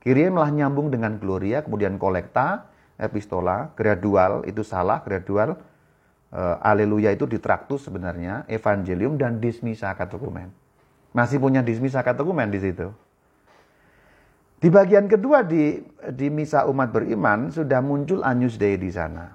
Kirie 0.00 0.32
malah 0.32 0.48
nyambung 0.48 0.88
dengan 0.88 1.20
Gloria, 1.20 1.60
kemudian 1.60 2.00
kolekta, 2.00 2.70
epistola, 2.96 3.76
gradual, 3.76 4.46
itu 4.48 4.64
salah, 4.64 5.04
gradual, 5.04 5.60
uh, 6.32 6.56
Aleluya 6.64 7.12
itu 7.12 7.28
ditraktus 7.28 7.84
sebenarnya, 7.84 8.48
Evangelium 8.48 9.20
dan 9.20 9.36
Dismisa 9.36 9.92
Katekumen. 9.92 10.48
Masih 11.16 11.40
punya 11.40 11.64
dismisa 11.64 12.04
katekumen 12.04 12.52
di 12.52 12.60
situ. 12.60 12.92
Di 14.60 14.68
bagian 14.68 15.08
kedua 15.08 15.40
di, 15.40 15.80
di 16.12 16.28
misa 16.28 16.68
umat 16.68 16.92
beriman 16.92 17.48
sudah 17.48 17.80
muncul 17.80 18.20
Agnus 18.20 18.60
Dei 18.60 18.76
di 18.76 18.92
sana. 18.92 19.32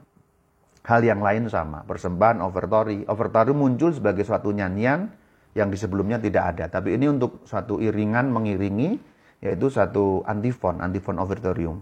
Hal 0.86 1.02
yang 1.02 1.26
lain 1.26 1.50
sama, 1.50 1.82
persembahan 1.90 2.38
overtory. 2.38 3.06
Overtory 3.10 3.54
muncul 3.58 3.90
sebagai 3.98 4.22
suatu 4.22 4.54
nyanyian 4.54 5.10
yang 5.58 5.68
di 5.68 5.78
sebelumnya 5.80 6.18
tidak 6.22 6.56
ada. 6.56 6.66
Tapi 6.72 6.96
ini 6.96 7.12
untuk 7.12 7.44
suatu 7.44 7.84
iringan 7.84 8.32
mengiringi, 8.32 8.96
yaitu 9.44 9.68
satu 9.68 10.24
antifon, 10.24 10.80
antifon 10.80 11.18
overtorium. 11.20 11.82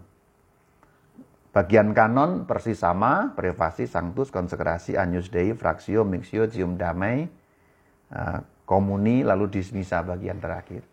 Bagian 1.49 1.97
kanon 1.97 2.45
persis 2.45 2.77
sama, 2.77 3.33
privasi, 3.33 3.89
sanctus, 3.89 4.29
konsekrasi, 4.29 4.93
Agnus 4.93 5.33
Dei, 5.33 5.57
fraksio, 5.57 6.05
mixio, 6.05 6.45
cium 6.45 6.77
damai, 6.77 7.25
eh, 8.13 8.39
komuni 8.69 9.25
lalu 9.25 9.49
dismisa 9.49 10.05
bagian 10.05 10.37
terakhir. 10.37 10.85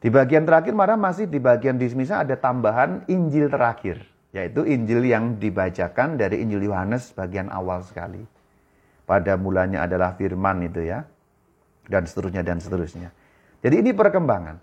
Di 0.00 0.08
bagian 0.08 0.46
terakhir 0.48 0.72
mana 0.72 0.94
masih 0.96 1.28
di 1.28 1.42
bagian 1.42 1.76
dismisa 1.76 2.22
ada 2.22 2.38
tambahan 2.38 3.04
Injil 3.10 3.50
terakhir, 3.52 4.00
yaitu 4.32 4.64
Injil 4.64 5.04
yang 5.04 5.36
dibacakan 5.36 6.16
dari 6.16 6.40
Injil 6.40 6.70
Yohanes 6.70 7.12
bagian 7.12 7.50
awal 7.52 7.82
sekali. 7.84 8.22
Pada 9.04 9.34
mulanya 9.34 9.84
adalah 9.84 10.14
firman 10.14 10.64
itu 10.64 10.86
ya, 10.86 11.04
dan 11.90 12.06
seterusnya 12.06 12.46
dan 12.46 12.62
seterusnya. 12.62 13.10
Jadi 13.60 13.82
ini 13.82 13.90
perkembangan. 13.90 14.62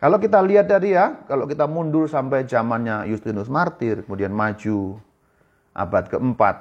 Kalau 0.00 0.16
kita 0.16 0.40
lihat 0.40 0.68
dari 0.68 0.96
ya, 0.96 1.24
kalau 1.28 1.44
kita 1.44 1.68
mundur 1.68 2.08
sampai 2.08 2.44
zamannya 2.48 3.08
Justinus 3.08 3.48
Martir, 3.52 4.04
kemudian 4.04 4.32
maju 4.32 4.96
abad 5.76 6.04
keempat, 6.08 6.56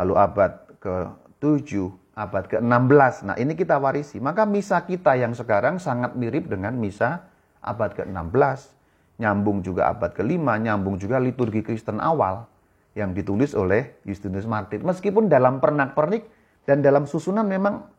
lalu 0.00 0.14
abad 0.16 0.52
ke-7, 0.80 1.92
abad 2.16 2.44
ke-16. 2.48 3.14
Nah, 3.28 3.36
ini 3.36 3.52
kita 3.52 3.76
warisi. 3.76 4.16
Maka 4.16 4.48
misa 4.48 4.80
kita 4.84 5.12
yang 5.12 5.36
sekarang 5.36 5.76
sangat 5.76 6.16
mirip 6.16 6.48
dengan 6.48 6.72
misa 6.80 7.28
abad 7.60 7.92
ke-16. 7.92 8.72
Nyambung 9.20 9.60
juga 9.60 9.92
abad 9.92 10.12
ke-5, 10.16 10.40
nyambung 10.40 10.96
juga 10.96 11.20
liturgi 11.20 11.60
Kristen 11.60 12.00
awal 12.00 12.48
yang 12.96 13.12
ditulis 13.12 13.52
oleh 13.52 14.00
Justinus 14.08 14.48
Martir. 14.48 14.80
Meskipun 14.80 15.28
dalam 15.28 15.60
pernak-pernik 15.60 16.24
dan 16.64 16.80
dalam 16.80 17.04
susunan 17.04 17.44
memang 17.44 17.95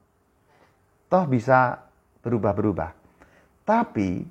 toh 1.08 1.26
bisa 1.28 1.88
berubah-berubah. 2.22 2.92
Tapi 3.68 4.24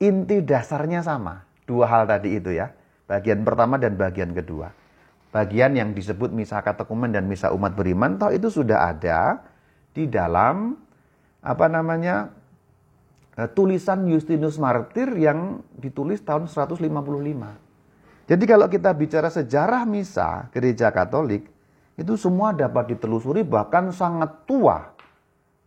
inti 0.00 0.36
dasarnya 0.44 1.00
sama. 1.04 1.44
Dua 1.64 1.86
hal 1.88 2.08
tadi 2.08 2.36
itu 2.36 2.52
ya. 2.52 2.72
Bagian 3.08 3.44
pertama 3.44 3.76
dan 3.76 3.96
bagian 3.96 4.32
kedua 4.32 4.82
bagian 5.32 5.72
yang 5.72 5.96
disebut 5.96 6.30
misa 6.30 6.60
katekumen 6.60 7.10
dan 7.10 7.24
misa 7.24 7.50
umat 7.56 7.72
beriman 7.72 8.20
toh 8.20 8.28
itu 8.30 8.52
sudah 8.52 8.92
ada 8.92 9.40
di 9.96 10.04
dalam 10.06 10.76
apa 11.40 11.66
namanya 11.72 12.28
eh, 13.40 13.48
tulisan 13.50 14.04
Justinus 14.06 14.60
Martir 14.60 15.08
yang 15.16 15.64
ditulis 15.74 16.20
tahun 16.22 16.46
155. 16.46 16.86
Jadi 18.22 18.44
kalau 18.46 18.70
kita 18.70 18.92
bicara 18.94 19.32
sejarah 19.32 19.82
misa 19.88 20.52
gereja 20.54 20.92
Katolik 20.92 21.48
itu 21.96 22.14
semua 22.20 22.52
dapat 22.54 22.94
ditelusuri 22.94 23.42
bahkan 23.42 23.90
sangat 23.90 24.46
tua 24.46 24.91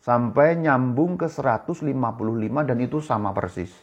sampai 0.06 0.62
nyambung 0.62 1.18
ke 1.18 1.26
155 1.26 1.82
dan 2.62 2.78
itu 2.78 3.01
sama 3.01 3.34
persis. 3.34 3.74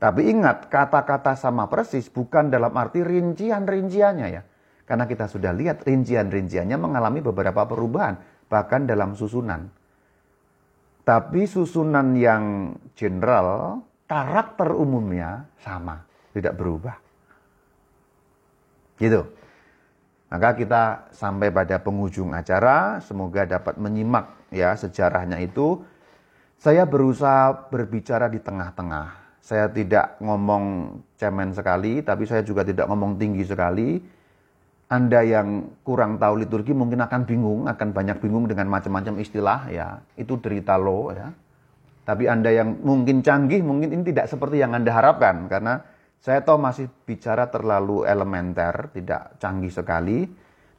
Tapi 0.00 0.32
ingat, 0.32 0.72
kata-kata 0.72 1.36
sama 1.36 1.68
persis 1.68 2.08
bukan 2.08 2.48
dalam 2.48 2.72
arti 2.72 3.04
rincian-rinciannya 3.04 4.28
ya. 4.32 4.42
Karena 4.88 5.04
kita 5.04 5.28
sudah 5.28 5.52
lihat 5.52 5.84
rincian-rinciannya 5.84 6.74
mengalami 6.80 7.20
beberapa 7.20 7.68
perubahan, 7.68 8.16
bahkan 8.48 8.88
dalam 8.88 9.12
susunan. 9.12 9.68
Tapi 11.04 11.44
susunan 11.44 12.16
yang 12.16 12.74
general, 12.96 13.78
karakter 14.08 14.72
umumnya 14.72 15.46
sama, 15.60 16.02
tidak 16.32 16.56
berubah. 16.56 16.96
Gitu. 18.98 19.22
Maka 20.32 20.56
kita 20.56 20.82
sampai 21.12 21.52
pada 21.52 21.76
penghujung 21.78 22.32
acara, 22.32 22.98
semoga 23.04 23.44
dapat 23.44 23.76
menyimak 23.76 24.41
ya 24.54 24.76
sejarahnya 24.76 25.40
itu. 25.40 25.80
Saya 26.62 26.86
berusaha 26.86 27.72
berbicara 27.72 28.30
di 28.30 28.38
tengah-tengah. 28.38 29.40
Saya 29.42 29.66
tidak 29.66 30.22
ngomong 30.22 30.94
cemen 31.18 31.50
sekali, 31.50 31.98
tapi 32.06 32.22
saya 32.30 32.46
juga 32.46 32.62
tidak 32.62 32.86
ngomong 32.86 33.18
tinggi 33.18 33.42
sekali 33.42 33.98
anda 34.92 35.24
yang 35.24 35.72
kurang 35.80 36.20
tahu 36.20 36.44
liturgi 36.44 36.76
mungkin 36.76 37.00
akan 37.00 37.24
bingung, 37.24 37.64
akan 37.64 37.96
banyak 37.96 38.20
bingung 38.20 38.44
dengan 38.44 38.68
macam-macam 38.68 39.24
istilah 39.24 39.72
ya. 39.72 40.04
Itu 40.20 40.36
derita 40.36 40.76
lo 40.76 41.08
ya. 41.16 41.32
Tapi 42.04 42.28
Anda 42.28 42.52
yang 42.52 42.84
mungkin 42.84 43.24
canggih, 43.24 43.64
mungkin 43.64 43.88
ini 43.88 44.04
tidak 44.12 44.28
seperti 44.28 44.60
yang 44.60 44.76
Anda 44.76 44.92
harapkan 44.92 45.48
karena 45.48 45.80
saya 46.20 46.44
tahu 46.44 46.60
masih 46.60 46.92
bicara 47.08 47.48
terlalu 47.48 48.04
elementer, 48.04 48.92
tidak 48.92 49.40
canggih 49.40 49.72
sekali. 49.72 50.28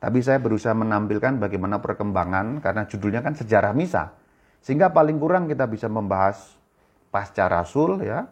Tapi 0.04 0.20
saya 0.20 0.36
berusaha 0.44 0.76
menampilkan 0.76 1.40
bagaimana 1.40 1.80
perkembangan 1.80 2.60
karena 2.60 2.84
judulnya 2.84 3.24
kan 3.24 3.40
sejarah 3.40 3.72
misa. 3.72 4.12
Sehingga 4.60 4.92
paling 4.92 5.16
kurang 5.16 5.48
kita 5.48 5.64
bisa 5.64 5.88
membahas 5.88 6.60
pasca 7.08 7.48
Rasul 7.48 8.04
ya. 8.04 8.28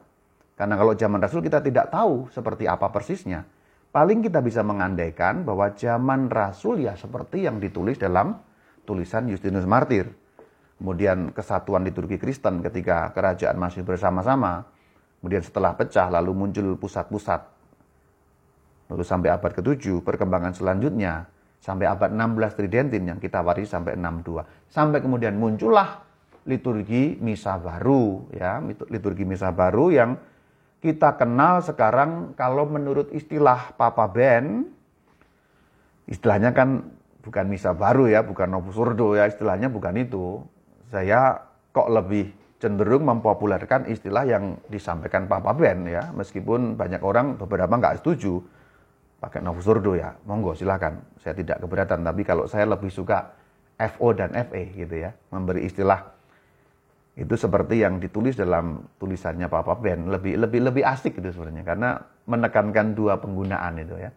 Karena 0.59 0.75
kalau 0.75 0.99
zaman 0.99 1.23
Rasul 1.23 1.39
kita 1.39 1.63
tidak 1.63 1.87
tahu 1.87 2.27
seperti 2.27 2.67
apa 2.67 2.91
persisnya. 2.91 3.47
Paling 3.87 4.19
kita 4.19 4.43
bisa 4.43 4.67
mengandaikan 4.67 5.47
bahwa 5.47 5.71
zaman 5.71 6.27
Rasul 6.27 6.83
ya 6.83 6.99
seperti 6.99 7.47
yang 7.47 7.63
ditulis 7.63 7.95
dalam 7.95 8.35
tulisan 8.83 9.31
Justinus 9.31 9.63
Martir. 9.63 10.11
Kemudian 10.75 11.31
kesatuan 11.31 11.87
liturgi 11.87 12.19
Kristen 12.19 12.59
ketika 12.67 13.15
kerajaan 13.15 13.55
masih 13.55 13.87
bersama-sama. 13.87 14.67
Kemudian 15.23 15.39
setelah 15.39 15.71
pecah 15.79 16.11
lalu 16.11 16.35
muncul 16.35 16.75
pusat-pusat. 16.75 17.47
Lalu 18.91 19.03
sampai 19.07 19.31
abad 19.31 19.55
ke-7 19.55 20.03
perkembangan 20.03 20.51
selanjutnya 20.51 21.31
sampai 21.61 21.85
abad 21.85 22.09
16 22.09 22.57
Tridentin 22.57 23.05
yang 23.05 23.21
kita 23.21 23.45
warisi 23.45 23.69
sampai 23.69 23.93
62. 23.93 24.41
Sampai 24.65 24.99
kemudian 24.99 25.37
muncullah 25.37 26.01
liturgi 26.49 27.21
misa 27.21 27.61
baru 27.61 28.25
ya, 28.33 28.57
liturgi 28.89 29.23
misa 29.29 29.53
baru 29.53 29.93
yang 29.93 30.17
kita 30.81 31.13
kenal 31.21 31.61
sekarang 31.61 32.33
kalau 32.33 32.65
menurut 32.65 33.13
istilah 33.13 33.77
Papa 33.77 34.09
Ben 34.09 34.65
istilahnya 36.09 36.49
kan 36.57 36.81
bukan 37.21 37.45
misa 37.45 37.77
baru 37.77 38.09
ya, 38.09 38.25
bukan 38.25 38.49
Novus 38.49 38.81
Ordo 38.81 39.13
ya, 39.13 39.29
istilahnya 39.29 39.69
bukan 39.69 39.93
itu. 40.01 40.41
Saya 40.89 41.45
kok 41.69 41.87
lebih 41.93 42.33
cenderung 42.57 43.05
mempopulerkan 43.05 43.85
istilah 43.85 44.25
yang 44.25 44.57
disampaikan 44.65 45.29
Papa 45.29 45.53
Ben 45.53 45.85
ya, 45.85 46.09
meskipun 46.09 46.73
banyak 46.73 47.05
orang 47.05 47.37
beberapa 47.37 47.77
nggak 47.77 48.01
setuju 48.01 48.41
pakai 49.21 49.39
Novus 49.45 49.69
Ordo 49.69 49.93
ya, 49.93 50.17
monggo 50.25 50.57
silakan. 50.57 51.21
Saya 51.21 51.37
tidak 51.37 51.61
keberatan, 51.61 52.01
tapi 52.01 52.25
kalau 52.25 52.49
saya 52.49 52.65
lebih 52.65 52.89
suka 52.89 53.37
FO 53.77 54.17
dan 54.17 54.33
FE 54.49 54.73
gitu 54.73 54.95
ya, 54.97 55.13
memberi 55.29 55.69
istilah 55.69 56.01
itu 57.13 57.35
seperti 57.37 57.85
yang 57.85 58.01
ditulis 58.01 58.33
dalam 58.33 58.81
tulisannya 58.97 59.45
Papa 59.45 59.77
Ben, 59.77 60.09
lebih 60.09 60.41
lebih 60.41 60.73
lebih 60.73 60.83
asik 60.87 61.21
gitu 61.21 61.29
sebenarnya 61.29 61.61
karena 61.61 61.89
menekankan 62.25 62.97
dua 62.97 63.21
penggunaan 63.21 63.77
itu 63.77 63.95
ya. 64.01 64.09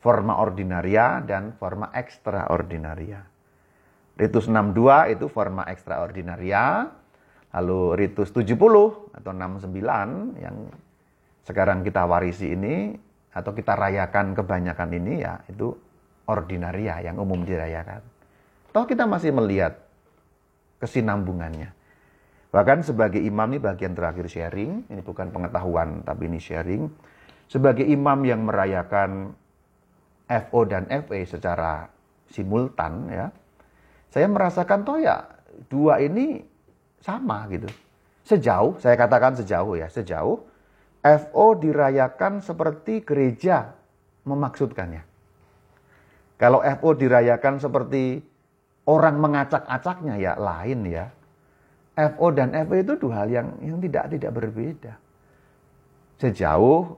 Forma 0.00 0.40
ordinaria 0.40 1.20
dan 1.20 1.52
forma 1.60 1.92
extraordinaria. 1.92 3.20
Ritus 4.16 4.48
62 4.48 5.12
itu 5.12 5.28
forma 5.28 5.68
extraordinaria, 5.68 6.88
lalu 7.52 8.00
ritus 8.00 8.32
70 8.32 8.56
atau 9.12 9.30
69 9.36 10.40
yang 10.40 10.56
sekarang 11.44 11.84
kita 11.84 12.08
warisi 12.08 12.56
ini 12.56 12.96
atau 13.30 13.54
kita 13.54 13.78
rayakan 13.78 14.34
kebanyakan 14.34 14.90
ini 14.94 15.22
ya 15.22 15.38
itu 15.46 15.70
ordinaria 16.26 17.02
yang 17.02 17.18
umum 17.18 17.42
dirayakan. 17.42 18.02
Toh 18.70 18.86
kita 18.86 19.06
masih 19.06 19.34
melihat 19.34 19.78
kesinambungannya. 20.78 21.74
Bahkan 22.50 22.82
sebagai 22.82 23.22
imam 23.22 23.46
ini 23.54 23.62
bagian 23.62 23.94
terakhir 23.94 24.26
sharing, 24.26 24.90
ini 24.90 25.02
bukan 25.02 25.30
pengetahuan 25.30 26.02
tapi 26.02 26.26
ini 26.26 26.42
sharing. 26.42 26.90
Sebagai 27.50 27.86
imam 27.86 28.18
yang 28.26 28.46
merayakan 28.46 29.34
FO 30.26 30.60
dan 30.66 30.86
FE 30.86 31.26
secara 31.26 31.90
simultan 32.30 33.10
ya, 33.10 33.26
saya 34.10 34.26
merasakan 34.30 34.86
toh 34.86 34.98
ya 34.98 35.26
dua 35.66 35.98
ini 36.02 36.42
sama 37.02 37.46
gitu. 37.50 37.66
Sejauh, 38.22 38.78
saya 38.78 38.94
katakan 38.94 39.34
sejauh 39.34 39.74
ya, 39.74 39.90
sejauh 39.90 40.38
FO 41.00 41.56
dirayakan 41.56 42.44
seperti 42.44 43.00
gereja 43.00 43.72
memaksudkannya. 44.28 45.02
Kalau 46.36 46.64
FO 46.64 46.96
dirayakan 46.96 47.60
seperti 47.60 48.20
orang 48.88 49.16
mengacak-acaknya 49.20 50.14
ya 50.20 50.32
lain 50.36 50.80
ya. 50.88 51.06
FO 52.16 52.32
dan 52.32 52.56
FO 52.64 52.74
itu 52.80 52.96
dua 52.96 53.24
hal 53.24 53.28
yang 53.28 53.48
yang 53.60 53.78
tidak 53.80 54.04
tidak 54.12 54.32
berbeda. 54.32 54.92
Sejauh 56.20 56.96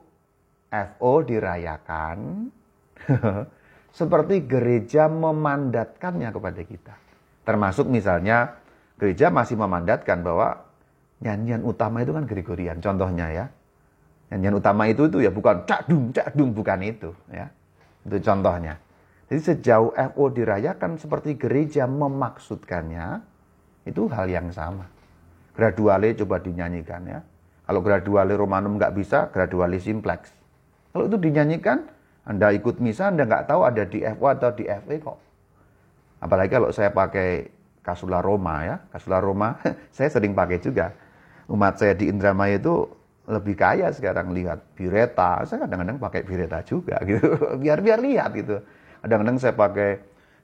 FO 0.71 1.13
dirayakan 1.23 2.51
seperti 3.99 4.47
gereja 4.47 5.07
memandatkannya 5.11 6.31
kepada 6.31 6.61
kita. 6.63 6.95
Termasuk 7.43 7.91
misalnya 7.91 8.63
gereja 8.99 9.31
masih 9.31 9.59
memandatkan 9.59 10.23
bahwa 10.23 10.63
nyanyian 11.23 11.63
utama 11.67 12.03
itu 12.03 12.15
kan 12.15 12.27
Gregorian 12.27 12.79
contohnya 12.79 13.27
ya. 13.31 13.47
Nyanyian 14.33 14.57
utama 14.57 14.89
itu 14.89 15.13
itu 15.13 15.21
ya 15.21 15.29
bukan 15.29 15.69
cak 15.69 15.93
dung 15.93 16.09
cak 16.09 16.33
dung 16.33 16.57
bukan 16.57 16.81
itu 16.81 17.13
ya. 17.29 17.53
Itu 18.09 18.17
contohnya. 18.25 18.81
Jadi 19.29 19.41
sejauh 19.45 19.93
FO 19.93 20.25
dirayakan 20.33 20.97
seperti 20.97 21.37
gereja 21.37 21.85
memaksudkannya 21.85 23.21
itu 23.85 24.09
hal 24.09 24.33
yang 24.33 24.49
sama. 24.49 24.89
Graduale 25.53 26.17
coba 26.17 26.41
dinyanyikan 26.41 27.05
ya. 27.05 27.21
Kalau 27.69 27.85
graduale 27.85 28.33
Romanum 28.33 28.81
nggak 28.81 28.97
bisa, 28.97 29.29
graduale 29.29 29.77
simplex. 29.77 30.33
Kalau 30.97 31.13
itu 31.13 31.17
dinyanyikan, 31.21 31.85
Anda 32.25 32.57
ikut 32.57 32.81
misa, 32.81 33.13
Anda 33.13 33.29
nggak 33.29 33.53
tahu 33.53 33.61
ada 33.69 33.85
di 33.85 34.01
FO 34.01 34.27
atau 34.33 34.51
di 34.57 34.65
FE 34.65 34.97
kok. 34.97 35.19
Apalagi 36.25 36.51
kalau 36.57 36.73
saya 36.73 36.89
pakai 36.89 37.53
Kasula 37.85 38.23
Roma 38.25 38.65
ya. 38.65 38.77
Kasula 38.89 39.21
Roma 39.21 39.61
saya 39.97 40.09
sering 40.09 40.33
pakai 40.33 40.57
juga. 40.63 40.97
Umat 41.51 41.77
saya 41.77 41.93
di 41.93 42.09
Indramayu 42.09 42.57
itu 42.63 42.75
lebih 43.31 43.55
kaya 43.55 43.95
sekarang 43.95 44.35
lihat 44.35 44.75
bireta. 44.75 45.47
Saya 45.47 45.67
kadang-kadang 45.67 45.99
pakai 46.03 46.27
bireta 46.27 46.59
juga 46.67 46.99
gitu. 47.07 47.39
Biar 47.63 47.79
biar 47.79 48.03
lihat 48.03 48.35
gitu. 48.35 48.59
Kadang-kadang 49.03 49.39
saya 49.39 49.55
pakai 49.55 49.91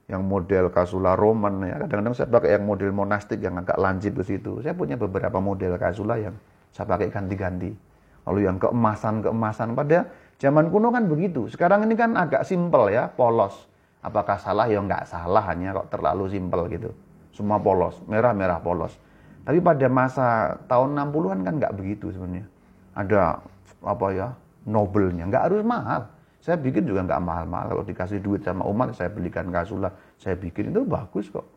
yang 0.07 0.23
model 0.23 0.71
kasula 0.71 1.19
Roman 1.19 1.59
ya. 1.67 1.75
Kadang-kadang 1.83 2.15
saya 2.15 2.27
pakai 2.31 2.55
yang 2.55 2.63
model 2.63 2.91
monastik 2.95 3.43
yang 3.43 3.59
agak 3.59 3.75
lancip 3.75 4.15
ke 4.15 4.23
situ. 4.23 4.63
Saya 4.63 4.71
punya 4.71 4.95
beberapa 4.95 5.43
model 5.43 5.75
kasula 5.75 6.15
yang 6.15 6.35
saya 6.71 6.87
pakai 6.87 7.11
ganti-ganti. 7.11 7.71
Lalu 8.27 8.39
yang 8.47 8.57
keemasan-keemasan 8.61 9.75
pada 9.75 10.07
zaman 10.39 10.71
kuno 10.71 10.93
kan 10.95 11.07
begitu. 11.11 11.51
Sekarang 11.51 11.83
ini 11.83 11.99
kan 11.99 12.15
agak 12.15 12.47
simpel 12.47 12.87
ya, 12.93 13.11
polos. 13.11 13.67
Apakah 13.99 14.39
salah 14.39 14.71
ya 14.71 14.79
nggak 14.79 15.03
salah 15.11 15.43
hanya 15.51 15.75
kok 15.75 15.91
terlalu 15.91 16.31
simpel 16.31 16.71
gitu. 16.71 16.95
Semua 17.35 17.59
polos, 17.59 17.99
merah-merah 18.07 18.63
polos. 18.63 18.95
Tapi 19.43 19.59
pada 19.59 19.87
masa 19.91 20.55
tahun 20.71 20.95
60-an 20.95 21.39
kan 21.43 21.53
nggak 21.59 21.73
begitu 21.75 22.15
sebenarnya 22.15 22.47
ada 22.99 23.39
apa 23.79 24.07
ya 24.11 24.27
nobelnya. 24.67 25.23
Nggak 25.31 25.43
harus 25.47 25.61
mahal. 25.63 26.11
Saya 26.43 26.59
bikin 26.59 26.83
juga 26.83 27.07
nggak 27.07 27.21
mahal-mahal. 27.23 27.65
Kalau 27.71 27.83
dikasih 27.87 28.19
duit 28.19 28.43
sama 28.43 28.67
umat 28.67 28.91
saya 28.95 29.07
belikan 29.11 29.47
kasula 29.47 29.95
saya 30.19 30.35
bikin 30.35 30.75
itu 30.75 30.83
bagus 30.83 31.31
kok. 31.31 31.47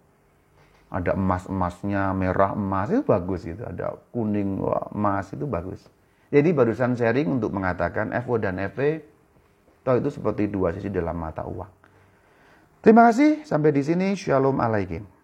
Ada 0.93 1.17
emas-emasnya 1.17 2.13
merah 2.15 2.55
emas 2.55 2.93
itu 2.95 3.03
bagus 3.03 3.43
gitu. 3.43 3.63
Ada 3.67 3.99
kuning 4.15 4.63
emas 4.95 5.27
itu 5.35 5.49
bagus. 5.49 5.83
Jadi 6.31 6.49
barusan 6.55 6.95
sharing 6.95 7.29
untuk 7.41 7.51
mengatakan 7.53 8.15
FO 8.23 8.39
dan 8.39 8.61
FE 8.73 9.03
toh 9.83 9.99
itu 9.99 10.09
seperti 10.15 10.47
dua 10.47 10.71
sisi 10.71 10.89
dalam 10.89 11.19
mata 11.19 11.43
uang. 11.43 11.73
Terima 12.85 13.11
kasih. 13.11 13.43
Sampai 13.43 13.75
di 13.75 13.83
sini. 13.83 14.15
Shalom 14.15 14.59
alaikum 14.63 15.22